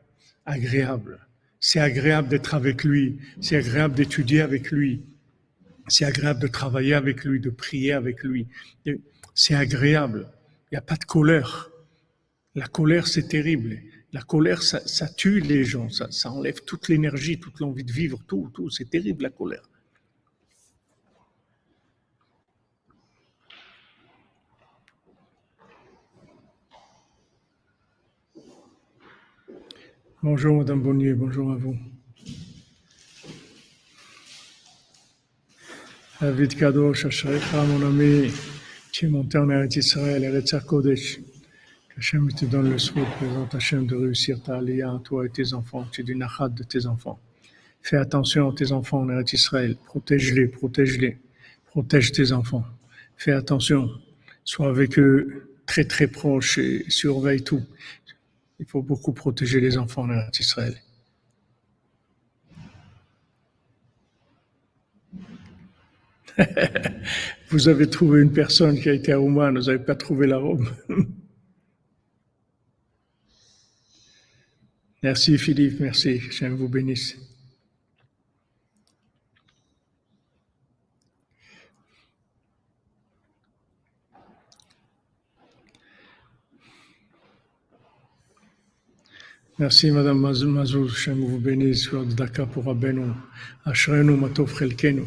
agréable. 0.46 1.20
C'est 1.60 1.80
agréable 1.80 2.28
d'être 2.28 2.56
avec 2.56 2.84
lui, 2.84 3.20
c'est 3.40 3.56
agréable 3.56 3.96
d'étudier 3.96 4.42
avec 4.42 4.72
lui, 4.72 5.02
c'est 5.88 6.06
agréable 6.06 6.42
de 6.42 6.48
travailler 6.48 6.94
avec 6.94 7.24
lui, 7.26 7.40
de 7.40 7.50
prier 7.50 7.94
avec 7.94 8.24
lui. 8.24 8.48
C'est 9.34 9.56
agréable. 9.56 10.28
Il 10.72 10.76
n'y 10.76 10.78
a 10.78 10.82
pas 10.82 10.96
de 10.96 11.04
colère. 11.06 11.70
La 12.56 12.68
colère, 12.68 13.08
c'est 13.08 13.28
terrible. 13.28 13.80
La 14.12 14.22
colère, 14.22 14.62
ça, 14.62 15.08
tue 15.08 15.40
les 15.40 15.64
gens, 15.64 15.90
ça 15.90 16.32
enlève 16.32 16.64
toute 16.66 16.88
l'énergie, 16.88 17.40
toute 17.40 17.60
l'envie 17.60 17.84
de 17.84 17.92
vivre, 17.92 18.20
tout, 18.28 18.52
tout. 18.54 18.70
C'est 18.70 18.90
terrible 18.90 19.24
la 19.24 19.30
colère. 19.30 19.70
Bonjour 30.24 30.60
Madame 30.60 30.82
Bonnier, 30.82 31.12
bonjour 31.12 31.52
à 31.52 31.56
vous. 31.56 31.76
David 36.22 36.56
Kadosh, 36.56 37.06
Ashrecha, 37.06 37.66
mon 37.66 37.86
ami, 37.86 38.32
tu 38.94 39.08
es 39.08 39.10
monté 39.10 39.38
en 39.38 39.50
Eretz 39.50 39.76
Israël, 39.76 40.24
Eretz 40.24 40.56
Kodesh. 40.66 41.20
Hachem 41.98 42.32
te 42.32 42.46
donne 42.46 42.70
le 42.70 42.78
souhait, 42.78 43.04
présente 43.18 43.54
Hachem 43.54 43.86
de 43.86 43.98
réussir 43.98 44.42
ta 44.42 44.60
alia, 44.60 44.98
toi 45.04 45.26
et 45.26 45.30
tes 45.30 45.54
enfants. 45.54 45.86
Tu 45.92 46.00
es 46.00 46.04
du 46.06 46.16
nachat 46.16 46.48
de 46.48 46.64
tes 46.64 46.86
enfants. 46.86 47.20
Fais 47.82 47.98
attention 47.98 48.50
à 48.50 48.56
tes 48.56 48.72
enfants 48.72 49.02
en 49.02 49.10
Eretz 49.10 49.34
Israël. 49.34 49.76
Protège-les, 49.86 50.48
protège-les. 50.48 51.18
Protège 51.66 52.14
tes 52.14 52.32
enfants. 52.32 52.64
Fais 53.18 53.34
attention. 53.34 53.90
Sois 54.46 54.70
avec 54.70 54.98
eux 54.98 55.50
très 55.66 55.84
très 55.84 56.08
proche 56.08 56.60
et 56.60 56.86
surveille 56.88 57.44
tout. 57.44 57.62
Il 58.60 58.66
faut 58.68 58.82
beaucoup 58.82 59.14
protéger 59.14 59.60
les 59.60 59.78
enfants 59.78 60.04
en 60.04 60.30
Israël. 60.40 60.76
vous 67.50 67.68
avez 67.68 67.90
trouvé 67.90 68.22
une 68.22 68.32
personne 68.32 68.80
qui 68.80 68.90
a 68.90 68.94
été 68.94 69.12
à 69.12 69.20
Ouman, 69.20 69.54
vous 69.54 69.66
n'avez 69.66 69.84
pas 69.84 69.96
trouvé 69.96 70.28
la 70.28 70.38
robe. 70.38 70.68
merci 75.04 75.38
Philippe, 75.38 75.80
merci. 75.80 76.20
J'aime 76.32 76.56
vous 76.56 76.70
bénisse. 76.70 77.18
Merci 89.60 89.92
Madame 89.92 90.20
Mazou, 90.20 90.90
Shem 90.90 91.24
vous 91.24 91.38
bénisse, 91.38 91.88
Daka 92.18 92.48
pour 92.48 92.68
Abenu, 92.70 93.12
Ashrenu 93.66 94.18
Matov 94.18 94.58
Chelkenu. 94.58 95.04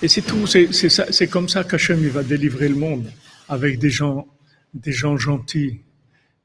Et 0.00 0.08
c'est 0.08 0.22
tout, 0.22 0.46
c'est 0.46 1.28
comme 1.28 1.46
ça 1.46 1.62
qu'Hachem 1.62 2.00
va 2.08 2.22
délivrer 2.22 2.70
le 2.70 2.74
monde, 2.74 3.12
avec 3.50 3.78
des 3.78 3.90
gens, 3.90 4.26
des 4.72 4.92
gens 4.92 5.18
gentils, 5.18 5.82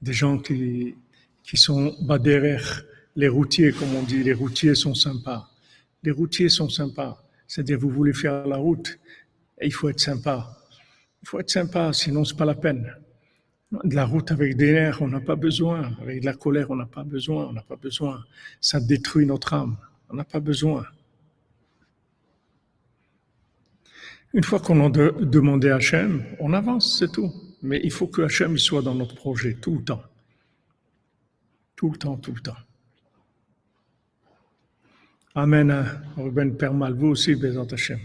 des 0.01 0.11
gens 0.11 0.39
qui, 0.39 0.93
qui 1.41 1.55
sont 1.55 1.95
derrière 2.21 2.83
les 3.15 3.29
routiers, 3.29 3.71
comme 3.71 3.95
on 3.95 4.03
dit, 4.03 4.23
les 4.23 4.33
routiers 4.33 4.75
sont 4.75 4.93
sympas. 4.93 5.49
Les 6.03 6.11
routiers 6.11 6.49
sont 6.49 6.67
sympas, 6.67 7.23
c'est-à-dire 7.47 7.79
vous 7.79 7.91
voulez 7.91 8.13
faire 8.13 8.45
la 8.45 8.57
route, 8.57 8.99
et 9.61 9.67
il 9.67 9.73
faut 9.73 9.87
être 9.87 10.01
sympa. 10.01 10.57
Il 11.21 11.29
faut 11.29 11.39
être 11.39 11.49
sympa, 11.49 11.93
sinon 11.93 12.25
c'est 12.25 12.35
pas 12.35 12.43
la 12.43 12.55
peine. 12.55 12.93
De 13.71 13.95
la 13.95 14.05
route 14.05 14.31
avec 14.31 14.57
des 14.57 14.73
nerfs, 14.73 15.01
on 15.01 15.07
n'a 15.07 15.21
pas 15.21 15.37
besoin. 15.37 15.95
Avec 16.01 16.21
de 16.21 16.25
la 16.25 16.33
colère, 16.33 16.71
on 16.71 16.75
n'a 16.75 16.85
pas 16.85 17.03
besoin. 17.03 17.47
On 17.47 17.53
n'a 17.53 17.61
pas 17.61 17.77
besoin. 17.77 18.23
Ça 18.59 18.79
détruit 18.79 19.25
notre 19.25 19.53
âme. 19.53 19.77
On 20.09 20.15
n'a 20.15 20.25
pas 20.25 20.41
besoin. 20.41 20.85
Une 24.33 24.43
fois 24.43 24.59
qu'on 24.59 24.85
a 24.85 24.89
demandé 24.89 25.69
à 25.69 25.75
Hachem, 25.75 26.23
on 26.39 26.53
avance, 26.53 26.99
c'est 26.99 27.11
tout. 27.11 27.31
Mais 27.61 27.79
il 27.83 27.91
faut 27.91 28.07
que 28.07 28.23
Hachem 28.23 28.57
soit 28.57 28.81
dans 28.81 28.95
notre 28.95 29.15
projet 29.15 29.53
tout 29.53 29.75
le 29.75 29.83
temps. 29.83 30.03
Tout 31.75 31.91
le 31.91 31.97
temps, 31.97 32.17
tout 32.17 32.33
le 32.33 32.41
temps. 32.41 32.57
Amen. 35.33 35.85
Ruben 36.17 36.57
Permal, 36.57 36.93
vous 36.93 37.07
aussi, 37.07 37.35
Bézant 37.35 37.65
Hachem. 37.65 37.99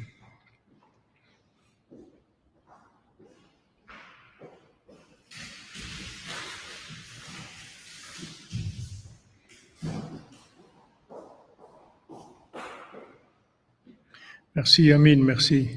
Merci 14.57 14.85
Yamine, 14.85 15.23
merci. 15.23 15.69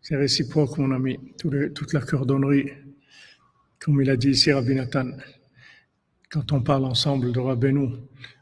C'est 0.00 0.16
réciproque, 0.16 0.78
mon 0.78 0.92
ami. 0.92 1.18
toute 1.36 1.92
la 1.92 2.00
cordonnerie, 2.00 2.70
comme 3.78 4.00
il 4.00 4.08
a 4.08 4.16
dit 4.16 4.30
ici 4.30 4.50
Rabbi 4.50 4.74
Nathan, 4.74 5.10
quand 6.30 6.52
on 6.52 6.62
parle 6.62 6.86
ensemble 6.86 7.30
de 7.32 7.38
Rabbeinu, 7.38 7.90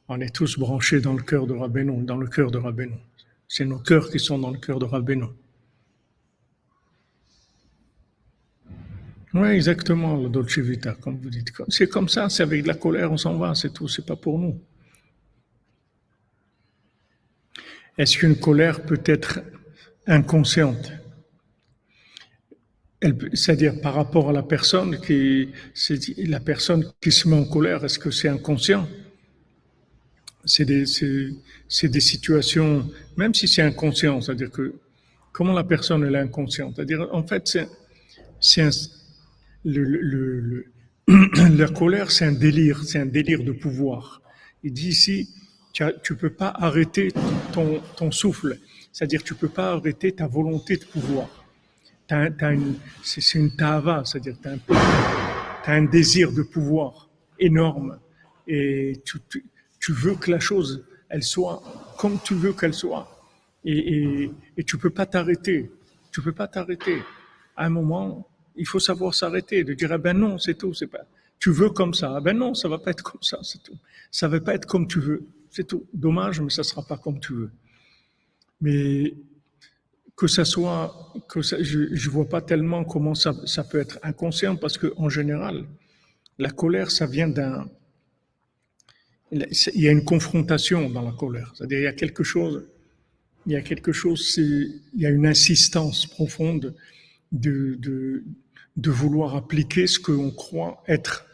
on 0.07 0.21
est 0.21 0.33
tous 0.33 0.57
branchés 0.57 1.01
dans 1.01 1.15
le 1.15 1.23
cœur 1.25 1.49
de 1.49 1.55
Rabbeinu, 1.55 2.05
dans 2.05 2.17
le 2.17 2.29
cœur 2.29 2.53
de 2.53 2.59
Rabbeinu. 2.59 2.95
C'est 3.49 3.65
nos 3.65 3.81
cœurs 3.81 4.09
qui 4.09 4.21
sont 4.21 4.39
dans 4.39 4.53
le 4.53 4.59
cœur 4.59 4.79
de 4.79 4.85
Rabbeinu. 4.85 5.27
Oui, 9.35 9.49
exactement, 9.49 10.17
le 10.17 10.29
Dolce 10.29 10.61
Vita, 10.61 10.95
comme 10.95 11.19
vous 11.19 11.31
dites. 11.31 11.51
C'est 11.71 11.89
comme 11.89 12.09
ça, 12.09 12.29
c'est 12.29 12.45
avec 12.45 12.63
de 12.63 12.69
la 12.69 12.75
colère, 12.75 13.11
on 13.11 13.17
s'en 13.17 13.37
va, 13.37 13.53
c'est 13.57 13.73
tout, 13.73 13.89
c'est 13.89 14.07
pas 14.07 14.15
pour 14.15 14.39
nous. 14.39 14.61
Est-ce 17.99 18.19
qu'une 18.19 18.37
colère 18.37 18.83
peut 18.83 19.01
être 19.07 19.41
inconsciente? 20.07 20.93
C'est-à-dire 23.35 23.81
par 23.81 23.95
rapport 23.95 24.31
à 24.31 24.33
la 24.33 24.43
personne 24.43 24.99
qui, 25.01 25.49
la 26.19 26.41
personne 26.41 26.93
qui 27.01 27.13
se 27.13 27.29
met 27.29 27.37
en 27.37 27.45
colère, 27.45 27.85
est-ce 27.85 27.99
que 27.99 28.11
c'est 28.11 28.29
inconscient? 28.29 28.89
C'est 30.45 30.65
des, 30.65 32.01
situations, 32.01 32.89
même 33.17 33.35
si 33.35 33.49
c'est 33.49 33.63
inconscient, 33.63 34.21
c'est-à-dire 34.21 34.51
que 34.51 34.75
comment 35.33 35.53
la 35.53 35.65
personne 35.65 36.05
est 36.05 36.19
inconsciente? 36.19 36.75
C'est-à-dire, 36.77 37.09
en 37.13 37.27
fait, 37.27 37.59
c'est, 38.41 38.71
la 39.65 41.69
colère, 41.69 42.11
c'est 42.11 42.25
un 42.25 42.33
délire, 42.33 42.83
c'est 42.85 42.99
un 42.99 43.07
délire 43.07 43.43
de 43.43 43.53
pouvoir. 43.53 44.23
Il 44.63 44.73
dit 44.73 44.89
ici, 44.89 45.29
tu 45.77 46.13
ne 46.15 46.19
peux 46.19 46.31
pas 46.31 46.55
arrêter 46.57 47.13
ton, 47.53 48.11
souffle, 48.11 48.59
c'est-à-dire 48.93 49.23
tu 49.23 49.35
ne 49.35 49.39
peux 49.39 49.49
pas 49.49 49.73
arrêter 49.73 50.13
ta 50.13 50.27
volonté 50.27 50.77
de 50.79 50.85
pouvoir. 50.85 51.29
C'est 53.03 53.35
une 53.35 53.55
tava, 53.57 54.03
c'est-à-dire 54.05 54.37
tu 54.41 54.49
as, 54.49 55.73
un 55.73 55.85
désir 55.85 56.33
de 56.33 56.43
pouvoir 56.43 57.11
énorme 57.39 57.99
et 58.47 59.03
tu, 59.05 59.93
veux 59.93 60.15
que 60.15 60.31
la 60.31 60.41
chose, 60.41 60.85
elle 61.11 61.23
soit 61.23 61.63
comme 61.99 62.19
tu 62.25 62.35
veux 62.35 62.53
qu'elle 62.53 62.75
soit. 62.75 63.11
Et, 63.65 64.31
tu 64.67 64.79
peux 64.79 64.91
pas 64.91 65.07
t'arrêter. 65.07 65.71
Tu 66.13 66.23
peux 66.23 66.33
pas 66.33 66.47
t'arrêter. 66.47 67.03
À 67.57 67.67
un 67.67 67.71
moment, 67.71 68.27
il 68.55 68.67
faut 68.67 68.79
savoir 68.79 69.13
s'arrêter, 69.13 69.65
de 69.65 69.75
dire, 69.75 69.93
ah 69.93 69.99
ben 69.99 70.17
non, 70.17 70.39
c'est 70.39 70.55
tout, 70.55 70.73
c'est 70.73 70.87
pas, 70.87 71.05
tu 71.39 71.51
veux 71.51 71.69
comme 71.71 71.93
ça. 71.93 72.15
Ah 72.17 72.21
ben 72.21 72.39
non, 72.39 72.55
ça 72.55 72.69
va 72.69 72.79
pas 72.79 72.93
être 72.93 73.03
comme 73.03 73.23
ça, 73.23 73.39
c'est 73.43 73.63
tout. 73.63 73.77
Ça 74.11 74.29
va 74.29 74.41
pas 74.41 74.55
être 74.55 74.67
comme 74.67 74.87
tu 74.87 75.01
veux. 75.01 75.27
C'est. 75.57 75.75
Dommage, 75.95 76.43
mais 76.43 76.51
ça 76.51 76.63
sera 76.63 76.83
pas 76.83 76.99
comme 76.99 77.19
tu 77.19 77.33
veux. 77.33 77.51
Mais 78.61 79.15
que 80.15 80.27
ça 80.27 80.45
soit, 80.45 81.15
que 81.29 81.41
je, 81.41 81.79
ne 81.79 82.11
vois 82.11 82.29
pas 82.29 82.43
tellement 82.43 82.85
comment 82.85 83.15
ça, 83.15 83.33
peut 83.71 83.81
être 83.81 83.99
inconscient 84.03 84.57
parce 84.57 84.77
que 84.77 84.93
en 84.99 85.09
général, 85.09 85.65
la 86.39 86.51
colère, 86.51 86.91
ça 86.91 87.07
vient 87.07 87.29
d'un, 87.29 87.71
il 89.31 89.47
y 89.75 89.89
a 89.89 89.93
une 89.93 90.05
confrontation 90.05 90.91
dans 90.91 91.03
la 91.03 91.13
colère. 91.13 91.53
C'est-à-dire, 91.55 91.79
il 91.79 91.85
y 91.85 91.87
a 91.87 91.93
quelque 91.93 92.23
chose, 92.23 92.67
il 93.47 93.53
y 93.53 93.57
a 93.57 93.63
quelque 93.63 93.93
chose, 93.93 94.35
il 94.37 94.81
y 94.95 95.07
a 95.07 95.11
une 95.11 95.27
insistance 95.27 96.07
profonde 96.07 96.75
de, 97.33 97.77
de, 97.79 98.25
de 98.77 98.91
vouloir 98.91 99.37
appliquer 99.37 99.87
ce 99.87 99.99
qu'on 99.99 100.31
croit 100.31 100.83
être 100.87 101.27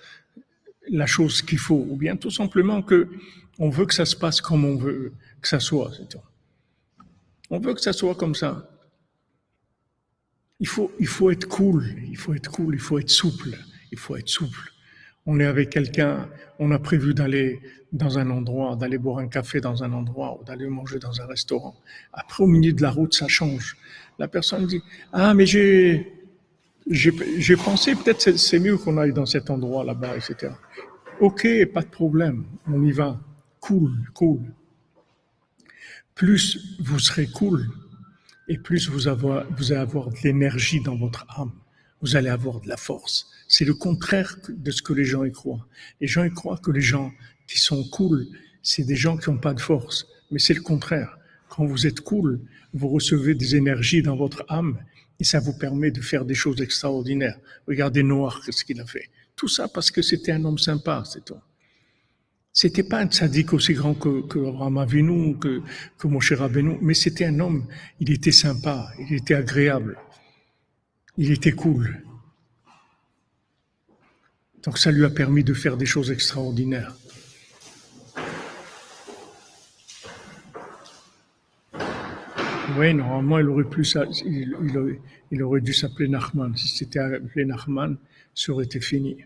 la 0.88 1.06
chose 1.06 1.42
qu'il 1.42 1.58
faut, 1.58 1.86
ou 1.88 1.96
bien 1.96 2.16
tout 2.16 2.30
simplement 2.30 2.82
que 2.82 3.08
on 3.62 3.68
veut 3.68 3.86
que 3.86 3.94
ça 3.94 4.04
se 4.04 4.16
passe 4.16 4.40
comme 4.40 4.64
on 4.64 4.74
veut 4.74 5.12
que 5.40 5.46
ça 5.46 5.60
soit. 5.60 5.92
On 7.48 7.60
veut 7.60 7.74
que 7.74 7.80
ça 7.80 7.92
soit 7.92 8.16
comme 8.16 8.34
ça. 8.34 8.68
Il 10.58 10.66
faut, 10.66 10.90
il 10.98 11.06
faut 11.06 11.30
être 11.30 11.46
cool, 11.46 11.86
il 12.08 12.16
faut 12.16 12.34
être 12.34 12.50
cool, 12.50 12.74
il 12.74 12.80
faut 12.80 12.98
être 12.98 13.08
souple, 13.08 13.56
il 13.92 13.98
faut 13.98 14.16
être 14.16 14.28
souple. 14.28 14.72
On 15.26 15.38
est 15.38 15.44
avec 15.44 15.70
quelqu'un, 15.70 16.28
on 16.58 16.72
a 16.72 16.80
prévu 16.80 17.14
d'aller 17.14 17.60
dans 17.92 18.18
un 18.18 18.30
endroit, 18.30 18.74
d'aller 18.74 18.98
boire 18.98 19.18
un 19.18 19.28
café 19.28 19.60
dans 19.60 19.84
un 19.84 19.92
endroit 19.92 20.40
ou 20.40 20.44
d'aller 20.44 20.66
manger 20.66 20.98
dans 20.98 21.20
un 21.20 21.26
restaurant. 21.26 21.76
Après, 22.12 22.42
au 22.42 22.48
milieu 22.48 22.72
de 22.72 22.82
la 22.82 22.90
route, 22.90 23.14
ça 23.14 23.28
change. 23.28 23.76
La 24.18 24.26
personne 24.26 24.66
dit, 24.66 24.82
ah, 25.12 25.34
mais 25.34 25.46
j'ai, 25.46 26.12
j'ai 26.90 27.56
pensé 27.56 27.94
peut-être 27.94 28.36
c'est 28.36 28.58
mieux 28.58 28.76
qu'on 28.76 28.98
aille 28.98 29.12
dans 29.12 29.26
cet 29.26 29.50
endroit 29.50 29.84
là-bas, 29.84 30.16
etc. 30.16 30.52
Ok, 31.20 31.46
pas 31.72 31.82
de 31.82 31.90
problème, 31.90 32.42
on 32.66 32.82
y 32.82 32.90
va. 32.90 33.20
Cool, 33.62 33.92
cool. 34.12 34.40
Plus 36.16 36.76
vous 36.80 36.98
serez 36.98 37.28
cool 37.28 37.70
et 38.48 38.58
plus 38.58 38.88
vous, 38.90 39.06
avoir, 39.06 39.46
vous 39.52 39.70
allez 39.70 39.80
avoir 39.80 40.10
de 40.10 40.16
l'énergie 40.24 40.80
dans 40.80 40.96
votre 40.96 41.24
âme. 41.38 41.52
Vous 42.00 42.16
allez 42.16 42.28
avoir 42.28 42.60
de 42.60 42.68
la 42.68 42.76
force. 42.76 43.30
C'est 43.46 43.64
le 43.64 43.74
contraire 43.74 44.36
de 44.48 44.70
ce 44.72 44.82
que 44.82 44.92
les 44.92 45.04
gens 45.04 45.22
y 45.22 45.30
croient. 45.30 45.64
Les 46.00 46.08
gens 46.08 46.24
y 46.24 46.30
croient 46.30 46.58
que 46.58 46.72
les 46.72 46.80
gens 46.80 47.12
qui 47.46 47.60
sont 47.60 47.88
cool, 47.90 48.26
c'est 48.64 48.82
des 48.82 48.96
gens 48.96 49.16
qui 49.16 49.30
n'ont 49.30 49.38
pas 49.38 49.54
de 49.54 49.60
force. 49.60 50.08
Mais 50.32 50.40
c'est 50.40 50.54
le 50.54 50.62
contraire. 50.62 51.16
Quand 51.48 51.64
vous 51.64 51.86
êtes 51.86 52.00
cool, 52.00 52.40
vous 52.74 52.88
recevez 52.88 53.36
des 53.36 53.54
énergies 53.54 54.02
dans 54.02 54.16
votre 54.16 54.44
âme 54.48 54.76
et 55.20 55.24
ça 55.24 55.38
vous 55.38 55.56
permet 55.56 55.92
de 55.92 56.00
faire 56.00 56.24
des 56.24 56.34
choses 56.34 56.60
extraordinaires. 56.60 57.38
Regardez 57.68 58.02
Noir, 58.02 58.42
ce 58.50 58.64
qu'il 58.64 58.80
a 58.80 58.86
fait. 58.86 59.08
Tout 59.36 59.46
ça 59.46 59.68
parce 59.68 59.92
que 59.92 60.02
c'était 60.02 60.32
un 60.32 60.44
homme 60.44 60.58
sympa, 60.58 61.04
c'est 61.06 61.24
tout. 61.24 61.36
C'était 62.54 62.82
pas 62.82 62.98
un 63.00 63.06
tzaddik 63.06 63.54
aussi 63.54 63.72
grand 63.72 63.94
que, 63.94 64.26
que 64.26 64.38
Abraham 64.38 64.76
Avinu, 64.76 65.38
que, 65.38 65.62
que 65.96 66.06
Moshe 66.06 66.32
Rabbeinu, 66.32 66.76
mais 66.82 66.92
c'était 66.92 67.24
un 67.24 67.40
homme, 67.40 67.66
il 67.98 68.12
était 68.12 68.30
sympa, 68.30 68.88
il 68.98 69.14
était 69.14 69.34
agréable, 69.34 69.98
il 71.16 71.30
était 71.30 71.52
cool. 71.52 72.02
Donc 74.64 74.76
ça 74.76 74.90
lui 74.92 75.04
a 75.04 75.10
permis 75.10 75.42
de 75.44 75.54
faire 75.54 75.78
des 75.78 75.86
choses 75.86 76.10
extraordinaires. 76.10 76.94
Oui, 82.78 82.94
normalement, 82.94 83.38
il 83.38 83.48
aurait, 83.48 83.64
pu, 83.64 83.86
il, 84.24 84.56
il 85.30 85.42
aurait 85.42 85.60
dû 85.60 85.72
s'appeler 85.72 86.08
Nachman. 86.08 86.56
Si 86.56 86.68
c'était 86.68 87.00
appelé 87.00 87.44
Nachman, 87.44 87.96
ça 88.34 88.52
aurait 88.52 88.64
été 88.64 88.80
fini. 88.80 89.16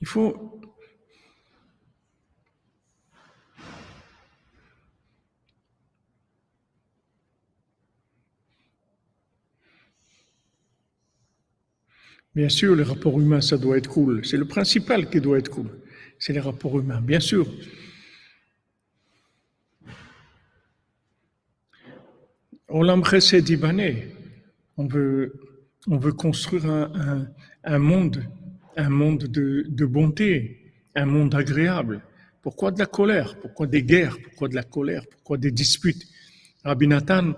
Il 0.00 0.06
faut 0.06 0.60
Bien 12.34 12.48
sûr, 12.48 12.76
les 12.76 12.84
rapports 12.84 13.20
humains, 13.20 13.40
ça 13.40 13.56
doit 13.58 13.76
être 13.76 13.88
cool. 13.88 14.24
C'est 14.24 14.36
le 14.36 14.44
principal 14.44 15.10
qui 15.10 15.20
doit 15.20 15.38
être 15.38 15.50
cool. 15.50 15.68
C'est 16.18 16.32
les 16.32 16.40
rapports 16.40 16.78
humains, 16.78 17.00
bien 17.00 17.18
sûr. 17.18 17.46
Olam 22.68 23.04
Chesed 23.04 23.48
Ibanais, 23.48 24.14
on 24.76 24.86
veut, 24.86 25.32
on 25.88 25.98
veut 25.98 26.12
construire 26.12 26.66
un, 26.66 27.26
un, 27.64 27.78
monde, 27.80 28.22
un 28.76 28.88
monde 28.88 29.24
de, 29.24 29.86
bonté, 29.86 30.72
un 30.94 31.06
monde 31.06 31.34
agréable. 31.34 32.02
Pourquoi 32.42 32.70
de 32.70 32.78
la 32.78 32.86
colère? 32.86 33.38
Pourquoi 33.40 33.66
des 33.66 33.82
guerres? 33.82 34.16
Pourquoi 34.22 34.48
de 34.48 34.54
la 34.54 34.62
colère? 34.62 35.04
Pourquoi 35.10 35.36
des 35.36 35.50
disputes? 35.50 36.06
Rabbi 36.64 36.86
Nathan, 36.86 37.34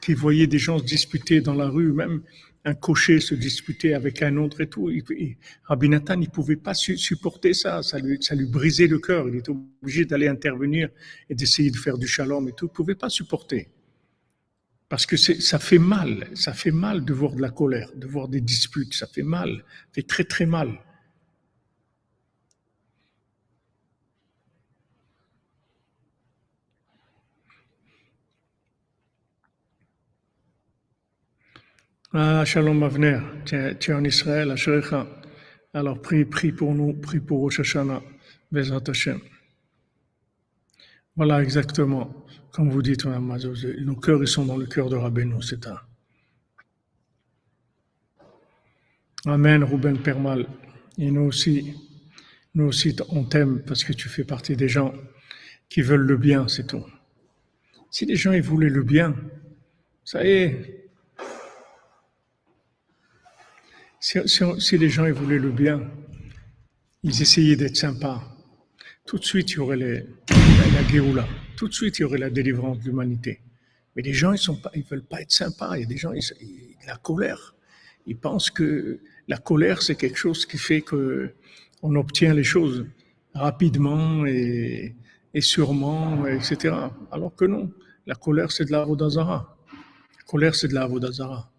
qui 0.00 0.14
voyait 0.14 0.46
des 0.46 0.58
gens 0.58 0.78
se 0.78 0.84
disputer 0.84 1.40
dans 1.40 1.54
la 1.54 1.68
rue, 1.68 1.92
même 1.92 2.22
un 2.64 2.74
cocher 2.74 3.20
se 3.20 3.34
disputer 3.34 3.94
avec 3.94 4.22
un 4.22 4.36
autre 4.36 4.62
et 4.62 4.66
tout. 4.68 4.90
Et 4.90 5.36
Rabbi 5.64 5.88
Nathan, 5.88 6.20
il 6.20 6.30
pouvait 6.30 6.56
pas 6.56 6.74
supporter 6.74 7.52
ça. 7.52 7.82
Ça 7.82 7.98
lui, 7.98 8.18
ça 8.20 8.34
lui 8.34 8.46
brisait 8.46 8.86
le 8.86 8.98
cœur. 8.98 9.28
Il 9.28 9.36
était 9.36 9.50
obligé 9.50 10.06
d'aller 10.06 10.28
intervenir 10.28 10.88
et 11.28 11.34
d'essayer 11.34 11.70
de 11.70 11.76
faire 11.76 11.98
du 11.98 12.06
shalom 12.06 12.48
et 12.48 12.52
tout. 12.52 12.66
Il 12.66 12.74
pouvait 12.74 12.94
pas 12.94 13.10
supporter. 13.10 13.68
Parce 14.88 15.06
que 15.06 15.16
ça 15.16 15.58
fait 15.58 15.78
mal. 15.78 16.28
Ça 16.34 16.52
fait 16.52 16.70
mal 16.70 17.04
de 17.04 17.12
voir 17.12 17.32
de 17.34 17.42
la 17.42 17.50
colère, 17.50 17.90
de 17.94 18.06
voir 18.06 18.28
des 18.28 18.40
disputes. 18.40 18.94
Ça 18.94 19.06
fait 19.06 19.22
mal. 19.22 19.64
Ça 19.88 19.92
fait 19.94 20.06
très, 20.06 20.24
très 20.24 20.46
mal. 20.46 20.78
Ah, 32.16 32.44
Shalom 32.44 32.80
Avner, 32.84 33.18
tu 33.44 33.56
es, 33.56 33.92
en 33.92 34.04
Israël, 34.04 34.52
à. 34.52 35.06
Alors 35.72 36.00
prie, 36.00 36.24
prie 36.24 36.52
pour 36.52 36.72
nous, 36.72 36.92
prie 36.92 37.18
pour 37.18 37.40
Rosh 37.40 37.58
Hashanah. 37.58 38.00
Voilà 41.16 41.42
exactement, 41.42 42.24
comme 42.54 42.70
vous 42.70 42.82
dites, 42.82 43.04
nos 43.04 43.96
cœurs 43.96 44.28
sont 44.28 44.44
dans 44.44 44.56
le 44.56 44.66
cœur 44.66 44.88
de 44.88 44.94
Rabbeinu, 44.94 45.42
c'est 45.42 45.66
un. 45.66 45.80
Amen, 49.26 49.64
Ruben 49.64 49.98
Permal. 49.98 50.46
Et 50.96 51.10
nous 51.10 51.22
aussi, 51.22 51.74
nous 52.54 52.66
aussi, 52.66 52.94
on 53.08 53.24
t'aime 53.24 53.64
parce 53.66 53.82
que 53.82 53.92
tu 53.92 54.08
fais 54.08 54.22
partie 54.22 54.54
des 54.54 54.68
gens 54.68 54.94
qui 55.68 55.82
veulent 55.82 56.06
le 56.06 56.16
bien, 56.16 56.46
c'est 56.46 56.68
tout. 56.68 56.84
Si 57.90 58.06
les 58.06 58.14
gens 58.14 58.38
voulaient 58.40 58.70
le 58.70 58.84
bien, 58.84 59.16
ça 60.04 60.24
y 60.24 60.30
est, 60.30 60.80
Si, 63.98 64.78
les 64.78 64.90
gens 64.90 65.10
voulaient 65.10 65.40
le 65.40 65.50
bien, 65.50 65.90
ils 67.02 67.20
essayaient 67.20 67.56
d'être 67.56 67.76
sympas. 67.76 68.22
Tout 69.06 69.18
de 69.18 69.24
suite, 69.24 69.50
il 69.52 69.56
y 69.56 69.58
aurait 69.58 69.76
la, 69.76 70.88
Géoula. 70.88 71.26
Tout 71.56 71.68
de 71.68 71.74
suite, 71.74 71.98
il 71.98 72.02
y 72.02 72.04
aurait 72.04 72.18
la 72.18 72.30
délivrance 72.30 72.78
de 72.80 72.84
l'humanité. 72.84 73.40
Mais 73.94 74.02
les 74.02 74.12
gens, 74.12 74.32
ils 74.32 74.50
ne 74.50 74.82
veulent 74.88 75.04
pas 75.04 75.20
être 75.20 75.30
sympas. 75.30 75.76
Il 75.76 75.80
y 75.80 75.84
a 75.84 75.86
des 75.86 75.96
gens, 75.96 76.12
ils, 76.12 76.22
la 76.86 76.96
colère. 76.96 77.54
Ils 78.06 78.16
pensent 78.16 78.50
que 78.50 79.00
la 79.28 79.38
colère, 79.38 79.82
c'est 79.82 79.94
quelque 79.94 80.18
chose 80.18 80.46
qui 80.46 80.58
fait 80.58 80.82
que 80.82 81.32
on 81.82 81.94
obtient 81.96 82.34
les 82.34 82.44
choses 82.44 82.86
rapidement 83.34 84.24
et, 84.26 84.94
sûrement, 85.40 86.26
etc. 86.26 86.74
Alors 87.10 87.34
que 87.34 87.44
non, 87.44 87.72
la 88.06 88.14
colère, 88.14 88.52
c'est 88.52 88.64
de 88.64 88.72
la 88.72 88.84
Vodazara. 88.84 89.56
La 90.18 90.24
colère, 90.26 90.54
c'est 90.54 90.68
de 90.68 90.74
la 90.74 90.86
Vodazara. 90.86 91.50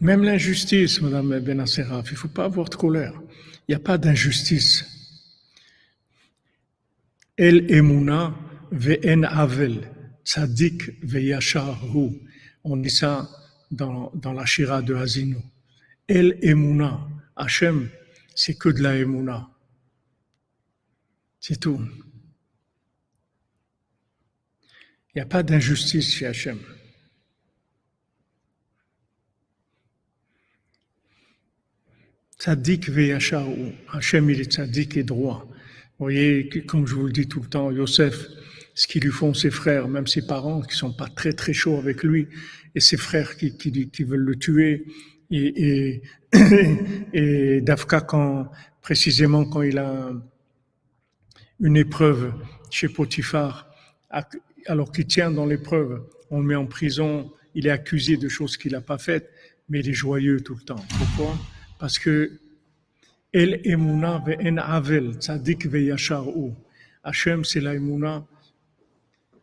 Même 0.00 0.24
l'injustice, 0.24 1.00
Madame 1.00 1.38
Benasseraf, 1.38 2.10
il 2.10 2.14
ne 2.14 2.18
faut 2.18 2.28
pas 2.28 2.44
avoir 2.44 2.68
de 2.68 2.74
colère. 2.74 3.14
Il 3.66 3.72
n'y 3.72 3.74
a 3.76 3.80
pas 3.80 3.98
d'injustice. 3.98 4.84
El 7.36 7.70
emuna 7.70 8.36
ve'en 8.70 9.22
avel, 9.22 9.90
tzadik 10.24 11.02
ve'yasharu. 11.02 12.20
On 12.64 12.76
dit 12.76 12.90
ça 12.90 13.28
dans, 13.70 14.10
dans 14.14 14.32
la 14.32 14.44
Shira 14.44 14.82
de 14.82 14.94
Hazinu. 14.94 15.38
El 16.06 16.38
emuna, 16.42 17.08
Hachem, 17.36 17.88
c'est 18.34 18.54
que 18.54 18.68
de 18.68 18.82
la 18.82 18.96
emuna. 18.96 19.48
C'est 21.40 21.58
tout. 21.58 21.80
Il 25.14 25.18
n'y 25.18 25.22
a 25.22 25.26
pas 25.26 25.42
d'injustice 25.42 26.14
chez 26.14 26.26
Hachem. 26.26 26.58
Tzadik 32.38 32.88
ou 32.88 33.72
Hachem 33.92 34.30
il 34.30 34.40
est 34.40 34.52
tzadik 34.52 34.96
et 34.96 35.02
droit. 35.02 35.46
Vous 35.98 36.06
voyez, 36.06 36.48
comme 36.66 36.86
je 36.86 36.94
vous 36.94 37.06
le 37.06 37.12
dis 37.12 37.28
tout 37.28 37.40
le 37.40 37.48
temps, 37.48 37.70
Yosef, 37.70 38.26
ce 38.74 38.86
qu'ils 38.86 39.02
lui 39.02 39.12
font 39.12 39.32
ses 39.32 39.50
frères, 39.50 39.86
même 39.88 40.06
ses 40.06 40.26
parents 40.26 40.60
qui 40.60 40.76
sont 40.76 40.92
pas 40.92 41.08
très 41.08 41.32
très 41.32 41.52
chauds 41.52 41.78
avec 41.78 42.02
lui, 42.02 42.26
et 42.74 42.80
ses 42.80 42.96
frères 42.96 43.36
qui, 43.36 43.56
qui, 43.56 43.88
qui 43.88 44.04
veulent 44.04 44.24
le 44.24 44.36
tuer, 44.36 44.84
et, 45.30 46.02
et, 46.32 46.38
et 47.12 47.60
Dafka 47.60 48.00
quand, 48.00 48.50
précisément 48.82 49.44
quand 49.44 49.62
il 49.62 49.78
a 49.78 50.12
une 51.60 51.76
épreuve 51.76 52.32
chez 52.70 52.88
Potiphar, 52.88 53.70
alors 54.66 54.90
qu'il 54.90 55.06
tient 55.06 55.30
dans 55.30 55.46
l'épreuve, 55.46 56.02
on 56.30 56.40
le 56.40 56.46
met 56.46 56.56
en 56.56 56.66
prison, 56.66 57.32
il 57.54 57.68
est 57.68 57.70
accusé 57.70 58.16
de 58.16 58.28
choses 58.28 58.56
qu'il 58.56 58.72
n'a 58.72 58.80
pas 58.80 58.98
faites, 58.98 59.30
mais 59.68 59.80
il 59.80 59.88
est 59.88 59.94
joyeux 59.94 60.40
tout 60.40 60.56
le 60.56 60.62
temps. 60.62 60.84
Pourquoi? 60.98 61.38
Parce 61.84 61.98
que 61.98 62.40
El 63.30 63.60
emuna 63.62 64.18
ve'en 64.24 64.56
avel, 64.56 65.18
tzadik 65.18 65.66
ve'yachar 65.66 66.26
ou. 66.26 66.54
Hachem, 67.02 67.44
c'est 67.44 67.60
la 67.60 67.74
emuna. 67.74 68.26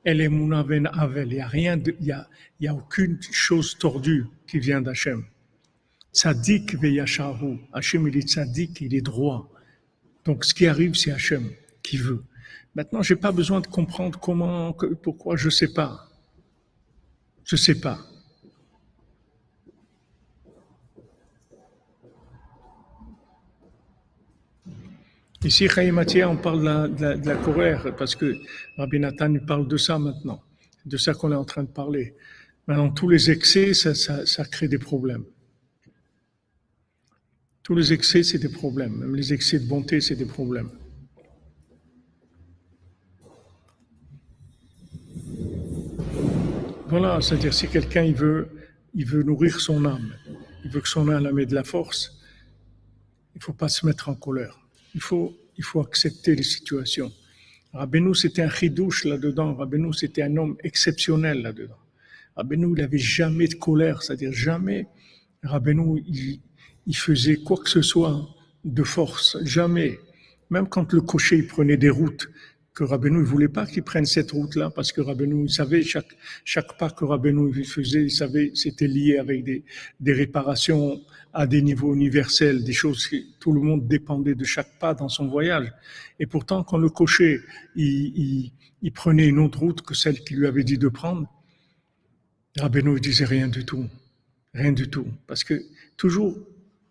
El 0.04 0.22
emuna 0.22 0.64
ve'en 0.64 0.86
avel. 0.86 1.28
Il 1.28 1.36
n'y 1.36 1.39
a 1.39 1.48
rien, 1.48 1.80
a, 1.80 2.28
il 2.60 2.66
y 2.66 2.68
a 2.68 2.74
aucune 2.74 3.20
chose 3.22 3.78
tordue 3.78 4.26
qui 4.48 4.58
vient 4.58 4.82
d'Hachem. 4.82 5.24
Tzadik 6.12 6.82
ve'yachar 6.82 7.44
ou. 7.44 7.60
Hachem, 7.74 8.08
il 8.08 8.18
est 8.18 8.28
tzadik, 8.28 8.82
il 8.82 8.96
est 8.96 9.02
droit. 9.02 9.48
Donc, 10.26 10.44
ce 10.44 10.56
qui 10.56 10.66
arrive, 10.66 10.96
c'est 10.96 11.12
Hachem 11.12 11.48
qui 11.84 11.98
veut. 11.98 12.24
Maintenant, 12.74 13.04
j'ai 13.04 13.18
pas 13.18 13.32
besoin 13.32 13.62
de 13.62 13.68
comprendre 13.68 14.20
comment, 14.20 14.76
pourquoi, 15.04 15.36
je 15.36 15.52
sais 15.52 15.72
pas. 15.72 16.10
Je 17.44 17.56
sais 17.56 17.80
pas. 17.80 18.00
Ici, 25.44 25.68
Chaïmatia, 25.68 26.30
on 26.30 26.38
parle 26.38 26.60
de 26.60 26.66
la, 27.04 27.36
de, 27.36 27.89
parce 27.92 28.16
que 28.16 28.39
Rabbi 28.78 29.00
Nathan 29.00 29.38
parle 29.39 29.68
de 29.68 29.76
ça 29.76 29.98
maintenant, 29.98 30.44
de 30.86 30.98
ça 30.98 31.16
qu'on 31.16 31.32
est 31.32 31.36
en 31.36 31.46
train 31.46 31.64
de 31.64 31.70
parler. 31.70 32.16
Maintenant, 32.68 32.92
tous 32.92 33.10
les 33.10 33.32
excès, 33.32 33.74
ça 33.74 34.46
crée 34.46 34.68
des 34.68 34.78
problèmes. 34.78 35.26
Tous 37.64 37.74
les 37.74 37.92
excès, 37.92 38.22
c'est 38.22 38.38
des 38.38 38.50
problèmes. 38.50 38.96
Même 38.98 39.16
les 39.16 39.34
excès 39.34 39.58
de 39.58 39.68
bonté, 39.68 40.00
c'est 40.00 40.16
des 40.16 40.26
problèmes. 40.26 40.70
Voilà, 46.88 47.20
c'est-à-dire 47.20 47.54
si 47.54 47.68
quelqu'un 47.68 48.04
il 48.04 48.14
veut, 48.14 48.48
il 48.94 49.08
veut 49.08 49.24
nourrir 49.24 49.60
son 49.60 49.86
âme, 49.86 50.14
il 50.64 50.70
veut 50.70 50.82
que 50.82 50.89
son 50.89 51.10
âme 51.10 51.39
ait 51.39 51.46
de 51.48 51.56
la 51.56 51.64
force, 51.64 52.22
il 53.34 53.39
ne 53.39 53.44
faut 53.44 53.54
pas 53.54 53.70
se 53.70 53.88
mettre 53.88 54.10
en 54.10 54.14
colère. 54.14 54.61
Il 54.96 55.02
faut, 55.02 55.38
il 55.58 55.64
faut 55.64 55.82
accepter 55.82 56.36
les 56.36 56.44
situations. 56.44 57.12
Rabbeinu, 57.74 58.14
c'était 58.14 58.42
un 58.42 58.50
chidouche 58.50 59.06
là-dedans. 59.06 59.56
Rabbeinu, 59.56 59.94
c'était 59.94 60.24
un 60.24 60.36
homme 60.38 60.58
exceptionnel 60.64 61.42
là-dedans. 61.42 61.78
Rabbeinu, 62.36 62.74
il 62.76 62.82
n'avait 62.82 62.98
jamais 62.98 63.48
de 63.48 63.56
colère, 63.56 64.04
c'est-à-dire 64.04 64.34
jamais. 64.34 64.88
Rabbeinu, 65.44 66.04
il, 66.08 66.39
il, 66.86 66.96
faisait 66.96 67.38
quoi 67.38 67.58
que 67.58 67.70
ce 67.70 67.82
soit 67.82 68.28
de 68.66 68.84
force, 68.84 69.38
jamais. 69.44 69.98
Même 70.50 70.68
quand 70.68 70.92
le 70.94 71.02
cocher 71.02 71.38
il 71.38 71.48
prenait 71.48 71.78
des 71.78 71.89
routes 71.89 72.30
que 72.74 72.84
Rabbeinu 72.86 73.17
ne 73.17 73.24
voulait 73.24 73.49
pas 73.49 73.65
qu'il 73.65 73.84
prenne 73.84 74.05
cette 74.05 74.32
route-là, 74.32 74.69
parce 74.69 74.91
que 74.93 75.01
Rabbeinu 75.01 75.49
savait 75.49 75.82
chaque, 75.82 76.15
chaque 76.45 76.78
pas 76.78 76.89
que 76.89 77.03
Rabbeinu 77.03 77.63
faisait, 77.65 78.03
il 78.03 78.11
savait 78.11 78.51
c'était 78.55 78.88
lié 78.88 79.17
avec 79.17 79.43
des, 79.43 79.65
des 79.99 80.13
réparations 80.13 81.01
à 81.34 81.47
des 81.47 81.61
niveaux 81.61 81.93
universels, 81.93 82.63
des 82.63 82.74
choses 82.74 83.07
qui 83.07 83.36
tout 83.39 83.51
le 83.51 83.61
monde 83.61 83.88
dépendait 83.88 84.36
de 84.36 84.45
chaque 84.45 84.80
pas 84.80 84.93
dans 84.93 85.09
son 85.09 85.28
voyage. 85.28 85.72
Et 86.19 86.26
pourtant, 86.26 86.63
quand 86.63 86.78
le 86.78 86.89
cocher 86.89 87.41
il, 87.76 88.17
il, 88.17 88.51
il 88.82 88.91
prenait 88.93 89.28
une 89.28 89.39
autre 89.39 89.59
route 89.59 89.82
que 89.82 89.93
celle 89.93 90.22
qu'il 90.22 90.38
lui 90.38 90.47
avait 90.47 90.63
dit 90.63 90.78
de 90.78 90.88
prendre, 90.88 91.30
Rabbeinu 92.57 92.93
ne 92.93 92.99
disait 92.99 93.26
rien 93.26 93.49
du 93.49 93.65
tout, 93.65 93.86
rien 94.53 94.72
du 94.72 94.89
tout, 94.89 95.07
parce 95.28 95.43
que 95.43 95.61
toujours 95.97 96.38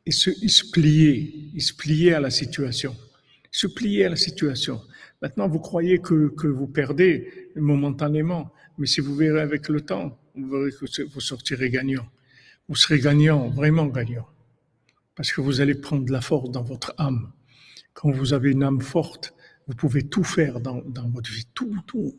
il 0.05 0.13
se, 0.13 0.31
il 0.43 0.51
se 0.51 0.71
pliait, 0.71 1.33
il 1.55 1.63
se 1.63 1.73
pliait 1.73 2.13
à 2.13 2.21
la 2.21 2.31
situation, 2.31 2.95
il 3.45 3.59
se 3.59 3.67
pliait 3.67 4.05
à 4.05 4.11
la 4.11 4.17
situation. 4.17 4.81
Maintenant, 5.23 5.49
vous 5.49 5.59
croyez 5.59 5.99
que, 5.99 6.29
que 6.29 6.47
vous 6.47 6.67
perdez 6.67 7.51
momentanément, 7.57 8.53
mais 8.79 8.87
si 8.87 9.01
vous 9.01 9.15
verrez 9.15 9.41
avec 9.41 9.69
le 9.69 9.83
temps, 9.83 10.19
vous 10.35 10.49
verrez 10.49 10.71
que 10.71 11.03
vous 11.03 11.21
sortirez 11.21 11.71
gagnant. 11.71 12.07
Vous 12.69 12.77
serez 12.77 13.01
gagnant, 13.01 13.49
vraiment 13.49 13.87
gagnant. 13.87 14.27
Parce 15.15 15.33
que 15.33 15.41
vous 15.41 15.61
allez 15.61 15.75
prendre 15.75 16.11
la 16.11 16.21
force 16.21 16.51
dans 16.51 16.63
votre 16.63 16.95
âme. 16.97 17.33
Quand 17.93 18.11
vous 18.11 18.33
avez 18.33 18.53
une 18.53 18.63
âme 18.63 18.81
forte, 18.81 19.35
vous 19.67 19.75
pouvez 19.75 20.05
tout 20.05 20.25
faire 20.25 20.61
dans, 20.61 20.81
dans 20.83 21.09
votre 21.11 21.31
vie. 21.31 21.47
Tout, 21.53 21.77
tout, 21.87 22.17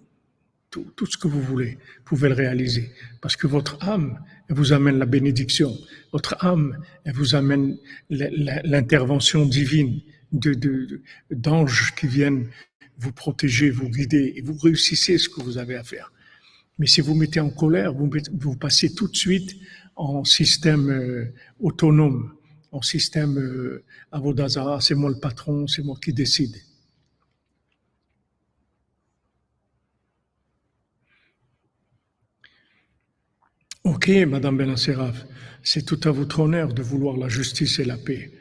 tout, 0.70 0.86
tout 0.96 1.06
ce 1.06 1.18
que 1.18 1.28
vous 1.28 1.42
voulez, 1.42 1.78
vous 1.98 2.04
pouvez 2.06 2.30
le 2.30 2.36
réaliser. 2.36 2.92
Parce 3.22 3.36
que 3.36 3.48
votre 3.48 3.84
âme, 3.84 4.24
elle 4.48 4.56
vous 4.56 4.74
amène 4.74 4.98
la 5.00 5.06
bénédiction. 5.06 5.76
Votre 6.14 6.44
âme, 6.46 6.78
elle 7.04 7.14
vous 7.14 7.36
amène 7.36 7.78
l'intervention 8.10 9.46
divine 9.46 10.02
de, 10.32 10.54
de, 10.54 11.02
d'anges 11.30 11.94
qui 11.96 12.08
viennent 12.08 12.48
vous 13.02 13.12
protéger, 13.12 13.72
vous 13.72 13.90
guider, 13.90 14.34
et 14.36 14.42
vous 14.42 14.56
réussissez 14.56 15.18
ce 15.18 15.28
que 15.28 15.42
vous 15.42 15.58
avez 15.58 15.76
à 15.76 15.84
faire. 15.84 16.14
Mais 16.78 16.86
si 16.86 17.02
vous 17.02 17.16
mettez 17.16 17.40
en 17.40 17.50
colère, 17.50 17.94
vous, 17.94 18.56
passez 18.56 18.94
tout 18.94 19.08
de 19.08 19.16
suite 19.16 19.56
en 19.96 20.24
système 20.24 20.90
euh, 20.90 21.34
autonome, 21.60 22.34
en 22.72 22.82
système 22.82 23.38
euh, 23.38 23.84
Avodazara, 24.12 24.82
c'est 24.82 24.96
moi 24.96 25.10
le 25.10 25.20
patron, 25.20 25.68
c'est 25.68 25.84
moi 25.84 25.98
qui 26.02 26.14
décide. 26.14 26.56
Ok, 33.84 34.10
Madame 34.28 34.58
Benacerraf, 34.58 35.26
c'est 35.64 35.86
tout 35.86 36.00
à 36.08 36.12
votre 36.12 36.40
honneur 36.40 36.72
de 36.72 36.84
vouloir 36.84 37.18
la 37.18 37.30
justice 37.30 37.80
et 37.80 37.84
la 37.84 37.98
paix. 37.98 38.32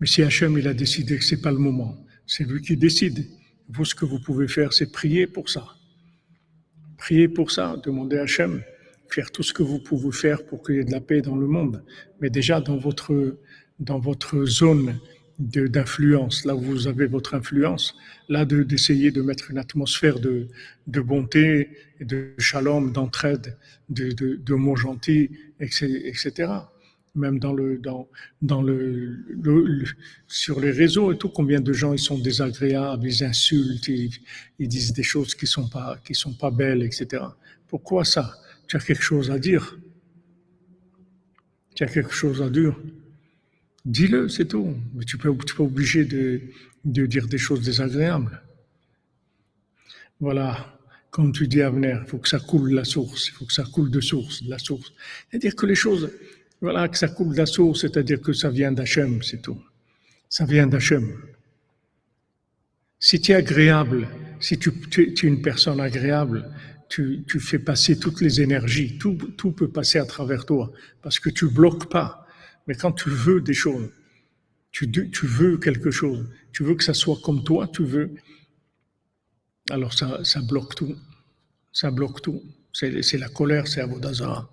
Mais 0.00 0.06
si 0.06 0.22
Hachem 0.22 0.56
il 0.56 0.66
a 0.68 0.74
décidé 0.74 1.18
que 1.18 1.24
c'est 1.24 1.42
pas 1.42 1.52
le 1.52 1.58
moment, 1.58 2.02
c'est 2.26 2.44
lui 2.44 2.62
qui 2.62 2.78
décide. 2.78 3.26
Vous, 3.68 3.84
ce 3.84 3.94
que 3.94 4.04
vous 4.04 4.18
pouvez 4.18 4.48
faire, 4.48 4.72
c'est 4.72 4.90
prier 4.90 5.26
pour 5.26 5.48
ça. 5.48 5.66
Prier 6.98 7.28
pour 7.28 7.50
ça, 7.50 7.76
demander 7.84 8.18
à 8.18 8.22
Hachem, 8.22 8.62
faire 9.08 9.30
tout 9.30 9.42
ce 9.42 9.52
que 9.52 9.62
vous 9.62 9.78
pouvez 9.78 10.12
faire 10.12 10.44
pour 10.46 10.62
qu'il 10.62 10.76
y 10.76 10.78
ait 10.78 10.84
de 10.84 10.92
la 10.92 11.00
paix 11.00 11.20
dans 11.20 11.36
le 11.36 11.46
monde. 11.46 11.84
Mais 12.20 12.30
déjà 12.30 12.60
dans 12.60 12.76
votre, 12.76 13.38
dans 13.78 13.98
votre 13.98 14.44
zone 14.46 14.98
d'influence, 15.38 16.46
là 16.46 16.56
où 16.56 16.60
vous 16.60 16.88
avez 16.88 17.06
votre 17.06 17.34
influence, 17.34 17.94
là 18.28 18.44
d'essayer 18.46 19.10
de, 19.10 19.20
mettre 19.20 19.50
une 19.50 19.58
atmosphère 19.58 20.18
de, 20.18 20.48
bonté, 20.86 21.68
de 22.00 22.32
shalom, 22.38 22.92
d'entraide, 22.92 23.58
de, 23.90 24.12
de, 24.12 24.36
de 24.36 24.54
mots 24.54 24.76
gentils, 24.76 25.30
etc 25.60 26.48
même 27.16 27.38
dans 27.38 27.52
le, 27.52 27.78
dans, 27.78 28.08
dans 28.42 28.62
le, 28.62 29.16
sur 30.28 30.60
les 30.60 30.70
réseaux 30.70 31.12
et 31.12 31.18
tout, 31.18 31.28
combien 31.28 31.60
de 31.60 31.72
gens 31.72 31.92
ils 31.92 31.98
sont 31.98 32.18
désagréables, 32.18 33.06
ils 33.06 33.24
insultent, 33.24 33.88
ils, 33.88 34.10
ils 34.58 34.68
disent 34.68 34.92
des 34.92 35.02
choses 35.02 35.34
qui 35.34 35.46
sont 35.46 35.68
pas, 35.68 35.98
qui 36.04 36.14
sont 36.14 36.34
pas 36.34 36.50
belles, 36.50 36.82
etc. 36.82 37.24
Pourquoi 37.68 38.04
ça? 38.04 38.34
Tu 38.68 38.76
as 38.76 38.80
quelque 38.80 39.02
chose 39.02 39.30
à 39.30 39.38
dire 39.38 39.78
Tu 41.74 41.84
as 41.84 41.88
quelque 41.88 42.12
chose 42.12 42.42
à 42.42 42.50
dire 42.50 42.76
Dis-le, 43.84 44.28
c'est 44.28 44.46
tout. 44.46 44.74
Mais 44.94 45.04
tu 45.04 45.16
peux, 45.16 45.34
tu 45.46 45.54
peux 45.54 45.62
obligé 45.62 46.04
de, 46.04 46.42
de 46.84 47.06
dire 47.06 47.28
des 47.28 47.38
choses 47.38 47.62
désagréables. 47.62 48.42
Voilà. 50.20 50.72
Comme 51.10 51.32
tu 51.32 51.48
dis, 51.48 51.62
Avner, 51.62 51.96
il 52.02 52.08
faut 52.08 52.18
que 52.18 52.28
ça 52.28 52.38
coule 52.38 52.70
de 52.70 52.76
la 52.76 52.84
source, 52.84 53.28
il 53.28 53.32
faut 53.32 53.46
que 53.46 53.52
ça 53.52 53.64
coule 53.64 53.90
de 53.90 54.00
source, 54.00 54.42
de 54.42 54.50
la 54.50 54.58
source. 54.58 54.92
C'est-à-dire 55.30 55.56
que 55.56 55.64
les 55.64 55.74
choses, 55.74 56.10
voilà, 56.60 56.88
que 56.88 56.96
ça 56.96 57.08
coule 57.08 57.46
source, 57.46 57.82
c'est-à-dire 57.82 58.20
que 58.20 58.32
ça 58.32 58.50
vient 58.50 58.72
d'Hachem, 58.72 59.22
c'est 59.22 59.42
tout. 59.42 59.60
Ça 60.28 60.44
vient 60.44 60.66
d'Hachem. 60.66 61.16
Si 62.98 63.20
tu 63.20 63.32
es 63.32 63.34
agréable, 63.34 64.08
si 64.40 64.58
tu, 64.58 64.72
es 64.98 65.04
une 65.22 65.42
personne 65.42 65.80
agréable, 65.80 66.50
tu, 66.88 67.24
fais 67.40 67.58
passer 67.58 67.98
toutes 67.98 68.20
les 68.20 68.40
énergies, 68.40 68.98
tout, 68.98 69.52
peut 69.52 69.68
passer 69.68 69.98
à 69.98 70.04
travers 70.04 70.46
toi, 70.46 70.72
parce 71.02 71.20
que 71.20 71.30
tu 71.30 71.48
bloques 71.48 71.90
pas. 71.90 72.26
Mais 72.66 72.74
quand 72.74 72.92
tu 72.92 73.10
veux 73.10 73.40
des 73.40 73.54
choses, 73.54 73.90
tu, 74.72 74.90
tu 74.90 75.26
veux 75.26 75.58
quelque 75.58 75.90
chose, 75.90 76.26
tu 76.52 76.64
veux 76.64 76.74
que 76.74 76.84
ça 76.84 76.94
soit 76.94 77.18
comme 77.22 77.44
toi, 77.44 77.68
tu 77.68 77.84
veux, 77.84 78.10
alors 79.70 79.92
ça, 79.92 80.20
ça 80.24 80.40
bloque 80.40 80.74
tout. 80.74 80.96
Ça 81.72 81.90
bloque 81.90 82.22
tout. 82.22 82.42
C'est 82.72 83.18
la 83.18 83.28
colère, 83.28 83.68
c'est 83.68 83.80
Avodazara. 83.80 84.50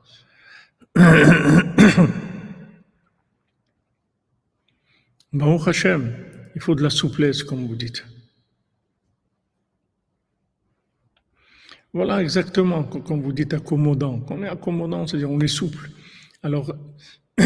Baruch 5.34 5.68
Hashem, 5.68 6.14
il 6.56 6.62
faut 6.62 6.76
de 6.76 6.84
la 6.84 6.92
souplesse, 6.92 7.42
comme 7.44 7.66
vous 7.66 7.76
dites. 7.76 8.06
Voilà 11.94 12.22
exactement, 12.22 12.84
comme 12.84 13.22
vous 13.22 13.34
dites, 13.34 13.54
accommodant. 13.54 14.20
Quand 14.22 14.36
on 14.36 14.44
est 14.44 14.48
accommodant, 14.48 15.08
c'est-à-dire 15.08 15.32
on 15.32 15.40
est 15.40 15.48
souple. 15.48 15.90
Alors, 16.42 16.76
il, 17.40 17.46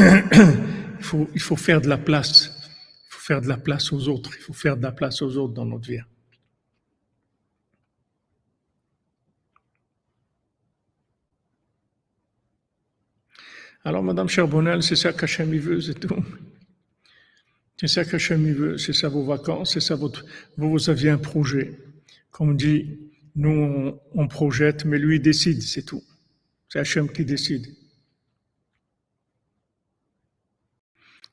faut, 0.99 1.29
il 1.33 1.41
faut 1.41 1.55
faire 1.55 1.79
de 1.81 1.87
la 1.87 1.97
place. 1.97 2.51
Il 3.09 3.13
faut 3.13 3.21
faire 3.21 3.41
de 3.41 3.47
la 3.47 3.57
place 3.57 3.93
aux 3.93 4.07
autres. 4.09 4.31
Il 4.37 4.41
faut 4.41 4.53
faire 4.53 4.77
de 4.77 4.83
la 4.83 4.91
place 4.91 5.21
aux 5.21 5.37
autres 5.37 5.53
dans 5.53 5.65
notre 5.65 5.89
vie. 5.89 6.01
Alors, 13.87 14.03
Madame 14.03 14.27
Charbonnel, 14.27 14.83
c'est 14.83 14.97
ça 14.97 15.13
qu'Hachem 15.13 15.49
veut, 15.57 15.79
c'est 15.79 15.97
tout. 15.97 16.21
C'est 17.77 17.87
ça 17.87 18.03
qu'Hachem 18.03 18.45
veut, 18.51 18.77
c'est 18.77 18.91
ça 18.91 19.07
vos 19.07 19.23
vacances, 19.23 19.75
c'est 19.75 19.79
ça 19.79 19.95
votre. 19.95 20.25
Vous, 20.57 20.71
vous 20.71 20.89
aviez 20.89 21.09
un 21.09 21.17
projet. 21.17 21.79
Comme 22.29 22.49
on 22.49 22.53
dit, 22.53 22.99
nous, 23.37 23.97
on, 24.13 24.27
projette, 24.27 24.83
mais 24.83 24.99
lui, 24.99 25.15
il 25.15 25.21
décide, 25.21 25.61
c'est 25.61 25.83
tout. 25.83 26.03
C'est 26.67 26.79
Hachem 26.79 27.09
qui 27.09 27.23
décide. 27.23 27.65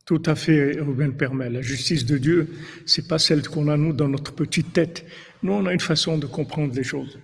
Tout 0.07 0.23
à 0.25 0.37
fait, 0.37 0.79
Ruben 0.79 1.17
permet. 1.17 1.51
La 1.51 1.61
justice 1.61 2.05
de 2.05 2.19
Dieu, 2.19 2.49
c'est 2.87 3.09
pas 3.09 3.19
celle 3.19 3.43
qu'on 3.49 3.67
a 3.67 3.77
nous 3.77 3.93
dans 3.93 4.09
notre 4.09 4.33
petite 4.33 4.73
tête. 4.73 5.05
Nous, 5.43 5.53
on 5.53 5.67
a 5.67 5.73
une 5.73 5.81
façon 5.81 6.19
de 6.19 6.27
comprendre 6.27 6.73
les 6.73 6.85
choses. 6.85 7.19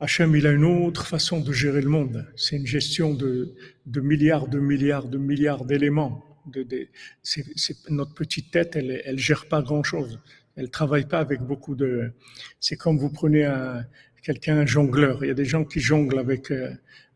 Hachem, 0.00 0.34
il 0.34 0.46
a 0.46 0.50
une 0.50 0.64
autre 0.64 1.06
façon 1.06 1.40
de 1.40 1.52
gérer 1.52 1.80
le 1.80 1.88
monde. 1.88 2.26
C'est 2.36 2.56
une 2.56 2.66
gestion 2.66 3.14
de, 3.14 3.54
de, 3.86 4.00
milliards, 4.00 4.48
de 4.48 4.58
milliards, 4.58 5.08
de 5.08 5.18
milliards 5.18 5.64
d'éléments. 5.64 6.24
De, 6.46 6.62
de 6.62 6.88
notre 7.88 8.12
petite 8.12 8.50
tête, 8.50 8.76
elle, 8.76 9.00
elle 9.04 9.18
gère 9.18 9.46
pas 9.46 9.62
grand 9.62 9.82
chose. 9.82 10.20
Elle 10.56 10.68
travaille 10.70 11.06
pas 11.06 11.20
avec 11.20 11.40
beaucoup 11.40 11.74
de. 11.74 12.12
C'est 12.60 12.76
comme 12.76 12.98
vous 12.98 13.10
prenez 13.10 13.44
un, 13.44 13.84
quelqu'un 14.22 14.58
un 14.58 14.66
jongleur. 14.66 15.24
Il 15.24 15.28
y 15.28 15.30
a 15.30 15.34
des 15.34 15.44
gens 15.44 15.64
qui 15.64 15.80
jonglent 15.80 16.18
avec 16.18 16.50
euh, 16.50 16.70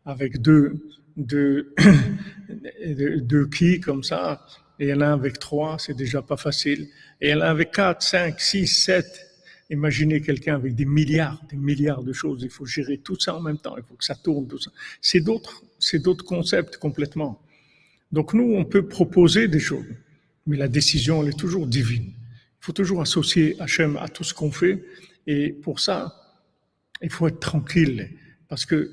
avec 0.05 0.41
deux 0.41 0.73
deux 1.15 1.73
deux 3.21 3.47
qui 3.47 3.79
comme 3.79 4.03
ça. 4.03 4.45
Et 4.79 4.85
il 4.85 4.89
y 4.89 4.93
en 4.93 5.01
a 5.01 5.11
avec 5.11 5.39
trois, 5.39 5.77
c'est 5.77 5.95
déjà 5.95 6.21
pas 6.21 6.37
facile. 6.37 6.87
Et 7.19 7.29
il 7.29 7.31
y 7.31 7.33
en 7.33 7.41
a 7.41 7.47
avec 7.47 7.71
quatre, 7.71 8.01
cinq, 8.01 8.39
six, 8.39 8.67
sept. 8.67 9.28
Imaginez 9.69 10.21
quelqu'un 10.21 10.55
avec 10.55 10.75
des 10.75 10.85
milliards, 10.85 11.41
des 11.49 11.57
milliards 11.57 12.03
de 12.03 12.11
choses. 12.11 12.41
Il 12.41 12.49
faut 12.49 12.65
gérer 12.65 12.97
tout 12.97 13.19
ça 13.19 13.35
en 13.35 13.41
même 13.41 13.59
temps. 13.59 13.75
Il 13.77 13.83
faut 13.83 13.95
que 13.95 14.03
ça 14.03 14.15
tourne, 14.15 14.47
tout 14.47 14.59
ça. 14.59 14.71
C'est 15.01 15.19
d'autres, 15.19 15.63
c'est 15.77 15.99
d'autres 15.99 16.25
concepts 16.25 16.77
complètement. 16.77 17.39
Donc 18.11 18.33
nous, 18.33 18.55
on 18.55 18.65
peut 18.65 18.87
proposer 18.87 19.47
des 19.47 19.59
choses, 19.59 19.85
mais 20.47 20.57
la 20.57 20.67
décision, 20.67 21.21
elle 21.21 21.29
est 21.29 21.39
toujours 21.39 21.67
divine. 21.67 22.11
Il 22.61 22.65
faut 22.65 22.73
toujours 22.73 23.01
associer 23.01 23.55
Hachem 23.59 23.95
à 23.97 24.07
tout 24.07 24.23
ce 24.23 24.33
qu'on 24.33 24.51
fait. 24.51 24.83
Et 25.27 25.51
pour 25.51 25.79
ça, 25.79 26.15
il 27.01 27.11
faut 27.11 27.27
être 27.27 27.39
tranquille. 27.39 28.09
Parce 28.47 28.65
que 28.65 28.91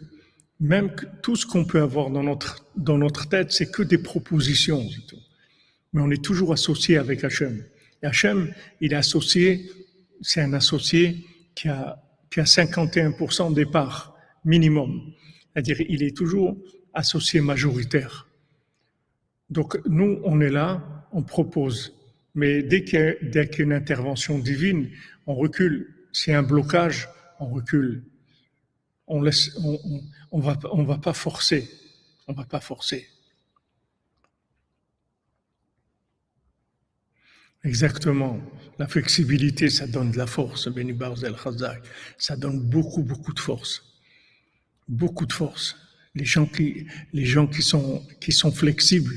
même 0.61 0.95
que 0.95 1.07
tout 1.23 1.37
ce 1.37 1.47
qu'on 1.47 1.65
peut 1.65 1.81
avoir 1.81 2.11
dans 2.11 2.23
notre, 2.23 2.65
dans 2.77 2.99
notre 2.99 3.29
tête, 3.29 3.53
c'est 3.53 3.71
que 3.71 3.83
des 3.83 3.99
propositions. 3.99 4.87
Mais 5.93 6.03
on 6.03 6.11
est 6.11 6.23
toujours 6.23 6.53
associé 6.53 6.99
avec 6.99 7.25
Hachem. 7.25 7.65
Et 8.03 8.07
Hachem, 8.07 8.53
il 8.83 8.93
est 8.93 8.97
associé 8.97 9.71
c'est 10.21 10.41
un 10.41 10.53
associé 10.53 11.25
qui 11.55 11.69
a, 11.69 12.03
qui 12.31 12.41
a 12.41 12.45
51% 12.45 13.55
des 13.55 13.67
parts 13.67 14.17
minimum. 14.45 15.13
C'est-à-dire, 15.53 15.81
il 15.89 16.03
est 16.03 16.17
toujours 16.17 16.57
associé 16.95 17.41
majoritaire. 17.41 18.29
Donc, 19.51 19.79
nous, 19.87 20.21
on 20.25 20.41
est 20.41 20.51
là, 20.51 21.07
on 21.13 21.23
propose. 21.23 21.95
Mais 22.35 22.63
dès 22.63 22.85
qu'il 22.85 22.99
y, 23.35 23.39
a, 23.39 23.45
une 23.59 23.73
intervention 23.73 24.39
divine, 24.39 24.91
on 25.27 25.35
recule. 25.35 25.95
C'est 26.13 26.35
un 26.35 26.43
blocage, 26.43 27.09
on 27.41 27.47
recule. 27.47 28.05
On 29.07 29.25
on 30.33 30.41
va, 30.41 30.59
on 30.73 30.83
va 30.83 30.99
pas 30.99 31.13
forcer. 31.13 31.69
On 32.27 32.33
va 32.33 32.45
pas 32.45 32.61
forcer. 32.61 33.07
Exactement. 37.67 38.39
La 38.79 38.87
flexibilité, 38.87 39.69
ça 39.71 39.89
donne 39.89 40.13
de 40.13 40.19
la 40.19 40.27
force, 40.27 40.69
Beni 40.69 40.93
Barzel 40.93 41.35
Khazak. 41.35 41.83
Ça 42.17 42.37
donne 42.37 42.61
beaucoup, 42.61 43.03
beaucoup 43.03 43.33
de 43.33 43.41
force. 43.41 43.83
Beaucoup 44.87 45.27
de 45.27 45.33
force. 45.33 45.77
Les 46.15 46.25
gens 46.25 46.47
qui, 46.47 46.87
les 47.13 47.25
gens 47.25 47.49
qui 47.49 47.63
sont, 47.63 48.07
qui 48.21 48.31
sont 48.31 48.53
flexibles, 48.53 49.17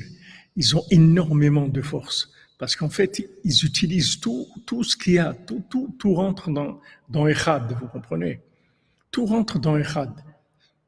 ils 0.56 0.76
ont 0.76 0.84
énormément 0.89 1.68
de 1.68 1.82
force. 1.82 2.32
Parce 2.58 2.76
qu'en 2.76 2.89
fait, 2.89 3.30
ils 3.43 3.66
utilisent 3.66 4.20
tout, 4.20 4.47
tout 4.66 4.84
ce 4.84 4.97
qu'il 4.97 5.14
y 5.14 5.20
a, 5.20 5.34
tout, 5.34 5.64
tout, 5.70 5.95
tout 6.00 6.16
rentre 6.16 6.50
dans, 6.50 6.82
dans 7.08 7.28
Echad, 7.28 7.78
vous 7.80 7.88
comprenez? 7.88 8.41
Tout 9.12 9.28
rentre 9.28 9.60
dans 9.60 9.78
Echad. 9.78 10.12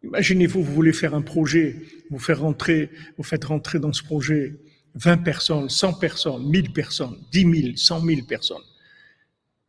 Imaginez-vous, 0.03 0.63
vous 0.63 0.73
voulez 0.73 0.93
faire 0.93 1.13
un 1.13 1.21
projet, 1.21 1.75
vous 2.09 2.17
faites 2.17 2.39
rentrer, 2.39 2.89
vous 3.17 3.23
faites 3.23 3.45
rentrer 3.45 3.79
dans 3.79 3.93
ce 3.93 4.01
projet 4.01 4.55
20 4.95 5.17
personnes, 5.17 5.69
100 5.69 5.93
personnes, 5.95 6.47
1000 6.49 6.73
personnes, 6.73 7.17
10 7.31 7.61
000, 7.61 7.75
100 7.75 8.01
000 8.05 8.21
personnes. 8.27 8.63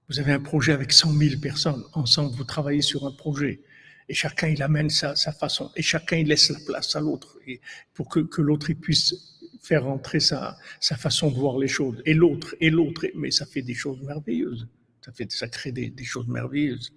Vous 0.08 0.18
avez 0.18 0.32
un 0.32 0.40
projet 0.40 0.72
avec 0.72 0.92
100 0.92 1.12
000 1.12 1.40
personnes. 1.40 1.84
Ensemble, 1.92 2.34
vous 2.36 2.44
travaillez 2.44 2.82
sur 2.82 3.06
un 3.06 3.12
projet. 3.12 3.60
Et 4.08 4.14
chacun, 4.14 4.48
il 4.48 4.62
amène 4.62 4.90
sa, 4.90 5.14
sa 5.16 5.32
façon. 5.32 5.70
Et 5.76 5.82
chacun, 5.82 6.16
il 6.16 6.26
laisse 6.26 6.50
la 6.50 6.58
place 6.66 6.96
à 6.96 7.00
l'autre. 7.00 7.38
Pour 7.94 8.08
que, 8.08 8.20
que 8.20 8.42
l'autre 8.42 8.72
puisse 8.72 9.14
faire 9.62 9.86
entrer 9.86 10.20
sa, 10.20 10.58
sa 10.80 10.96
façon 10.96 11.30
de 11.30 11.36
voir 11.36 11.56
les 11.56 11.68
choses. 11.68 12.02
Et 12.04 12.14
l'autre, 12.14 12.54
et 12.60 12.70
l'autre. 12.70 13.06
Mais 13.14 13.30
ça 13.30 13.46
fait 13.46 13.62
des 13.62 13.74
choses 13.74 14.02
merveilleuses. 14.02 14.66
Ça, 15.04 15.12
fait, 15.12 15.30
ça 15.30 15.48
crée 15.48 15.72
des, 15.72 15.88
des 15.88 16.04
choses 16.04 16.26
merveilleuses. 16.26 16.92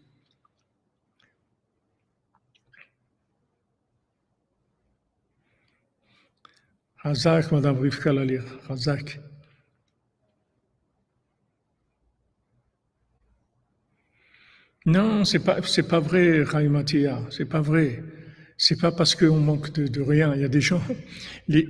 Razak, 7.06 7.52
Madame 7.52 7.78
Rivka 7.78 8.12
Lalir, 8.12 8.44
Razak. 8.68 9.20
Non, 14.88 15.24
c'est 15.24 15.38
pas, 15.38 15.62
c'est 15.62 15.88
pas 15.88 16.00
vrai, 16.00 16.42
Raïmatia, 16.42 17.22
c'est 17.30 17.46
pas 17.46 17.62
vrai. 17.62 18.04
C'est 18.58 18.82
pas 18.82 18.92
parce 18.92 19.14
qu'on 19.14 19.40
manque 19.40 19.72
de, 19.72 20.02
rien. 20.02 20.34
Il 20.34 20.42
y 20.42 20.46
a 20.46 20.48
des 20.48 20.62
gens, 20.62 20.82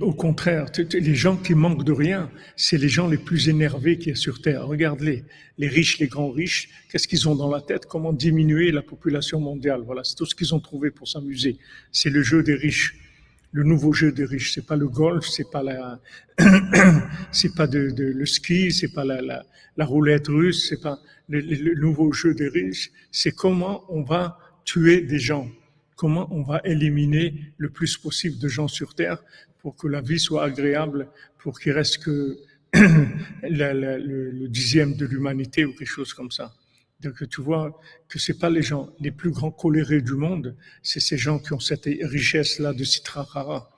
au 0.00 0.14
contraire, 0.14 0.66
les 0.78 1.14
gens 1.14 1.36
qui 1.36 1.54
manquent 1.54 1.84
de 1.84 1.92
rien, 1.92 2.30
c'est 2.56 2.78
les 2.78 2.88
gens 2.88 3.06
les 3.06 3.18
plus 3.18 3.50
énervés 3.50 3.98
qu'il 3.98 4.08
y 4.08 4.12
a 4.12 4.14
sur 4.14 4.40
Terre. 4.40 4.66
Regarde-les, 4.66 5.24
les 5.58 5.68
riches, 5.68 5.98
les 5.98 6.06
grands 6.06 6.30
riches, 6.30 6.70
qu'est-ce 6.90 7.08
qu'ils 7.08 7.28
ont 7.28 7.34
dans 7.34 7.50
la 7.50 7.60
tête? 7.60 7.84
Comment 7.84 8.14
diminuer 8.14 8.70
la 8.72 8.82
population 8.82 9.38
mondiale? 9.38 9.82
Voilà, 9.84 10.02
c'est 10.02 10.14
tout 10.14 10.24
ce 10.24 10.34
qu'ils 10.34 10.54
ont 10.54 10.60
trouvé 10.60 10.90
pour 10.90 11.08
s'amuser. 11.08 11.58
C'est 11.92 12.10
le 12.10 12.22
jeu 12.22 12.42
des 12.42 12.54
riches 12.54 13.05
le 13.52 13.62
nouveau 13.62 13.92
jeu 13.92 14.12
des 14.12 14.24
riches. 14.24 14.52
C'est 14.54 14.66
pas 14.66 14.76
le 14.76 14.88
golf, 14.88 15.26
c'est 15.26 15.50
pas 15.50 15.62
la, 15.62 16.00
c'est 17.32 17.54
pas 17.54 17.66
de, 17.66 17.90
de, 17.90 18.04
le 18.04 18.26
ski, 18.26 18.72
c'est 18.72 18.92
pas 18.92 19.04
la, 19.04 19.20
la, 19.22 19.84
roulette 19.84 20.28
russe, 20.28 20.66
c'est 20.68 20.80
pas 20.80 20.98
le, 21.28 21.40
le, 21.40 21.74
nouveau 21.74 22.12
jeu 22.12 22.34
des 22.34 22.48
riches. 22.48 22.90
C'est 23.10 23.32
comment 23.32 23.84
on 23.88 24.02
va 24.02 24.38
tuer 24.64 25.00
des 25.00 25.18
gens, 25.18 25.48
comment 25.94 26.28
on 26.30 26.42
va 26.42 26.60
éliminer 26.64 27.34
le 27.56 27.70
plus 27.70 27.96
possible 27.96 28.38
de 28.38 28.48
gens 28.48 28.68
sur 28.68 28.94
Terre 28.94 29.22
pour 29.60 29.76
que 29.76 29.88
la 29.88 30.00
vie 30.00 30.18
soit 30.18 30.44
agréable, 30.44 31.08
pour 31.38 31.58
qu'il 31.58 31.72
reste 31.72 32.04
que 32.04 32.38
le, 32.74 34.30
le 34.30 34.48
dixième 34.48 34.94
de 34.96 35.06
l'humanité 35.06 35.64
ou 35.64 35.72
quelque 35.72 35.88
chose 35.88 36.12
comme 36.12 36.30
ça. 36.30 36.52
Donc 37.00 37.28
tu 37.28 37.42
vois 37.42 37.78
que 38.08 38.18
c'est 38.18 38.38
pas 38.38 38.48
les 38.48 38.62
gens 38.62 38.90
les 39.00 39.10
plus 39.10 39.30
grands 39.30 39.50
colérés 39.50 40.00
du 40.00 40.14
monde, 40.14 40.56
c'est 40.82 41.00
ces 41.00 41.18
gens 41.18 41.38
qui 41.38 41.52
ont 41.52 41.60
cette 41.60 41.84
richesse-là 41.84 42.72
de 42.72 42.84
Citrahara. 42.84 43.70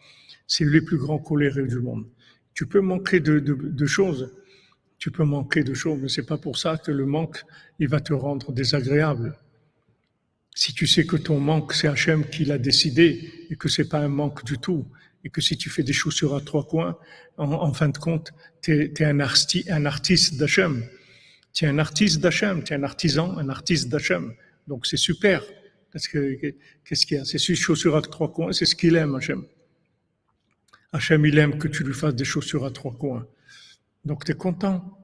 C'est 0.47 0.65
les 0.65 0.81
plus 0.81 0.99
grands 0.99 1.19
colérés 1.19 1.67
du 1.67 1.81
monde. 1.81 2.07
Tu 2.55 2.67
peux 2.67 2.81
manquer 2.81 3.21
de, 3.21 3.87
choses, 3.87 4.33
tu 4.99 5.11
peux 5.11 5.25
manquer 5.25 5.63
de 5.63 5.75
choses, 5.75 5.99
mais 6.01 6.09
c'est 6.09 6.27
pas 6.27 6.39
pour 6.39 6.59
ça 6.59 6.77
que 6.77 6.91
le 6.91 7.07
manque, 7.07 7.43
il 7.79 7.89
va 7.89 8.01
te 8.01 8.13
rendre 8.13 8.53
désagréable. 8.53 9.37
Si 10.55 10.73
tu 10.73 10.87
sais 10.87 11.05
que 11.05 11.17
ton 11.17 11.39
manque, 11.39 11.73
c'est 11.73 11.87
Hachem 11.87 12.25
qui 12.25 12.45
l'a 12.45 12.59
décidé 12.59 13.47
et 13.51 13.57
que 13.57 13.69
c'est 13.69 13.89
pas 13.89 14.01
un 14.01 14.09
manque 14.09 14.45
du 14.45 14.59
tout, 14.59 14.87
et 15.25 15.31
que 15.31 15.41
si 15.41 15.57
tu 15.57 15.71
fais 15.71 15.83
des 15.83 15.93
chaussures 15.93 16.35
à 16.35 16.41
trois 16.41 16.67
coins, 16.67 16.97
en, 17.37 17.73
fin 17.73 17.89
de 17.89 17.99
compte, 17.99 18.33
tu 18.63 18.73
es, 18.73 19.05
un, 19.05 19.21
un 19.21 19.87
artiste 19.87 20.37
d'Hachem 20.37 20.85
tu 21.59 21.65
es 21.65 21.69
un 21.69 21.81
artiste 21.81 22.21
d'Hachem, 22.21 22.63
tu 22.63 22.73
es 22.73 22.77
un 22.77 22.85
artisan, 22.85 23.37
un 23.37 23.49
artiste 23.49 23.89
d'Hachem. 23.89 24.33
Donc 24.69 24.87
c'est 24.87 24.97
super. 24.97 25.43
Qu'est-ce 25.93 26.09
qu'il 27.05 27.17
y 27.17 27.21
a? 27.21 27.25
C'est 27.25 27.39
ces 27.39 27.57
chaussures 27.57 27.97
à 27.97 28.01
trois 28.01 28.33
coins, 28.33 28.53
c'est 28.53 28.65
ce 28.65 28.77
qu'il 28.77 28.95
aime, 28.95 29.17
Hachem. 29.17 29.45
Hachem, 30.93 31.27
il 31.27 31.37
aime 31.37 31.59
que 31.59 31.67
tu 31.67 31.83
lui 31.83 31.95
fasses 31.95 32.15
des 32.15 32.25
chaussures 32.25 32.65
à 32.65 32.71
trois 32.71 32.97
coins. 32.97 33.27
Donc 34.05 34.25
tu 34.25 34.31
es 34.31 34.37
content. 34.37 34.97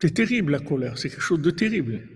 C'est 0.00 0.14
terrible 0.14 0.52
la 0.52 0.60
colère, 0.60 0.98
c'est 0.98 1.08
quelque 1.08 1.22
chose 1.22 1.42
de 1.42 1.50
terrible. 1.50 2.08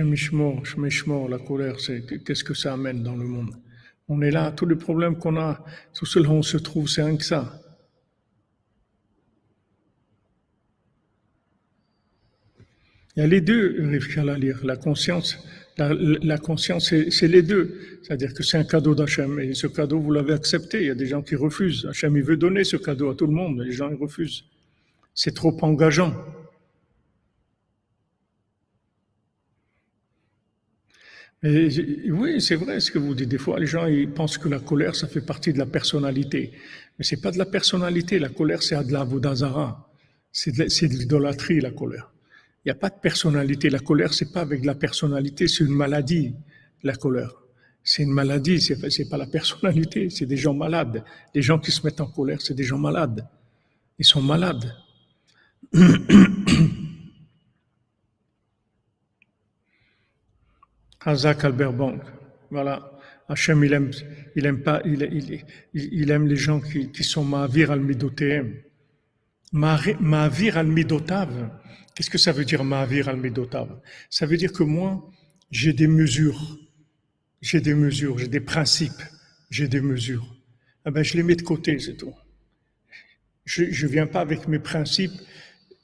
Hachem 0.00 0.86
Ishmor, 0.86 1.28
la 1.28 1.38
colère, 1.38 1.80
c'est 1.80 2.04
qu'est-ce 2.24 2.44
que 2.44 2.54
ça 2.54 2.72
amène 2.72 3.02
dans 3.02 3.16
le 3.16 3.24
monde? 3.24 3.54
On 4.08 4.22
est 4.22 4.30
là, 4.30 4.52
tous 4.52 4.66
les 4.66 4.76
problèmes 4.76 5.18
qu'on 5.18 5.36
a, 5.36 5.64
tout 5.94 6.06
cela 6.06 6.30
on 6.30 6.42
se 6.42 6.56
trouve, 6.56 6.88
c'est 6.88 7.02
rien 7.02 7.16
que 7.16 7.24
ça. 7.24 7.60
Il 13.16 13.20
y 13.20 13.22
a 13.22 13.26
les 13.26 13.40
deux, 13.40 13.76
lire. 14.36 14.64
La 14.64 14.76
conscience, 14.76 15.44
la, 15.76 15.92
la 15.92 16.38
conscience, 16.38 16.94
c'est 17.10 17.28
les 17.28 17.42
deux. 17.42 17.98
C'est-à-dire 18.02 18.32
que 18.32 18.44
c'est 18.44 18.58
un 18.58 18.64
cadeau 18.64 18.94
d'Hachem. 18.94 19.40
Et 19.40 19.54
ce 19.54 19.66
cadeau, 19.66 19.98
vous 19.98 20.12
l'avez 20.12 20.34
accepté. 20.34 20.82
Il 20.82 20.86
y 20.86 20.90
a 20.90 20.94
des 20.94 21.06
gens 21.06 21.22
qui 21.22 21.34
refusent. 21.34 21.84
Hachem, 21.86 22.16
il 22.16 22.22
veut 22.22 22.36
donner 22.36 22.62
ce 22.62 22.76
cadeau 22.76 23.10
à 23.10 23.16
tout 23.16 23.26
le 23.26 23.32
monde. 23.32 23.60
Les 23.60 23.72
gens, 23.72 23.90
ils 23.90 23.96
refusent. 23.96 24.44
C'est 25.14 25.34
trop 25.34 25.56
engageant. 25.62 26.14
Oui, 31.42 32.40
c'est 32.40 32.56
vrai 32.56 32.80
ce 32.80 32.90
que 32.90 32.98
vous 32.98 33.14
dites. 33.14 33.28
Des 33.28 33.38
fois, 33.38 33.60
les 33.60 33.66
gens 33.66 33.86
ils 33.86 34.10
pensent 34.10 34.38
que 34.38 34.48
la 34.48 34.58
colère, 34.58 34.96
ça 34.96 35.06
fait 35.06 35.20
partie 35.20 35.52
de 35.52 35.58
la 35.58 35.66
personnalité. 35.66 36.52
Mais 36.98 37.04
c'est 37.04 37.20
pas 37.20 37.30
de 37.30 37.38
la 37.38 37.46
personnalité. 37.46 38.18
La 38.18 38.28
colère, 38.28 38.62
c'est 38.62 38.82
de 38.84 38.92
la 38.92 39.04
vodazara. 39.04 39.88
C'est 40.32 40.52
de 40.52 40.94
l'idolâtrie, 40.94 41.60
la 41.60 41.70
colère. 41.70 42.10
Il 42.64 42.68
n'y 42.68 42.72
a 42.72 42.74
pas 42.74 42.90
de 42.90 42.98
personnalité. 43.00 43.70
La 43.70 43.78
colère, 43.78 44.12
c'est 44.12 44.32
pas 44.32 44.40
avec 44.40 44.64
la 44.64 44.74
personnalité, 44.74 45.46
c'est 45.46 45.64
une 45.64 45.74
maladie, 45.74 46.34
la 46.82 46.94
colère. 46.94 47.32
C'est 47.84 48.02
une 48.02 48.10
maladie, 48.10 48.60
c'est 48.60 49.08
pas 49.08 49.16
la 49.16 49.26
personnalité, 49.26 50.10
c'est 50.10 50.26
des 50.26 50.36
gens 50.36 50.54
malades. 50.54 51.02
Les 51.34 51.40
gens 51.40 51.58
qui 51.58 51.70
se 51.70 51.82
mettent 51.84 52.00
en 52.00 52.08
colère, 52.08 52.42
c'est 52.42 52.54
des 52.54 52.64
gens 52.64 52.78
malades. 52.78 53.26
Ils 53.98 54.04
sont 54.04 54.20
malades. 54.20 54.74
Hazak 61.04 61.44
Albert 61.44 61.72
Bank. 61.72 62.02
Voilà. 62.50 62.92
Hachem, 63.28 63.62
il 63.64 63.72
aime, 63.72 63.90
il 64.36 64.46
aime 64.46 64.62
pas, 64.62 64.80
il, 64.84 65.02
il, 65.02 65.44
il 65.74 66.10
aime 66.10 66.26
les 66.26 66.36
gens 66.36 66.60
qui, 66.60 66.90
qui 66.90 67.04
sont 67.04 67.24
Ma'avir 67.24 67.70
al-Midotem. 67.70 68.54
Ma'avir 69.52 70.56
al-Midotav. 70.56 71.50
Qu'est-ce 71.94 72.10
que 72.10 72.18
ça 72.18 72.32
veut 72.32 72.44
dire 72.44 72.64
Ma'avir 72.64 73.08
al-Midotav? 73.08 73.80
Ça 74.08 74.24
veut 74.26 74.36
dire 74.36 74.52
que 74.52 74.62
moi, 74.62 75.10
j'ai 75.50 75.72
des 75.72 75.88
mesures. 75.88 76.58
J'ai 77.40 77.60
des 77.60 77.74
mesures, 77.74 78.18
j'ai 78.18 78.26
des 78.26 78.40
principes, 78.40 79.02
j'ai 79.48 79.68
des 79.68 79.80
mesures. 79.80 80.26
Eh 80.84 80.90
ben, 80.90 81.04
je 81.04 81.16
les 81.16 81.22
mets 81.22 81.36
de 81.36 81.42
côté, 81.42 81.78
c'est 81.78 81.96
tout. 81.96 82.14
Je 83.44 83.62
ne 83.64 83.90
viens 83.90 84.06
pas 84.08 84.20
avec 84.20 84.48
mes 84.48 84.58
principes 84.58 85.12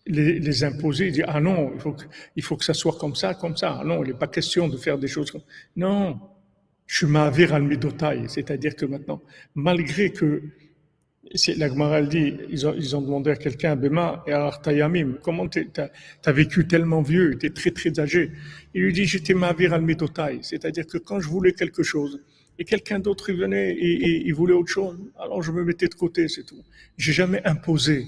les, 0.06 0.38
les 0.38 0.64
imposer, 0.64 1.10
dire 1.10 1.26
ah 1.28 1.40
non, 1.40 1.72
il 1.74 1.80
faut, 1.80 1.92
que, 1.92 2.04
il 2.36 2.42
faut 2.42 2.56
que 2.56 2.64
ça 2.64 2.74
soit 2.74 2.96
comme 2.98 3.14
ça, 3.14 3.34
comme 3.34 3.56
ça. 3.56 3.78
Ah 3.80 3.84
non, 3.84 4.02
il 4.04 4.08
n'est 4.08 4.18
pas 4.18 4.26
question 4.28 4.68
de 4.68 4.76
faire 4.76 4.98
des 4.98 5.08
choses 5.08 5.30
comme 5.30 5.42
Non, 5.76 6.20
je 6.86 6.98
suis 6.98 7.06
ma'avir 7.06 7.54
al 7.54 7.68
c'est-à-dire 8.28 8.76
que 8.76 8.84
maintenant, 8.84 9.22
malgré 9.54 10.10
que 10.10 10.42
la 11.56 11.68
Gemara 11.68 12.02
dit, 12.02 12.34
ils 12.50 12.66
ont, 12.66 12.74
ils 12.74 12.94
ont 12.94 13.00
demandé 13.00 13.30
à 13.30 13.36
quelqu'un, 13.36 13.76
Bema 13.76 14.22
et 14.26 14.32
Artayamim, 14.32 15.14
comment 15.22 15.48
tu 15.48 15.66
as, 15.76 16.32
vécu 16.32 16.66
tellement 16.66 17.00
vieux, 17.00 17.36
tu 17.38 17.46
es 17.46 17.50
très 17.50 17.70
très 17.70 17.98
âgé. 17.98 18.30
Il 18.74 18.82
lui 18.82 18.92
dit, 18.92 19.06
j'étais 19.06 19.34
ma'avir 19.34 19.72
al 19.72 19.84
c'est-à-dire 20.42 20.86
que 20.86 20.98
quand 20.98 21.20
je 21.20 21.28
voulais 21.28 21.52
quelque 21.52 21.82
chose, 21.82 22.20
et 22.58 22.64
quelqu'un 22.64 23.00
d'autre 23.00 23.32
venait 23.32 23.72
et, 23.72 24.26
il 24.26 24.34
voulait 24.34 24.54
autre 24.54 24.70
chose, 24.70 24.98
alors 25.18 25.42
je 25.42 25.50
me 25.50 25.64
mettais 25.64 25.88
de 25.88 25.94
côté, 25.94 26.28
c'est 26.28 26.44
tout. 26.44 26.62
J'ai 26.96 27.12
jamais 27.12 27.44
imposé 27.44 28.06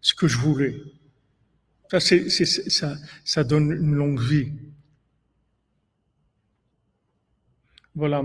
ce 0.00 0.14
que 0.14 0.26
je 0.26 0.38
voulais. 0.38 0.74
Ça, 2.00 3.44
donne 3.44 3.72
une 3.72 3.94
longue 3.94 4.20
vie. 4.20 4.52
Voilà. 7.94 8.22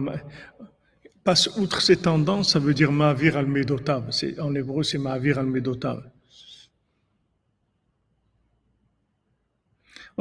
Passe 1.24 1.48
outre 1.58 1.82
ces 1.82 1.98
tendances, 1.98 2.54
ça 2.54 2.60
veut 2.60 2.74
dire 2.74 2.92
Ma'avir 2.92 3.38
al-Medotav. 3.38 4.10
En 4.40 4.56
hébreu, 4.56 4.84
c'est 4.84 4.98
Ma'avir 4.98 5.38
al-Medotav. 5.38 6.10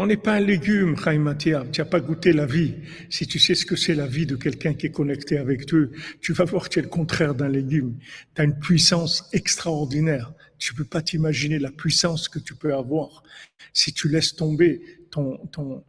On 0.01 0.07
n'est 0.07 0.17
pas 0.17 0.35
un 0.35 0.41
légume, 0.41 0.95
Matia. 1.19 1.67
Tu 1.73 1.81
n'as 1.81 1.85
pas 1.85 1.99
goûté 1.99 2.33
la 2.33 2.47
vie. 2.47 2.77
Si 3.11 3.27
tu 3.27 3.41
sais 3.41 3.57
ce 3.57 3.67
que 3.67 3.75
c'est 3.75 3.97
la 3.97 4.07
vie 4.07 4.27
de 4.27 4.37
quelqu'un 4.37 4.73
qui 4.73 4.87
est 4.87 4.93
connecté 4.93 5.39
avec 5.39 5.67
toi, 5.67 5.81
tu 6.21 6.33
vas 6.33 6.45
voir 6.45 6.69
que 6.69 6.75
tu 6.75 6.79
es 6.79 6.83
le 6.83 6.89
contraire 6.89 7.35
d'un 7.35 7.49
légume. 7.49 7.99
Tu 8.37 8.41
as 8.41 8.45
une 8.45 8.57
puissance 8.57 9.29
extraordinaire. 9.33 10.33
Tu 10.57 10.73
peux 10.73 10.85
pas 10.85 11.03
t'imaginer 11.03 11.59
la 11.59 11.73
puissance 11.73 12.29
que 12.29 12.39
tu 12.39 12.55
peux 12.55 12.73
avoir 12.75 13.25
si 13.73 13.93
tu 13.93 14.09
laisses 14.09 14.37
tomber 14.37 14.81
ton, 15.11 15.37
ton, 15.49 15.83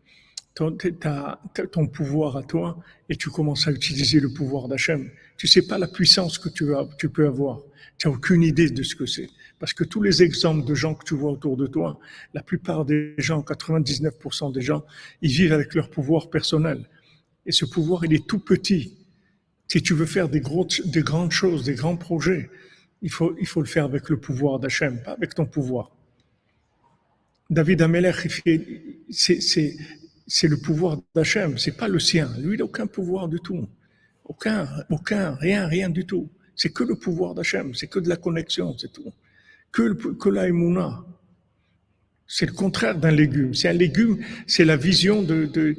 ton, 0.55 0.75
ton 1.71 1.85
pouvoir 1.85 2.35
à 2.35 2.41
toi 2.41 2.79
et 3.09 3.15
tu 3.15 3.29
commences 3.29 3.67
à 3.67 3.71
utiliser 3.71 4.19
le 4.19 4.33
pouvoir 4.33 4.67
d'Hachem. 4.67 5.07
Tu 5.37 5.45
sais 5.45 5.67
pas 5.67 5.77
la 5.77 5.87
puissance 5.87 6.39
que 6.39 6.49
tu, 6.49 6.65
tu 6.97 7.09
peux 7.09 7.27
avoir. 7.27 7.61
Tu 7.99 8.07
n'as 8.07 8.15
aucune 8.15 8.41
idée 8.41 8.71
de 8.71 8.81
ce 8.81 8.95
que 8.95 9.05
c'est. 9.05 9.29
Parce 9.59 9.73
que 9.73 9.83
tous 9.83 10.01
les 10.01 10.23
exemples 10.23 10.65
de 10.65 10.73
gens 10.73 10.95
que 10.95 11.03
tu 11.03 11.15
vois 11.15 11.31
autour 11.31 11.57
de 11.57 11.67
toi, 11.67 11.99
la 12.33 12.41
plupart 12.41 12.85
des 12.85 13.13
gens, 13.17 13.41
99% 13.41 14.53
des 14.53 14.61
gens, 14.61 14.85
ils 15.21 15.31
vivent 15.31 15.53
avec 15.53 15.75
leur 15.75 15.89
pouvoir 15.89 16.29
personnel. 16.29 16.87
Et 17.45 17.51
ce 17.51 17.65
pouvoir, 17.65 18.05
il 18.05 18.13
est 18.13 18.25
tout 18.25 18.39
petit. 18.39 18.97
Si 19.67 19.83
tu 19.83 19.93
veux 19.93 20.05
faire 20.05 20.29
des, 20.29 20.39
grandes 20.39 21.31
choses, 21.31 21.63
des 21.63 21.75
grands 21.75 21.97
projets, 21.97 22.49
il 23.01 23.11
faut, 23.11 23.33
le 23.33 23.65
faire 23.65 23.85
avec 23.85 24.09
le 24.09 24.17
pouvoir 24.17 24.59
d'Hachem, 24.59 25.01
pas 25.03 25.11
avec 25.11 25.35
ton 25.35 25.45
pouvoir. 25.45 25.91
David 27.49 27.81
Ameler, 27.81 28.13
c'est 29.09 30.47
le 30.47 30.57
pouvoir 30.57 30.99
d'Hachem, 31.13 31.57
c'est 31.57 31.75
pas 31.75 31.87
le 31.87 31.99
sien. 31.99 32.29
Lui, 32.39 32.55
il 32.55 32.59
n'a 32.59 32.65
aucun 32.65 32.87
pouvoir 32.87 33.27
du 33.27 33.39
tout. 33.39 33.67
Aucun, 34.23 34.67
aucun, 34.89 35.35
rien, 35.35 35.67
rien 35.67 35.89
du 35.89 36.05
tout. 36.05 36.29
C'est 36.55 36.71
que 36.71 36.83
le 36.83 36.95
pouvoir 36.95 37.33
d'Hachem, 37.33 37.73
c'est 37.73 37.87
que 37.87 37.99
de 37.99 38.07
la 38.07 38.17
connexion, 38.17 38.77
c'est 38.77 38.91
tout. 38.91 39.11
Que, 39.71 39.93
que 39.93 40.29
la 40.29 40.47
C'est 42.27 42.45
le 42.45 42.53
contraire 42.53 42.97
d'un 42.97 43.11
légume. 43.11 43.53
C'est 43.53 43.69
un 43.69 43.73
légume, 43.73 44.17
c'est 44.47 44.65
la 44.65 44.77
vision 44.77 45.21
de, 45.21 45.45
de 45.45 45.75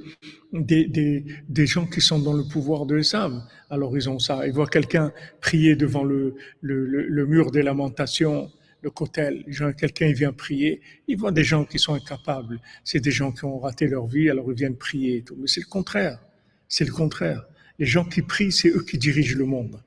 des, 0.53 1.67
gens 1.67 1.87
qui 1.87 2.01
sont 2.01 2.19
dans 2.19 2.33
le 2.33 2.45
pouvoir 2.45 2.87
de 2.87 2.99
Esav. 2.99 3.43
Alors 3.69 3.97
ils 3.97 4.09
ont 4.09 4.19
ça. 4.19 4.47
Ils 4.47 4.53
voient 4.53 4.67
quelqu'un 4.67 5.13
prier 5.41 5.77
devant 5.77 6.05
le, 6.05 6.35
le, 6.61 6.87
le, 6.87 7.27
mur 7.27 7.51
des 7.51 7.63
lamentations, 7.63 8.51
le 8.83 8.91
cotel. 8.91 9.45
Quelqu'un 9.79 10.13
vient 10.13 10.33
prier. 10.33 10.81
Ils 11.07 11.17
voient 11.17 11.33
des 11.33 11.45
gens 11.45 11.65
qui 11.65 11.79
sont 11.79 11.95
incapables. 11.95 12.61
C'est 12.85 13.01
des 13.01 13.11
gens 13.11 13.33
qui 13.33 13.45
ont 13.45 13.59
raté 13.59 13.87
leur 13.87 14.07
vie, 14.07 14.29
alors 14.31 14.47
ils 14.51 14.57
viennent 14.57 14.77
prier. 14.77 15.19
Et 15.19 15.23
tout. 15.23 15.37
Mais 15.39 15.47
c'est 15.47 15.61
le 15.61 15.71
contraire. 15.71 16.19
C'est 16.69 16.85
le 16.85 16.93
contraire. 16.93 17.47
Les 17.79 17.87
gens 17.87 18.05
qui 18.05 18.23
prient, 18.23 18.53
c'est 18.53 18.69
eux 18.69 18.85
qui 18.85 18.99
dirigent 18.99 19.39
le 19.39 19.47
monde. 19.47 19.81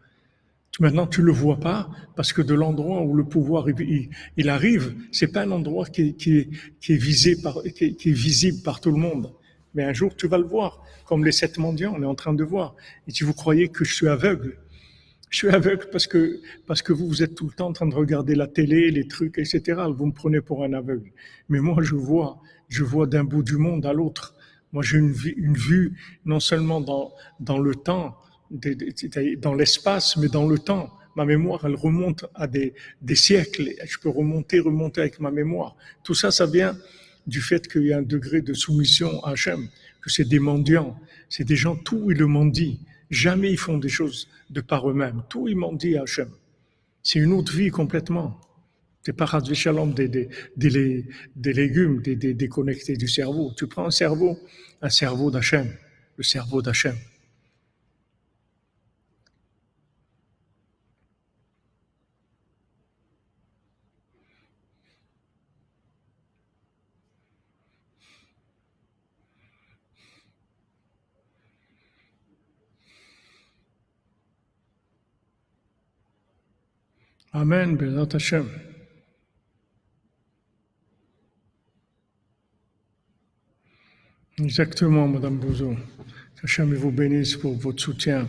Maintenant, 0.79 1.05
tu 1.05 1.21
le 1.21 1.31
vois 1.31 1.59
pas 1.59 1.89
parce 2.15 2.33
que 2.33 2.41
de 2.41 2.55
l'endroit 2.55 3.03
où 3.03 3.13
le 3.13 3.23
pouvoir 3.23 3.69
il, 3.69 4.09
il 4.37 4.49
arrive, 4.49 4.95
c'est 5.11 5.31
pas 5.31 5.43
un 5.43 5.51
endroit 5.51 5.85
qui, 5.85 6.15
qui, 6.15 6.49
qui 6.81 6.93
est 6.93 6.97
visé 6.97 7.39
par, 7.39 7.61
qui, 7.75 7.95
qui, 7.95 8.09
est 8.09 8.13
visible 8.13 8.63
par 8.63 8.81
tout 8.81 8.89
le 8.89 8.97
monde. 8.97 9.31
Mais 9.75 9.83
un 9.83 9.93
jour, 9.93 10.15
tu 10.15 10.27
vas 10.27 10.39
le 10.39 10.45
voir, 10.45 10.83
comme 11.05 11.25
les 11.25 11.31
sept 11.31 11.59
mendiants, 11.59 11.93
on 11.95 12.01
est 12.01 12.07
en 12.07 12.15
train 12.15 12.33
de 12.33 12.43
voir. 12.43 12.75
Et 13.07 13.11
si 13.11 13.23
vous 13.23 13.33
croyez 13.33 13.67
que 13.69 13.85
je 13.85 13.93
suis 13.93 14.07
aveugle, 14.07 14.57
je 15.29 15.37
suis 15.37 15.49
aveugle 15.49 15.87
parce 15.91 16.07
que 16.07 16.41
parce 16.65 16.81
que 16.81 16.91
vous 16.91 17.07
vous 17.07 17.21
êtes 17.21 17.35
tout 17.35 17.45
le 17.45 17.53
temps 17.53 17.67
en 17.67 17.73
train 17.73 17.87
de 17.87 17.95
regarder 17.95 18.33
la 18.33 18.47
télé, 18.47 18.89
les 18.89 19.07
trucs, 19.07 19.37
etc. 19.37 19.79
Vous 19.95 20.07
me 20.07 20.11
prenez 20.11 20.41
pour 20.41 20.63
un 20.63 20.73
aveugle. 20.73 21.11
Mais 21.49 21.59
moi, 21.59 21.83
je 21.83 21.95
vois, 21.95 22.39
je 22.67 22.83
vois 22.83 23.05
d'un 23.05 23.23
bout 23.23 23.43
du 23.43 23.57
monde 23.57 23.85
à 23.85 23.93
l'autre. 23.93 24.35
Moi, 24.71 24.81
j'ai 24.81 24.97
une, 24.97 25.13
une 25.37 25.53
vue 25.53 25.93
non 26.25 26.39
seulement 26.39 26.81
dans 26.81 27.13
dans 27.39 27.59
le 27.59 27.75
temps 27.75 28.17
dans 28.53 29.53
l'espace, 29.53 30.17
mais 30.17 30.27
dans 30.27 30.47
le 30.47 30.59
temps. 30.59 30.91
Ma 31.15 31.25
mémoire, 31.25 31.63
elle 31.65 31.75
remonte 31.75 32.25
à 32.33 32.47
des, 32.47 32.73
siècles. 33.13 33.71
Je 33.85 33.97
peux 33.99 34.09
remonter, 34.09 34.59
remonter 34.59 35.01
avec 35.01 35.19
ma 35.19 35.31
mémoire. 35.31 35.75
Tout 36.03 36.15
ça, 36.15 36.31
ça 36.31 36.45
vient 36.45 36.77
du 37.27 37.39
fait 37.39 37.67
qu'il 37.67 37.83
y 37.83 37.93
a 37.93 37.99
un 37.99 38.03
degré 38.03 38.41
de 38.41 38.53
soumission 38.53 39.23
à 39.23 39.31
Hachem, 39.31 39.67
que 40.01 40.09
c'est 40.09 40.27
des 40.27 40.39
mendiants. 40.39 40.97
C'est 41.29 41.43
des 41.43 41.55
gens, 41.55 41.75
tout 41.75 42.11
ils 42.11 42.17
le 42.17 42.27
mendient. 42.27 42.79
Jamais 43.09 43.51
ils 43.51 43.59
font 43.59 43.77
des 43.77 43.89
choses 43.89 44.27
de 44.49 44.61
par 44.61 44.89
eux-mêmes. 44.89 45.23
Tout 45.29 45.47
ils 45.47 45.55
mendient 45.55 45.97
à 45.97 46.03
Hachem. 46.03 46.29
C'est 47.03 47.19
une 47.19 47.33
autre 47.33 47.53
vie 47.53 47.69
complètement. 47.69 48.39
C'est 49.03 49.13
pas 49.13 49.27
Shalom 49.53 49.93
des, 49.93 50.07
des, 50.07 50.29
légumes, 51.53 52.01
des, 52.01 52.15
des, 52.15 52.33
déconnectés 52.33 52.95
du 52.95 53.07
cerveau. 53.07 53.51
Tu 53.55 53.67
prends 53.67 53.85
un 53.85 53.91
cerveau, 53.91 54.39
un 54.81 54.89
cerveau 54.89 55.29
d'Hachem, 55.29 55.67
le 56.15 56.23
cerveau 56.23 56.61
d'Hachem. 56.61 56.95
Amen, 77.35 77.75
Bézat 77.75 78.13
Hashem. 78.13 78.47
Exactement, 84.37 85.07
Madame 85.07 85.39
Bouzou. 85.39 85.75
Hachem 86.43 86.75
vous 86.75 86.91
bénisse 86.91 87.35
pour 87.35 87.55
votre 87.55 87.81
soutien. 87.81 88.27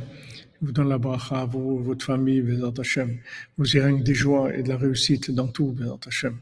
vous 0.62 0.72
donne 0.72 0.88
la 0.88 0.96
bracha 0.96 1.44
vous, 1.44 1.82
votre 1.82 2.06
famille, 2.06 2.40
Bézat 2.40 2.72
Hashem. 2.78 3.18
Vous 3.58 3.76
y 3.76 3.80
règne 3.80 4.02
des 4.02 4.14
joies 4.14 4.54
et 4.54 4.62
de 4.62 4.70
la 4.70 4.78
réussite 4.78 5.30
dans 5.30 5.48
tout, 5.48 5.72
Bézat 5.72 6.00
Hashem. 6.06 6.38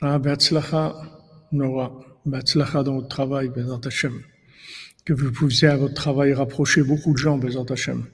Ah, 0.00 0.20
Beatzlacha, 0.20 0.94
Nora. 1.50 1.90
Beatzlacha 2.24 2.84
dans 2.84 2.94
votre 2.94 3.08
travail, 3.08 3.48
Bézat 3.48 3.80
Hashem 3.84 4.22
que 5.10 5.14
vous 5.14 5.32
puissiez 5.32 5.66
à 5.66 5.76
votre 5.76 5.94
travail 5.94 6.32
rapprocher 6.32 6.84
beaucoup 6.84 7.12
de 7.12 7.18
gens, 7.18 7.36
Bézant 7.36 7.64
Hachem. 7.64 8.04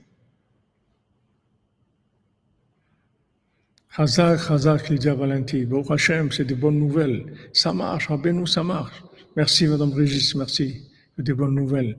Hazak, 3.99 4.51
Hazak, 4.51 4.89
Lydia 4.89 5.15
Valenti. 5.15 5.67
Bon 5.67 5.83
Hachem, 5.83 6.33
c'est 6.33 6.47
des 6.47 6.55
bonnes 6.55 6.79
nouvelles. 6.79 7.27
Ça 7.53 7.75
marche, 7.75 8.07
Rabbeinu, 8.09 8.47
ça 8.47 8.63
marche. 8.63 9.03
Merci, 9.37 9.67
Madame 9.67 9.93
Régis, 9.93 10.35
merci. 10.37 10.87
Des 11.19 11.35
bonnes 11.35 11.55
nouvelles. 11.55 11.99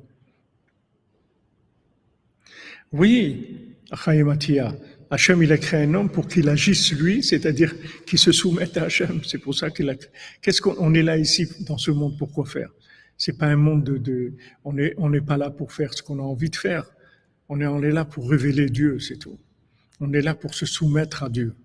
Oui, 2.92 3.76
Matia, 4.08 4.76
Hachem, 5.12 5.44
il 5.44 5.52
a 5.52 5.60
créé 5.60 5.84
un 5.84 5.94
homme 5.94 6.10
pour 6.10 6.28
qu'il 6.28 6.50
agisse 6.50 6.92
lui, 6.92 7.22
c'est-à-dire 7.22 7.76
qu'il 8.08 8.18
se 8.18 8.32
soumette 8.32 8.76
à 8.78 8.86
Hachem. 8.86 9.22
C'est 9.24 9.38
pour 9.38 9.54
ça 9.54 9.70
qu'il 9.70 9.92
a. 9.92 9.96
Qu'est-ce 10.42 10.60
qu'on 10.60 10.92
est 10.96 11.04
là 11.04 11.20
ici 11.20 11.48
dans 11.68 11.78
ce 11.78 11.92
monde 11.92 12.18
pour 12.18 12.32
quoi 12.32 12.48
faire? 12.48 12.72
C'est 13.18 13.38
pas 13.38 13.48
un 13.48 13.56
monde 13.56 13.84
de. 13.84 14.34
on 14.64 14.74
n'est 14.74 14.94
on 14.98 15.12
pas 15.22 15.38
là 15.38 15.50
pour 15.50 15.74
faire 15.74 15.94
ce 15.94 16.04
qu'on 16.04 16.20
a 16.20 16.22
envie 16.22 16.50
de 16.50 16.56
faire. 16.56 16.92
On 17.50 17.60
est, 17.62 17.66
on 17.66 17.82
est 17.82 17.92
là 17.92 18.06
pour 18.06 18.30
révéler 18.30 18.70
Dieu, 18.70 19.00
c'est 19.00 19.18
tout. 19.18 19.40
On 20.00 20.14
est 20.14 20.22
là 20.22 20.36
pour 20.36 20.54
se 20.54 20.66
soumettre 20.66 21.24
à 21.24 21.30
Dieu. 21.30 21.56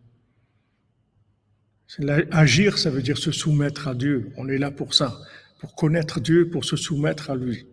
Agir, 2.30 2.78
ça 2.78 2.88
veut 2.88 3.03
dire 3.03 3.18
se 3.18 3.32
soumettre 3.32 3.88
à 3.88 3.94
Dieu. 3.94 4.32
On 4.38 4.48
est 4.48 4.57
là 4.57 4.70
pour 4.70 4.94
ça, 4.94 5.18
pour 5.59 5.74
connaître 5.74 6.20
Dieu, 6.20 6.48
pour 6.48 6.64
se 6.64 6.76
soumettre 6.76 7.30
à 7.30 7.36
lui. 7.36 7.66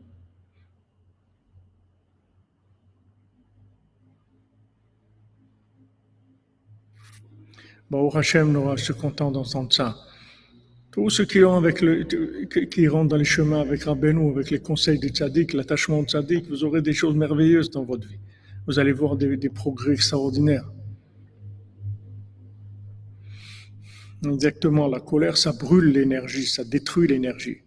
Bon, 7.90 8.10
Hachem, 8.10 8.52
nous, 8.52 8.78
je 8.78 8.84
suis 8.84 8.94
content 8.94 9.32
d'entendre 9.32 9.74
ça. 9.74 9.98
Tous 10.92 11.10
ceux 11.12 11.26
qui, 11.26 11.44
rentrent 11.44 13.10
dans 13.10 13.16
les 13.16 13.24
chemins 13.24 13.62
avec 13.62 13.84
Rabbeinu, 13.84 14.32
avec 14.32 14.50
les 14.50 14.60
conseils 14.60 14.98
des 14.98 15.10
tzaddik, 15.10 15.54
l'attachement 15.54 16.00
au 16.00 16.04
tzaddik, 16.04 16.48
vous 16.50 16.64
aurez 16.64 16.82
des 16.82 16.94
choses 16.94 17.16
merveilleuses 17.16 17.70
dans 17.70 17.84
votre 17.84 18.08
vie. 18.08 18.20
Vous 18.66 18.80
allez 18.80 18.92
voir 18.92 19.16
des, 19.16 19.50
progrès 19.50 19.94
extraordinaires. 19.94 20.68
Exactement, 24.26 24.88
la 24.88 25.00
colère, 25.00 25.38
ça 25.38 25.54
brûle 25.54 25.92
l'énergie, 25.92 26.48
ça 26.48 26.64
détruit 26.64 27.08
l'énergie. 27.08 27.58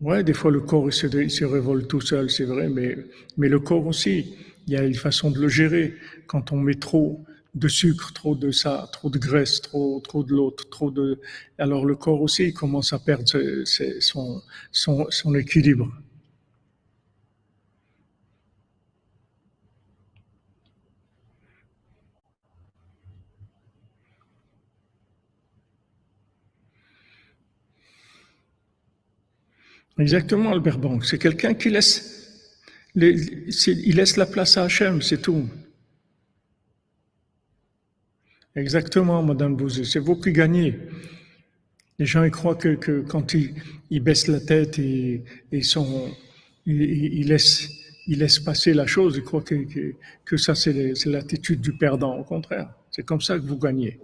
Ouais, 0.00 0.24
des 0.24 0.32
fois 0.32 0.50
le 0.50 0.60
corps 0.60 0.88
il 0.88 0.92
se, 1.30 1.44
révolte 1.44 1.88
tout 1.88 2.00
seul, 2.00 2.30
c'est 2.30 2.44
vrai, 2.44 2.68
mais 2.68 3.48
le 3.48 3.60
corps 3.60 3.86
aussi, 3.86 4.34
il 4.66 4.72
y 4.72 4.76
a 4.76 4.82
une 4.82 4.94
façon 4.94 5.30
de 5.30 5.40
le 5.40 5.48
gérer. 5.48 5.94
Quand 6.26 6.52
on 6.52 6.56
met 6.56 6.74
trop 6.74 7.24
de 7.54 7.68
sucre, 7.68 8.12
trop 8.12 8.34
de 8.34 8.50
ça, 8.52 8.88
trop 8.92 9.10
de 9.10 9.18
graisse, 9.18 9.60
trop, 9.60 10.00
trop 10.00 10.22
de 10.24 10.32
l'autre, 10.32 10.68
trop 10.70 10.90
de, 10.90 11.20
alors 11.58 11.84
le 11.84 11.96
corps 11.96 12.22
aussi 12.22 12.52
commence 12.52 12.92
à 12.92 12.98
perdre 12.98 13.24
son, 14.00 14.42
son, 14.72 15.34
équilibre. 15.34 15.90
Exactement, 29.98 30.52
Albert 30.52 30.78
Bank. 30.78 31.04
C'est 31.04 31.18
quelqu'un 31.18 31.52
qui 31.54 31.68
laisse, 31.68 32.56
il 32.94 33.96
laisse 33.96 34.16
la 34.16 34.26
place 34.26 34.56
à 34.56 34.64
Hachem, 34.64 35.02
c'est 35.02 35.20
tout. 35.20 35.46
Exactement, 38.56 39.22
Madame 39.22 39.56
Bouzé. 39.56 39.84
C'est 39.84 40.00
vous 40.00 40.16
qui 40.16 40.32
gagnez. 40.32 40.78
Les 41.98 42.06
gens 42.06 42.24
ils 42.24 42.30
croient 42.30 42.56
que, 42.56 43.02
quand 43.02 43.34
ils, 43.34 44.00
baissent 44.00 44.26
la 44.26 44.40
tête 44.40 44.78
et, 44.78 45.22
ils, 45.52 47.28
laissent, 47.28 48.38
passer 48.40 48.72
la 48.72 48.86
chose, 48.86 49.16
ils 49.16 49.22
croient 49.22 49.42
que, 49.42 49.94
que, 50.24 50.36
ça 50.36 50.54
c'est 50.54 50.72
l'attitude 51.06 51.60
du 51.60 51.76
perdant. 51.76 52.16
Au 52.16 52.24
contraire, 52.24 52.72
c'est 52.90 53.04
comme 53.04 53.20
ça 53.20 53.38
que 53.38 53.44
vous 53.44 53.58
gagnez. 53.58 54.00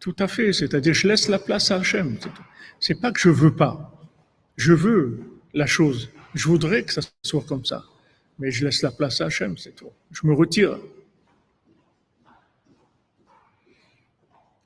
Tout 0.00 0.16
à 0.18 0.26
fait. 0.26 0.52
C'est-à-dire, 0.52 0.94
je 0.94 1.06
laisse 1.06 1.28
la 1.28 1.38
place 1.38 1.70
à 1.70 1.76
Hachem. 1.76 2.16
C'est 2.80 3.00
pas 3.00 3.12
que 3.12 3.20
je 3.20 3.30
veux 3.30 3.54
pas. 3.54 3.92
Je 4.56 4.72
veux 4.72 5.20
la 5.52 5.66
chose. 5.66 6.10
Je 6.34 6.48
voudrais 6.48 6.82
que 6.82 6.92
ça 6.92 7.00
soit 7.22 7.44
comme 7.46 7.64
ça. 7.64 7.84
Mais 8.38 8.50
je 8.50 8.64
laisse 8.64 8.82
la 8.82 8.90
place 8.90 9.20
à 9.20 9.26
Hachem, 9.26 9.56
c'est 9.56 9.76
tout. 9.76 9.90
Je 10.10 10.26
me 10.26 10.34
retire. 10.34 10.78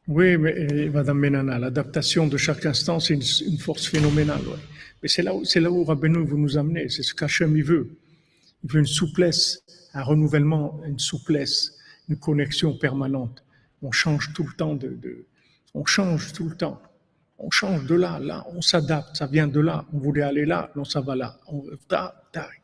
Oui, 0.09 0.37
mais 0.39 0.89
Madame 0.89 1.19
Menana, 1.19 1.59
l'adaptation 1.59 2.27
de 2.27 2.37
chaque 2.37 2.65
instant, 2.67 2.99
c'est 2.99 3.15
une, 3.15 3.59
force 3.59 3.87
phénoménale. 3.87 4.41
Mais 5.03 5.09
c'est 5.09 5.23
là 5.23 5.35
où, 5.35 5.45
c'est 5.45 5.61
là 5.61 5.71
où 5.71 5.85
Rabbeinu 5.85 6.27
veut 6.27 6.37
nous 6.37 6.57
amener. 6.57 6.89
C'est 6.89 7.03
ce 7.03 7.15
qu'Hachem 7.15 7.57
il 7.57 7.63
veut. 7.63 7.91
Il 8.65 8.73
veut 8.73 8.81
une 8.81 8.87
souplesse, 8.87 9.63
un 9.95 10.03
renouvellement, 10.03 10.81
une 10.87 10.99
souplesse, 10.99 11.77
une 12.09 12.17
connexion 12.17 12.77
permanente. 12.77 13.45
On 13.83 13.93
change 13.93 14.33
tout 14.33 14.45
le 14.45 14.55
temps 14.55 14.75
de, 14.75 14.89
de 14.89 15.27
on 15.75 15.85
change 15.85 16.33
tout 16.33 16.49
le 16.49 16.57
temps 16.57 16.83
on 17.39 17.51
change 17.51 17.85
de 17.85 17.95
là, 17.95 18.19
là, 18.19 18.45
on 18.53 18.61
s'adapte, 18.61 19.17
ça 19.17 19.27
vient 19.27 19.47
de 19.47 19.61
là, 19.61 19.85
on 19.93 19.99
voulait 19.99 20.23
aller 20.23 20.45
là, 20.45 20.71
non, 20.75 20.85
ça 20.85 21.01
va 21.01 21.15
là. 21.15 21.39
On, 21.47 21.65
tac, 21.87 22.15
tac, 22.33 22.63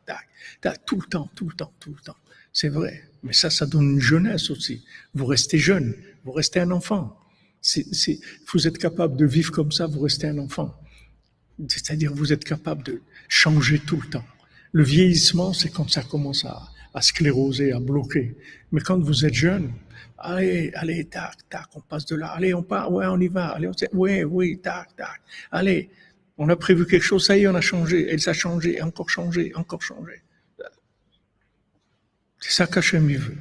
tac, 0.61 0.85
tout 0.85 0.99
le 0.99 1.07
temps, 1.07 1.29
tout 1.33 1.47
le 1.47 1.55
temps, 1.55 1.71
tout 1.79 1.91
le 1.91 2.01
temps. 2.01 2.17
C'est 2.51 2.69
vrai. 2.69 3.09
Mais 3.23 3.33
ça, 3.33 3.49
ça 3.49 3.65
donne 3.65 3.91
une 3.93 3.99
jeunesse 3.99 4.49
aussi. 4.49 4.83
Vous 5.13 5.25
restez 5.25 5.57
jeune, 5.57 5.95
vous 6.23 6.33
restez 6.33 6.59
un 6.59 6.71
enfant. 6.71 7.17
C'est, 7.67 8.19
vous 8.53 8.67
êtes 8.67 8.77
capable 8.77 9.17
de 9.17 9.25
vivre 9.25 9.51
comme 9.51 9.71
ça, 9.71 9.87
vous 9.87 10.01
restez 10.01 10.27
un 10.27 10.37
enfant. 10.37 10.79
C'est-à-dire, 11.67 12.13
vous 12.13 12.31
êtes 12.31 12.43
capable 12.43 12.83
de 12.83 13.01
changer 13.27 13.79
tout 13.79 13.99
le 13.99 14.07
temps. 14.07 14.25
Le 14.71 14.83
vieillissement, 14.83 15.51
c'est 15.51 15.69
quand 15.69 15.89
ça 15.89 16.03
commence 16.03 16.45
à, 16.45 16.69
à 16.93 17.01
scléroser, 17.01 17.71
à 17.71 17.79
bloquer. 17.79 18.35
Mais 18.71 18.81
quand 18.81 18.99
vous 18.99 19.25
êtes 19.25 19.33
jeune, 19.33 19.71
Allez, 20.17 20.71
allez, 20.75 21.05
tac, 21.05 21.35
tac, 21.49 21.67
on 21.75 21.81
passe 21.81 22.05
de 22.05 22.15
là. 22.15 22.27
Allez, 22.27 22.53
on 22.53 22.63
part, 22.63 22.91
ouais, 22.91 23.05
on 23.05 23.19
y 23.19 23.27
va. 23.27 23.49
Allez, 23.49 23.67
on 23.67 23.73
oui, 23.93 24.23
oui, 24.23 24.59
tac, 24.59 24.95
tac. 24.95 25.21
Allez, 25.51 25.89
on 26.37 26.47
a 26.49 26.55
prévu 26.55 26.85
quelque 26.85 27.03
chose, 27.03 27.25
ça 27.25 27.37
y 27.37 27.43
est, 27.43 27.47
on 27.47 27.55
a 27.55 27.61
changé. 27.61 28.07
Elle 28.09 28.21
s'est 28.21 28.33
changé, 28.33 28.81
encore 28.81 29.09
changé, 29.09 29.53
encore 29.55 29.81
changé. 29.81 30.21
C'est 32.39 32.51
ça 32.51 32.67
qu'Hachem 32.67 33.07
veut. 33.07 33.37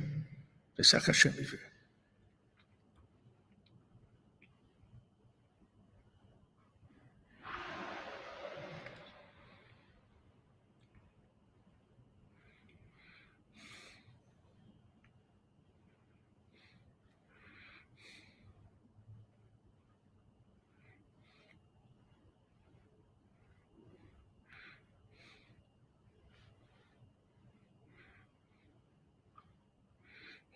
C'est 0.76 0.84
ça 0.84 1.00
qu'Hachem 1.00 1.32
veut. 1.32 1.60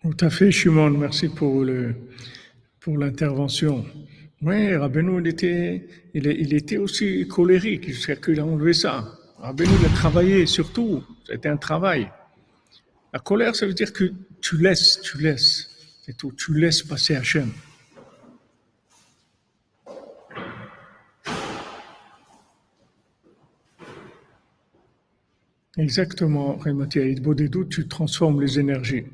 Tout 0.03 0.17
à 0.21 0.31
fait, 0.31 0.53
Shimon, 0.53 0.91
merci 0.91 1.29
pour 1.29 1.65
le 1.65 1.95
pour 2.79 2.97
l'intervention. 2.97 3.85
Oui, 4.43 4.77
Rabbeinu, 4.77 5.21
il 5.21 5.27
était, 5.27 5.89
il, 6.15 6.55
était 6.55 6.77
aussi 6.77 7.27
colérique 7.27 7.89
jusqu'à 7.89 8.15
qu'il 8.15 8.39
a 8.39 8.47
enlevé 8.47 8.73
ça. 8.73 9.19
Rabbeinu, 9.39 9.73
il 9.81 9.87
a 9.87 9.89
travaillé 9.89 10.47
surtout, 10.47 11.03
c'était 11.27 11.49
un 11.49 11.57
travail. 11.57 12.09
La 13.13 13.19
colère, 13.19 13.57
ça 13.57 13.67
veut 13.67 13.75
dire 13.75 13.93
que 13.93 14.13
tu 14.41 14.57
laisses, 14.59 15.01
tu 15.03 15.19
laisses, 15.19 15.69
c'est 16.07 16.17
tout, 16.17 16.33
tu 16.33 16.55
laisses 16.55 16.85
passer 16.85 17.17
Hachem. 17.17 17.51
Exactement, 25.77 26.57
Rématia. 26.57 27.03
doutes, 27.15 27.69
tu 27.69 27.89
transformes 27.89 28.41
les 28.41 28.61
énergies. 28.61 29.05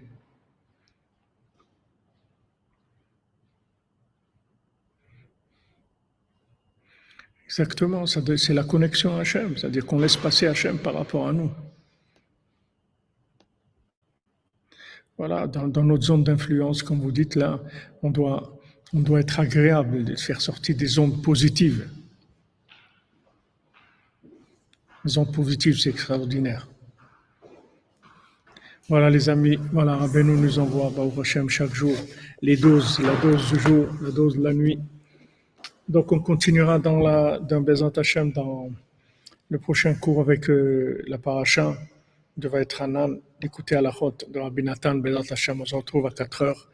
Exactement, 7.56 8.04
c'est 8.04 8.52
la 8.52 8.64
connexion 8.64 9.14
à 9.14 9.20
Hachem, 9.20 9.56
c'est-à-dire 9.56 9.86
qu'on 9.86 10.00
laisse 10.00 10.16
passer 10.16 10.48
Hachem 10.48 10.76
par 10.76 10.94
rapport 10.94 11.28
à 11.28 11.32
nous. 11.32 11.52
Voilà, 15.16 15.46
dans, 15.46 15.84
notre 15.84 16.02
zone 16.02 16.24
d'influence, 16.24 16.82
comme 16.82 16.98
vous 16.98 17.12
dites 17.12 17.36
là, 17.36 17.60
on 18.02 18.10
doit, 18.10 18.58
on 18.92 18.98
doit 18.98 19.20
être 19.20 19.38
agréable, 19.38 20.02
de 20.02 20.16
faire 20.16 20.40
sortir 20.40 20.76
des 20.76 20.98
ondes 20.98 21.22
positives. 21.22 21.88
Les 25.04 25.16
ondes 25.16 25.32
positives, 25.32 25.78
c'est 25.78 25.90
extraordinaire. 25.90 26.66
Voilà 28.88 29.10
les 29.10 29.28
amis, 29.28 29.60
voilà, 29.70 29.94
Rabbeinu 29.94 30.36
nous 30.36 30.58
envoie, 30.58 30.90
au 30.90 31.20
Hachem, 31.20 31.48
chaque 31.48 31.72
jour, 31.72 31.94
les 32.42 32.56
doses, 32.56 32.98
la 32.98 33.14
dose 33.22 33.52
du 33.52 33.60
jour, 33.60 33.86
la 34.02 34.10
dose 34.10 34.36
de 34.36 34.42
la 34.42 34.52
nuit. 34.52 34.80
Donc, 35.88 36.12
on 36.12 36.20
continuera 36.20 36.78
dans 36.78 36.98
la, 36.98 37.38
dans 37.38 37.60
Bezant 37.60 37.90
Hashem, 37.90 38.32
dans 38.32 38.70
le 39.50 39.58
prochain 39.58 39.94
cours 39.94 40.20
avec 40.20 40.48
euh, 40.48 41.02
la 41.06 41.18
paracha 41.18 41.76
un 42.80 42.94
âne 42.96 43.20
d'écouter 43.40 43.76
à 43.76 43.82
la 43.82 43.90
route 43.90 44.24
de 44.30 44.40
Rabbi 44.40 44.62
Nathan, 44.62 44.96
Bezat 44.96 45.32
Hashem, 45.32 45.60
on 45.60 45.64
se 45.64 45.74
retrouve 45.74 46.06
à 46.06 46.10
4 46.10 46.42
heures. 46.42 46.68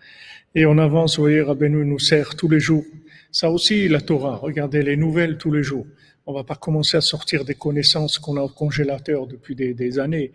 Et 0.54 0.64
on 0.66 0.78
avance, 0.78 1.16
vous 1.16 1.24
voyez, 1.24 1.42
Rabbeinu 1.42 1.84
nous 1.84 1.98
sert 1.98 2.34
tous 2.34 2.48
les 2.48 2.60
jours. 2.60 2.84
Ça 3.30 3.50
aussi, 3.50 3.88
la 3.88 4.00
Torah, 4.00 4.36
regardez 4.36 4.82
les 4.82 4.96
nouvelles 4.96 5.38
tous 5.38 5.52
les 5.52 5.62
jours. 5.62 5.86
On 6.26 6.32
va 6.32 6.44
pas 6.44 6.56
commencer 6.56 6.96
à 6.96 7.00
sortir 7.00 7.44
des 7.44 7.54
connaissances 7.54 8.18
qu'on 8.18 8.36
a 8.36 8.42
au 8.42 8.48
congélateur 8.48 9.26
depuis 9.26 9.54
des, 9.54 9.74
des 9.74 9.98
années. 9.98 10.32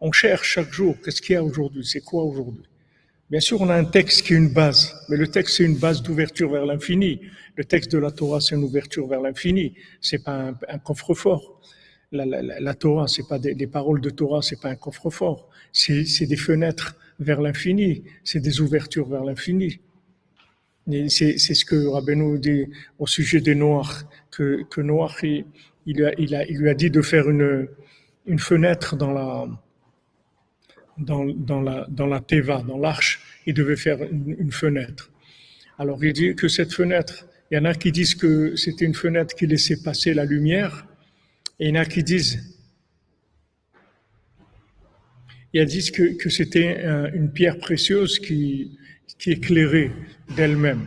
On 0.00 0.12
cherche 0.12 0.48
chaque 0.48 0.72
jour, 0.72 0.96
qu'est-ce 1.02 1.22
qu'il 1.22 1.34
y 1.34 1.36
a 1.36 1.42
aujourd'hui, 1.42 1.84
c'est 1.84 2.00
quoi 2.00 2.22
aujourd'hui? 2.22 2.64
Bien 3.30 3.40
sûr, 3.40 3.60
on 3.60 3.68
a 3.68 3.74
un 3.74 3.84
texte 3.84 4.22
qui 4.22 4.32
est 4.32 4.36
une 4.38 4.48
base, 4.48 4.94
mais 5.10 5.18
le 5.18 5.26
texte 5.28 5.58
c'est 5.58 5.64
une 5.64 5.76
base 5.76 6.00
d'ouverture 6.02 6.50
vers 6.50 6.64
l'infini. 6.64 7.20
Le 7.56 7.64
texte 7.64 7.92
de 7.92 7.98
la 7.98 8.10
Torah 8.10 8.40
c'est 8.40 8.54
une 8.54 8.64
ouverture 8.64 9.06
vers 9.06 9.20
l'infini. 9.20 9.74
C'est 10.00 10.24
pas 10.24 10.54
un, 10.66 10.78
coffre-fort. 10.78 11.60
La, 12.10 12.24
la, 12.24 12.40
la, 12.40 12.74
Torah, 12.74 13.06
c'est 13.06 13.28
pas 13.28 13.38
des, 13.38 13.52
les 13.52 13.66
paroles 13.66 14.00
de 14.00 14.08
Torah, 14.08 14.40
c'est 14.40 14.58
pas 14.58 14.70
un 14.70 14.76
coffre-fort. 14.76 15.50
C'est 15.72 16.24
des 16.24 16.36
fenêtres 16.36 16.96
vers 17.20 17.42
l'infini. 17.42 18.02
C'est 18.24 18.40
des 18.40 18.62
ouvertures 18.62 19.06
vers 19.06 19.24
l'infini. 19.24 19.78
C'est 21.08 21.36
ce 21.38 21.66
que 21.66 21.86
Rabbeinu 21.86 22.38
dit 22.38 22.64
au 22.98 23.06
sujet 23.06 23.42
des 23.42 23.54
Noirs, 23.54 24.04
que, 24.30 24.80
Noir, 24.80 25.14
il, 25.22 25.44
lui 25.86 26.68
a 26.70 26.74
dit 26.74 26.88
de 26.90 27.02
faire 27.02 27.28
une 27.28 28.38
fenêtre 28.38 28.96
dans 28.96 29.12
la, 29.12 29.46
dans, 30.98 31.24
la, 31.62 32.20
Teva, 32.20 32.62
dans 32.62 32.78
l'arche, 32.78 33.20
il 33.46 33.54
devait 33.54 33.76
faire 33.76 33.98
une, 34.02 34.52
fenêtre. 34.52 35.10
Alors 35.78 36.04
il 36.04 36.12
dit 36.12 36.34
que 36.34 36.48
cette 36.48 36.72
fenêtre, 36.72 37.26
il 37.50 37.56
y 37.56 37.58
en 37.58 37.64
a 37.64 37.74
qui 37.74 37.92
disent 37.92 38.14
que 38.14 38.56
c'était 38.56 38.84
une 38.84 38.94
fenêtre 38.94 39.34
qui 39.34 39.46
laissait 39.46 39.82
passer 39.82 40.14
la 40.14 40.24
lumière, 40.24 40.86
et 41.60 41.68
il 41.68 41.74
y 41.74 41.78
en 41.78 41.82
a 41.82 41.84
qui 41.84 42.02
disent, 42.02 42.54
y 45.54 45.92
que, 45.92 46.16
que 46.16 46.28
c'était 46.28 46.84
une 47.14 47.30
pierre 47.32 47.58
précieuse 47.58 48.18
qui, 48.18 48.78
qui 49.18 49.32
éclairait 49.32 49.92
d'elle-même. 50.36 50.86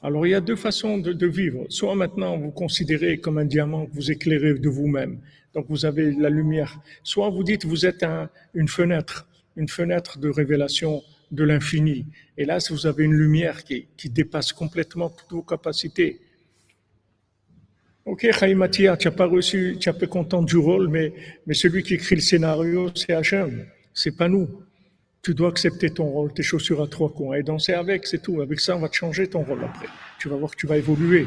Alors 0.00 0.26
il 0.26 0.30
y 0.30 0.34
a 0.34 0.40
deux 0.40 0.56
façons 0.56 0.98
de, 0.98 1.12
de, 1.12 1.26
vivre. 1.26 1.66
Soit 1.68 1.94
maintenant 1.94 2.36
vous 2.38 2.50
considérez 2.52 3.18
comme 3.18 3.38
un 3.38 3.44
diamant 3.44 3.86
que 3.86 3.94
vous 3.94 4.10
éclairez 4.10 4.54
de 4.54 4.68
vous-même, 4.68 5.20
donc 5.54 5.66
vous 5.68 5.84
avez 5.86 6.12
la 6.12 6.30
lumière. 6.30 6.80
Soit 7.02 7.30
vous 7.30 7.42
dites 7.42 7.64
vous 7.64 7.84
êtes 7.84 8.02
un, 8.04 8.30
une 8.54 8.68
fenêtre, 8.68 9.26
une 9.56 9.68
fenêtre 9.68 10.18
de 10.18 10.28
révélation 10.28 11.02
de 11.30 11.44
l'infini. 11.44 12.06
Et 12.36 12.44
là, 12.44 12.58
vous 12.70 12.86
avez 12.86 13.04
une 13.04 13.12
lumière 13.12 13.64
qui, 13.64 13.86
qui 13.96 14.08
dépasse 14.08 14.52
complètement 14.52 15.10
toutes 15.10 15.30
vos 15.30 15.42
capacités. 15.42 16.20
Ok, 18.04 18.26
Chaïmatia, 18.32 18.96
tu 18.96 19.08
n'as 19.08 19.14
pas 19.14 19.26
reçu, 19.26 19.76
tu 19.78 19.88
n'as 19.88 19.92
pas 19.94 20.06
content 20.06 20.42
du 20.42 20.56
rôle, 20.56 20.88
mais, 20.88 21.12
mais 21.46 21.54
celui 21.54 21.82
qui 21.82 21.94
écrit 21.94 22.14
le 22.14 22.22
scénario, 22.22 22.90
c'est 22.94 23.12
Hachem, 23.12 23.66
c'est 23.92 24.16
pas 24.16 24.28
nous. 24.28 24.48
Tu 25.22 25.34
dois 25.34 25.48
accepter 25.48 25.90
ton 25.90 26.04
rôle, 26.04 26.32
tes 26.32 26.42
chaussures 26.42 26.82
à 26.82 26.86
trois 26.86 27.12
coins 27.12 27.36
et 27.36 27.42
danser 27.42 27.72
avec, 27.72 28.06
c'est 28.06 28.22
tout. 28.22 28.40
Avec 28.40 28.60
ça, 28.60 28.76
on 28.76 28.80
va 28.80 28.88
te 28.88 28.94
changer 28.94 29.26
ton 29.28 29.42
rôle 29.42 29.62
après. 29.64 29.88
Tu 30.18 30.28
vas 30.28 30.36
voir 30.36 30.50
que 30.52 30.56
tu 30.56 30.66
vas 30.66 30.76
évoluer. 30.76 31.26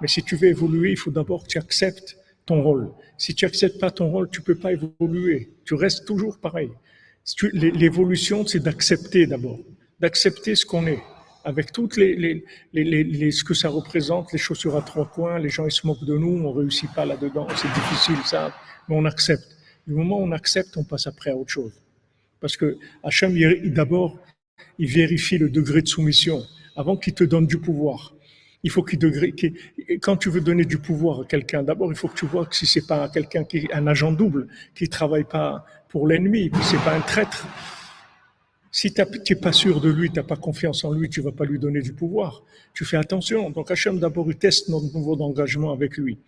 Mais 0.00 0.08
si 0.08 0.22
tu 0.22 0.36
veux 0.36 0.48
évoluer, 0.48 0.90
il 0.90 0.96
faut 0.98 1.10
d'abord 1.10 1.44
que 1.44 1.48
tu 1.48 1.58
acceptes 1.58 2.16
ton 2.46 2.62
rôle. 2.62 2.90
Si 3.16 3.34
tu 3.34 3.44
acceptes 3.44 3.78
pas 3.80 3.90
ton 3.90 4.10
rôle, 4.10 4.28
tu 4.30 4.42
peux 4.42 4.56
pas 4.56 4.72
évoluer. 4.72 5.54
Tu 5.64 5.74
restes 5.74 6.06
toujours 6.06 6.38
pareil. 6.38 6.70
L'évolution, 7.52 8.46
c'est 8.46 8.60
d'accepter 8.60 9.26
d'abord, 9.26 9.58
d'accepter 10.00 10.54
ce 10.54 10.66
qu'on 10.66 10.86
est, 10.86 11.02
avec 11.44 11.72
toutes 11.72 11.96
les, 11.96 12.14
les, 12.16 12.44
les, 12.74 13.04
les, 13.04 13.30
ce 13.30 13.44
que 13.44 13.54
ça 13.54 13.70
représente, 13.70 14.32
les 14.32 14.38
chaussures 14.38 14.76
à 14.76 14.82
trois 14.82 15.06
coins, 15.06 15.38
les 15.38 15.48
gens 15.48 15.64
ils 15.64 15.72
se 15.72 15.86
moquent 15.86 16.04
de 16.04 16.18
nous, 16.18 16.44
on 16.44 16.52
réussit 16.52 16.92
pas 16.92 17.06
là-dedans, 17.06 17.46
c'est 17.56 17.72
difficile 17.72 18.18
ça, 18.26 18.54
mais 18.88 18.96
on 18.96 19.06
accepte. 19.06 19.56
Du 19.86 19.94
moment 19.94 20.18
où 20.18 20.24
on 20.24 20.32
accepte, 20.32 20.76
on 20.76 20.84
passe 20.84 21.06
après 21.06 21.30
à 21.30 21.36
autre 21.36 21.50
chose. 21.50 21.72
Parce 22.44 22.58
que 22.58 22.76
Hachem, 23.02 23.32
d'abord, 23.72 24.18
il 24.78 24.90
vérifie 24.90 25.38
le 25.38 25.48
degré 25.48 25.80
de 25.80 25.88
soumission 25.88 26.42
avant 26.76 26.94
qu'il 26.98 27.14
te 27.14 27.24
donne 27.24 27.46
du 27.46 27.56
pouvoir 27.56 28.14
il 28.64 28.70
faut 28.70 28.82
qu'il 28.82 28.98
degré, 28.98 29.34
quand 30.00 30.16
tu 30.16 30.30
veux 30.30 30.40
donner 30.40 30.64
du 30.64 30.78
pouvoir 30.78 31.20
à 31.20 31.24
quelqu'un, 31.26 31.62
d'abord 31.62 31.92
il 31.92 31.96
faut 31.96 32.08
que 32.08 32.16
tu 32.16 32.24
vois 32.24 32.46
que 32.46 32.56
si 32.56 32.66
c'est 32.66 32.86
pas 32.86 33.08
quelqu'un 33.10 33.44
qui 33.44 33.68
un 33.72 33.86
agent 33.86 34.12
double, 34.12 34.48
qui 34.74 34.88
travaille 34.88 35.24
pas 35.24 35.66
pour 35.90 36.08
l'ennemi, 36.08 36.48
puis 36.48 36.62
c'est 36.64 36.78
pas 36.78 36.94
un 36.96 37.02
traître. 37.02 37.46
Si 38.72 38.92
tu 38.92 39.02
n'es 39.02 39.36
pas 39.36 39.52
sûr 39.52 39.82
de 39.82 39.90
lui, 39.90 40.08
tu 40.08 40.16
n'as 40.16 40.22
pas 40.22 40.36
confiance 40.36 40.82
en 40.82 40.92
lui, 40.92 41.10
tu 41.10 41.20
vas 41.20 41.30
pas 41.30 41.44
lui 41.44 41.58
donner 41.58 41.82
du 41.82 41.92
pouvoir. 41.92 42.42
Tu 42.72 42.86
fais 42.86 42.96
attention. 42.96 43.50
Donc 43.50 43.70
Hachem 43.70 43.98
d'abord 44.00 44.30
il 44.30 44.36
teste 44.36 44.70
notre 44.70 44.96
niveau 44.96 45.14
d'engagement 45.14 45.70
avec 45.70 45.98
lui. 45.98 46.18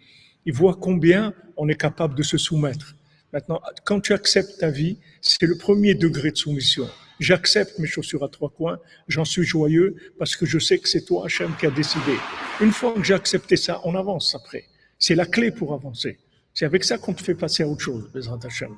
Il 0.44 0.52
voit 0.52 0.76
combien 0.78 1.32
on 1.56 1.68
est 1.70 1.80
capable 1.80 2.14
de 2.14 2.22
se 2.22 2.36
soumettre. 2.36 2.96
Maintenant, 3.36 3.60
quand 3.84 4.00
tu 4.00 4.14
acceptes 4.14 4.60
ta 4.60 4.70
vie, 4.70 4.96
c'est 5.20 5.42
le 5.42 5.58
premier 5.58 5.94
degré 5.94 6.30
de 6.30 6.38
soumission. 6.38 6.88
J'accepte 7.20 7.78
mes 7.78 7.86
chaussures 7.86 8.24
à 8.24 8.30
trois 8.30 8.48
coins, 8.48 8.78
j'en 9.08 9.26
suis 9.26 9.44
joyeux 9.44 9.94
parce 10.18 10.36
que 10.36 10.46
je 10.46 10.58
sais 10.58 10.78
que 10.78 10.88
c'est 10.88 11.04
toi, 11.04 11.26
Hachem, 11.26 11.54
qui 11.60 11.66
a 11.66 11.70
décidé. 11.70 12.14
Une 12.62 12.72
fois 12.72 12.94
que 12.94 13.02
j'ai 13.02 13.12
accepté 13.12 13.56
ça, 13.56 13.82
on 13.84 13.94
avance 13.94 14.34
après. 14.34 14.64
C'est 14.98 15.14
la 15.14 15.26
clé 15.26 15.50
pour 15.50 15.74
avancer. 15.74 16.18
C'est 16.54 16.64
avec 16.64 16.82
ça 16.82 16.96
qu'on 16.96 17.12
te 17.12 17.22
fait 17.22 17.34
passer 17.34 17.62
à 17.62 17.68
autre 17.68 17.82
chose, 17.82 18.10
Bezrat 18.10 18.38
Hachem. 18.42 18.74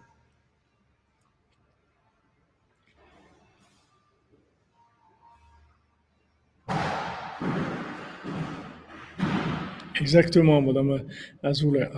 Exactement, 10.01 10.61
Madame 10.61 11.05
Azoulay. 11.45 11.89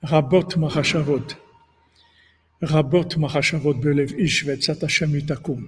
Rabot 0.00 0.46
Mahashavot. 0.56 1.26
רבות 2.63 3.17
מחשבות 3.17 3.81
בלב 3.81 4.11
איש 4.11 4.43
ועצת 4.43 4.83
השם 4.83 5.13
היא 5.13 5.27
תקום. 5.27 5.65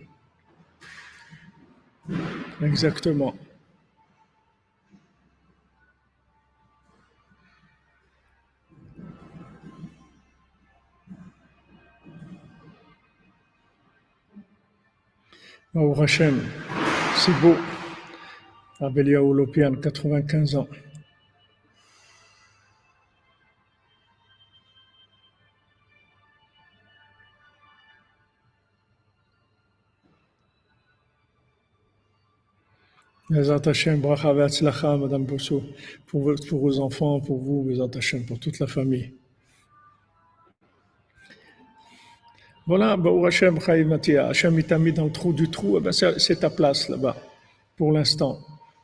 Exactement. 2.62 3.34
Baruch 15.76 16.00
Hashem, 16.00 16.41
c'est 17.16 17.32
beau. 17.41 17.56
Abelia 18.82 19.22
Olopian, 19.22 19.76
95 19.76 20.56
ans. 20.56 20.68
Hashem, 33.35 34.01
bracha 34.01 34.32
ve'atzlacha, 34.32 34.97
Madame 34.97 35.24
Bosso, 35.24 35.62
pour, 36.07 36.33
pour 36.49 36.61
vos 36.61 36.79
enfants, 36.80 37.21
pour 37.21 37.38
vous, 37.38 37.64
Bezat 37.64 37.96
Hashem, 37.96 38.25
pour 38.25 38.38
toute 38.38 38.59
la 38.61 38.67
famille. 38.67 39.13
Voilà, 42.67 42.96
Baou 42.96 43.26
Hashem, 43.26 43.61
Chaim 43.61 43.87
Matia, 43.87 44.29
Hashem 44.29 44.63
t'a 44.63 44.79
mis 44.79 44.92
dans 44.92 45.07
le 45.07 45.13
trou 45.13 45.33
du 45.33 45.50
trou, 45.50 45.79
eh 45.79 45.80
ben 45.80 45.92
c'est 45.92 46.41
ta 46.41 46.49
place 46.49 46.88
là-bas, 46.88 47.17
pour 47.76 47.92
l'instant. 47.92 48.41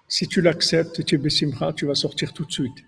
Si 0.09 0.27
tu 0.27 0.41
l'acceptes, 0.43 1.05
tu 1.05 1.15
es 1.15 1.73
tu 1.77 1.87
vas 1.87 1.95
sortir 1.95 2.33
tout 2.33 2.45
de 2.45 2.53
suite. 2.53 2.85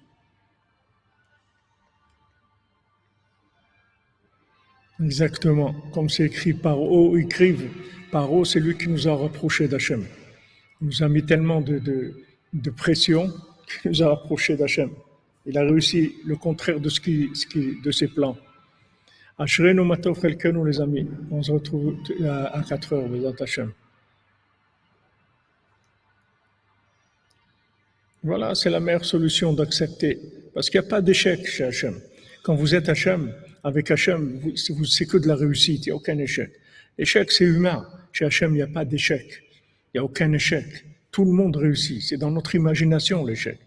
Exactement, 5.03 5.75
comme 5.95 6.09
c'est 6.09 6.25
écrit 6.25 6.53
par 6.53 6.81
O, 6.81 7.17
écrivent. 7.17 7.71
Par 8.11 8.33
O, 8.33 8.45
c'est 8.45 8.61
lui 8.61 8.77
qui 8.77 8.89
nous 8.89 9.09
a 9.09 9.17
rapprochés 9.17 9.69
d'Hachem 9.69 10.05
nous 10.83 11.03
a 11.03 11.09
mis 11.09 11.25
tellement 11.25 11.61
de, 11.61 11.79
de, 11.79 12.13
de 12.53 12.71
pression 12.71 13.33
qu'il 13.67 13.91
nous 13.91 14.03
a 14.03 14.09
rapprochés 14.09 14.57
d'Hachem. 14.57 14.91
Il 15.47 15.57
a 15.59 15.63
réussi 15.63 16.15
le 16.25 16.37
contraire 16.37 16.81
de, 16.81 16.89
ce 16.89 17.01
qui, 17.01 17.31
ce 17.35 17.47
qui, 17.47 17.81
de 17.81 17.91
ses 17.91 18.09
plans. 18.09 18.37
Ashrenu 19.39 19.83
matov 19.83 20.19
nous 20.53 20.65
les 20.65 20.81
amis. 20.81 21.09
On 21.31 21.43
se 21.43 21.51
retrouve 21.51 21.97
à 22.25 22.63
4 22.69 22.93
heures, 22.93 23.09
Bézat 23.09 23.33
Hachem. 23.41 23.73
Voilà, 28.23 28.55
c'est 28.55 28.71
la 28.71 28.79
meilleure 28.79 29.05
solution 29.05 29.53
d'accepter. 29.53 30.21
Parce 30.55 30.71
qu'il 30.71 30.81
n'y 30.81 30.87
a 30.87 30.91
pas 30.91 31.01
d'échec 31.01 31.45
chez 31.47 31.65
Hachem. 31.65 32.01
Quand 32.45 32.55
vous 32.55 32.75
êtes 32.75 32.89
Hachem, 32.89 33.35
avec 33.65 33.91
Hachem, 33.91 34.41
c'est 34.85 35.07
que 35.07 35.17
de 35.17 35.27
la 35.27 35.35
réussite, 35.35 35.87
il 35.87 35.89
n'y 35.89 35.93
a 35.93 35.97
aucun 35.97 36.19
échec. 36.19 36.53
L'échec, 36.99 37.33
c'est 37.33 37.45
humain. 37.45 37.89
Chez 38.13 38.27
Hachem, 38.27 38.53
il 38.53 38.57
n'y 38.57 38.63
a 38.63 38.67
pas 38.69 38.85
d'échec. 38.85 39.42
Il 39.93 39.99
n'y 39.99 40.01
a 40.01 40.05
aucun 40.05 40.33
échec. 40.33 40.87
Tout 41.11 41.25
le 41.25 41.33
monde 41.33 41.57
réussit. 41.57 42.03
C'est 42.03 42.17
dans 42.17 42.31
notre 42.31 42.55
imagination 42.55 43.25
l'échec. 43.25 43.59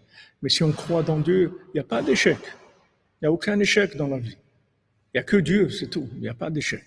Mais 0.42 0.48
si 0.48 0.62
on 0.62 0.72
croit 0.72 1.02
dans 1.02 1.18
Dieu, 1.18 1.52
il 1.68 1.76
n'y 1.76 1.80
a 1.80 1.84
pas 1.84 2.02
d'échec. 2.02 2.38
Il 2.42 3.24
n'y 3.24 3.28
a 3.28 3.32
aucun 3.32 3.58
échec 3.60 3.96
dans 3.96 4.08
la 4.08 4.18
vie. 4.18 4.36
Il 5.14 5.18
n'y 5.18 5.20
a 5.20 5.22
que 5.22 5.36
Dieu, 5.36 5.70
c'est 5.70 5.88
tout. 5.88 6.08
Il 6.16 6.20
n'y 6.20 6.28
a 6.28 6.34
pas 6.34 6.50
d'échec. 6.50 6.84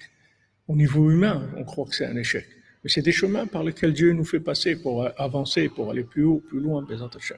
Au 0.68 0.76
niveau 0.76 1.10
humain, 1.10 1.50
on 1.58 1.64
croit 1.64 1.86
que 1.86 1.96
c'est 1.96 2.06
un 2.06 2.16
échec. 2.16 2.46
Mais 2.84 2.90
c'est 2.90 3.02
des 3.02 3.12
chemins 3.12 3.48
par 3.48 3.64
lesquels 3.64 3.94
Dieu 3.94 4.14
nous 4.14 4.26
fait 4.26 4.40
passer 4.40 4.76
pour 4.76 5.08
avancer, 5.18 5.70
pour 5.70 5.90
aller 5.90 6.04
plus 6.04 6.24
haut, 6.24 6.44
plus 6.48 6.60
loin, 6.60 6.84
Bézat 6.84 7.10
Hachem. 7.16 7.38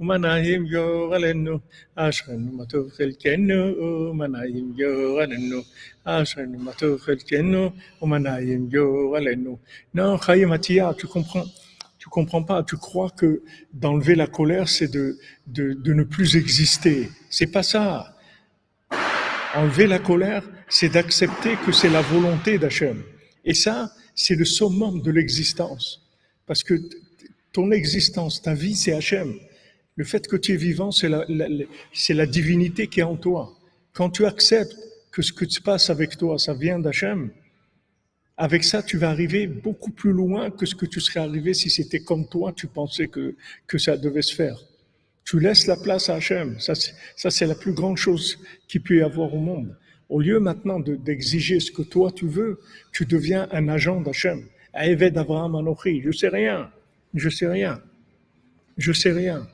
ומנעים 0.00 0.66
גורלנו, 0.68 1.58
אשרינו 1.94 2.52
מה 2.52 2.64
טוב 2.66 2.90
חלקנו, 2.90 3.54
ומנעים 4.10 4.72
גורלנו, 4.76 5.60
אשרינו 6.04 6.58
מה 6.58 6.72
טוב 6.72 7.00
חלקנו, 7.00 7.70
ומנעים 8.02 8.68
גורלנו. 8.70 9.58
Non, 9.94 10.18
Chaim 10.18 10.52
Atiyah, 10.52 10.94
tu 10.94 11.06
comprends, 11.06 11.46
tu 11.98 12.08
comprends 12.08 12.42
pas, 12.42 12.62
tu 12.62 12.76
crois 12.76 13.10
que 13.10 13.42
d'enlever 13.72 14.14
la 14.14 14.26
colère, 14.26 14.68
c'est 14.68 14.92
de, 14.92 15.18
de, 15.46 15.72
de 15.72 15.92
ne 15.94 16.04
plus 16.04 16.36
exister. 16.36 17.08
C'est 17.30 17.50
pas 17.56 17.62
ça. 17.62 18.16
Enlever 19.54 19.86
la 19.86 19.98
colère, 19.98 20.44
c'est 20.68 20.90
d'accepter 20.90 21.56
que 21.64 21.72
c'est 21.72 21.88
la 21.88 22.02
volonté 22.02 22.58
d'Hachem. 22.58 23.02
Et 23.44 23.54
ça, 23.54 23.90
c'est 24.14 24.34
le 24.34 24.44
summum 24.44 25.00
de 25.00 25.10
l'existence. 25.10 26.02
Parce 26.46 26.62
que 26.62 26.74
ton 27.52 27.70
existence, 27.70 28.42
ta 28.42 28.54
vie, 28.54 28.74
c'est 28.74 28.92
Hachem. 28.92 29.34
Le 30.01 30.07
fait 30.07 30.27
que 30.27 30.35
tu 30.35 30.53
es 30.53 30.55
vivant, 30.55 30.89
c'est 30.89 31.09
la, 31.09 32.25
divinité 32.25 32.87
qui 32.87 33.01
est 33.01 33.03
en 33.03 33.17
toi. 33.17 33.55
Quand 33.93 34.09
tu 34.09 34.25
acceptes 34.25 34.75
que 35.11 35.21
ce 35.21 35.31
que 35.31 35.47
se 35.47 35.61
passe 35.61 35.91
avec 35.91 36.17
toi, 36.17 36.39
ça 36.39 36.55
vient 36.55 36.79
d'Hachem, 36.79 37.29
avec 38.35 38.63
ça, 38.63 38.81
tu 38.81 38.97
vas 38.97 39.11
arriver 39.11 39.45
beaucoup 39.45 39.91
plus 39.91 40.11
loin 40.11 40.49
que 40.49 40.65
ce 40.65 40.73
que 40.73 40.87
tu 40.87 40.99
serais 40.99 41.19
arrivé 41.19 41.53
si 41.53 41.69
c'était 41.69 41.99
comme 41.99 42.27
toi, 42.27 42.51
tu 42.51 42.65
pensais 42.65 43.09
que, 43.09 43.35
ça 43.77 43.95
devait 43.95 44.23
se 44.23 44.33
faire. 44.33 44.57
Tu 45.23 45.39
laisses 45.39 45.67
la 45.67 45.77
place 45.77 46.09
à 46.09 46.15
Hachem. 46.15 46.59
Ça, 46.59 46.73
c'est, 47.29 47.45
la 47.45 47.53
plus 47.53 47.73
grande 47.73 47.97
chose 47.97 48.39
qu'il 48.67 48.81
peut 48.81 48.97
y 48.97 49.03
avoir 49.03 49.31
au 49.35 49.39
monde. 49.39 49.77
Au 50.09 50.19
lieu 50.19 50.39
maintenant 50.39 50.79
de, 50.79 50.95
d'exiger 50.95 51.59
ce 51.59 51.71
que 51.71 51.83
toi 51.83 52.11
tu 52.11 52.25
veux, 52.25 52.59
tu 52.91 53.05
deviens 53.05 53.47
un 53.51 53.67
agent 53.67 54.01
d'Hachem. 54.01 54.47
Eved 54.73 55.15
Abraham 55.15 55.53
Anochi, 55.57 56.01
je 56.01 56.11
sais 56.11 56.29
rien. 56.29 56.71
Je 57.13 57.29
sais 57.29 57.47
rien. 57.47 57.79
Je 58.79 58.93
sais 58.93 59.11
rien. 59.11 59.47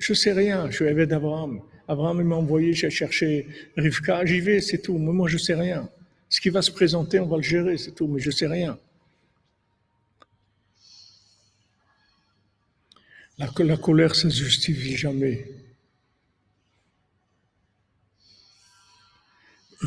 Je 0.00 0.14
sais 0.14 0.32
rien. 0.32 0.68
Je 0.70 0.84
suis 0.84 1.06
d'Abraham. 1.06 1.60
Abraham 1.86 2.22
m'a 2.22 2.36
envoyé 2.36 2.74
chercher 2.74 3.46
Rivka, 3.76 4.24
j'y 4.24 4.40
vais, 4.40 4.60
c'est 4.60 4.78
tout. 4.78 4.98
Mais 4.98 5.12
moi, 5.12 5.28
je 5.28 5.38
sais 5.38 5.54
rien. 5.54 5.88
Ce 6.28 6.40
qui 6.40 6.48
va 6.48 6.62
se 6.62 6.70
présenter, 6.70 7.20
on 7.20 7.26
va 7.26 7.36
le 7.36 7.42
gérer, 7.42 7.76
c'est 7.76 7.92
tout. 7.92 8.08
Mais 8.08 8.18
je 8.18 8.30
sais 8.30 8.46
rien. 8.46 8.78
La, 13.38 13.48
colère, 13.48 14.10
ne 14.10 14.14
se 14.14 14.28
justifie 14.30 14.96
jamais. 14.96 15.46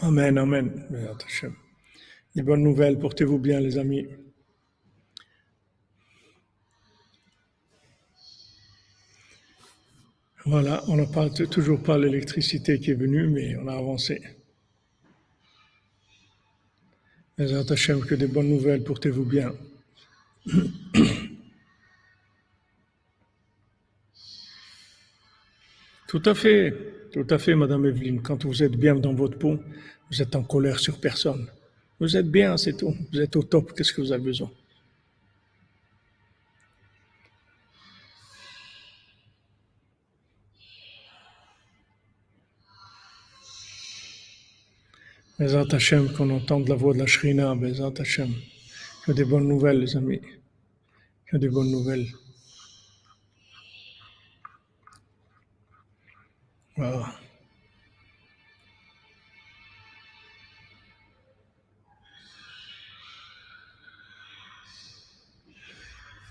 Amen, 0.00 0.36
amen. 0.36 0.86
Des 2.34 2.42
bonnes 2.42 2.62
nouvelles, 2.62 2.98
portez-vous 2.98 3.38
bien, 3.38 3.58
les 3.60 3.78
amis. 3.78 4.06
Voilà, 10.46 10.84
on 10.88 10.96
n'a 10.96 11.06
pas, 11.06 11.30
toujours 11.30 11.82
pas 11.82 11.96
l'électricité 11.96 12.78
qui 12.78 12.90
est 12.90 12.94
venue, 12.94 13.28
mais 13.28 13.56
on 13.56 13.66
a 13.66 13.74
avancé. 13.74 14.20
Mais 17.38 17.52
Hachem, 17.52 18.04
que 18.04 18.14
des 18.14 18.26
bonnes 18.26 18.50
nouvelles, 18.50 18.84
portez-vous 18.84 19.24
bien. 19.24 19.54
Tout 26.06 26.22
à 26.26 26.34
fait, 26.34 26.72
tout 27.12 27.26
à 27.28 27.38
fait, 27.38 27.56
Madame 27.56 27.86
Evelyne. 27.86 28.22
Quand 28.22 28.44
vous 28.44 28.62
êtes 28.62 28.76
bien 28.76 28.94
dans 28.94 29.14
votre 29.14 29.36
peau, 29.36 29.58
vous 30.08 30.22
êtes 30.22 30.36
en 30.36 30.44
colère 30.44 30.78
sur 30.78 31.00
personne. 31.00 31.48
Vous 31.98 32.16
êtes 32.16 32.30
bien, 32.30 32.56
c'est 32.56 32.76
tout. 32.76 32.94
Vous 33.12 33.20
êtes 33.20 33.34
au 33.34 33.42
top. 33.42 33.72
Qu'est-ce 33.72 33.92
que 33.92 34.00
vous 34.00 34.12
avez 34.12 34.22
besoin? 34.22 34.48
Bezat 45.38 45.74
Hashem, 45.74 46.12
qu'on 46.12 46.30
entende 46.30 46.68
la 46.68 46.76
voix 46.76 46.94
de 46.94 47.00
la 47.00 47.06
Shrina, 47.06 47.54
Bezat 47.56 47.94
Hashem. 47.98 48.32
Que 49.04 49.12
des 49.12 49.24
bonnes 49.24 49.48
nouvelles, 49.48 49.80
les 49.80 49.96
amis. 49.96 50.20
Que 51.26 51.36
des 51.36 51.48
bonnes 51.48 51.72
nouvelles. 51.72 52.06
Voilà. 56.76 57.18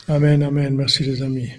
Amen, 0.07 0.43
amen. 0.43 0.75
Merci 0.75 1.03
les 1.03 1.21
amis. 1.21 1.49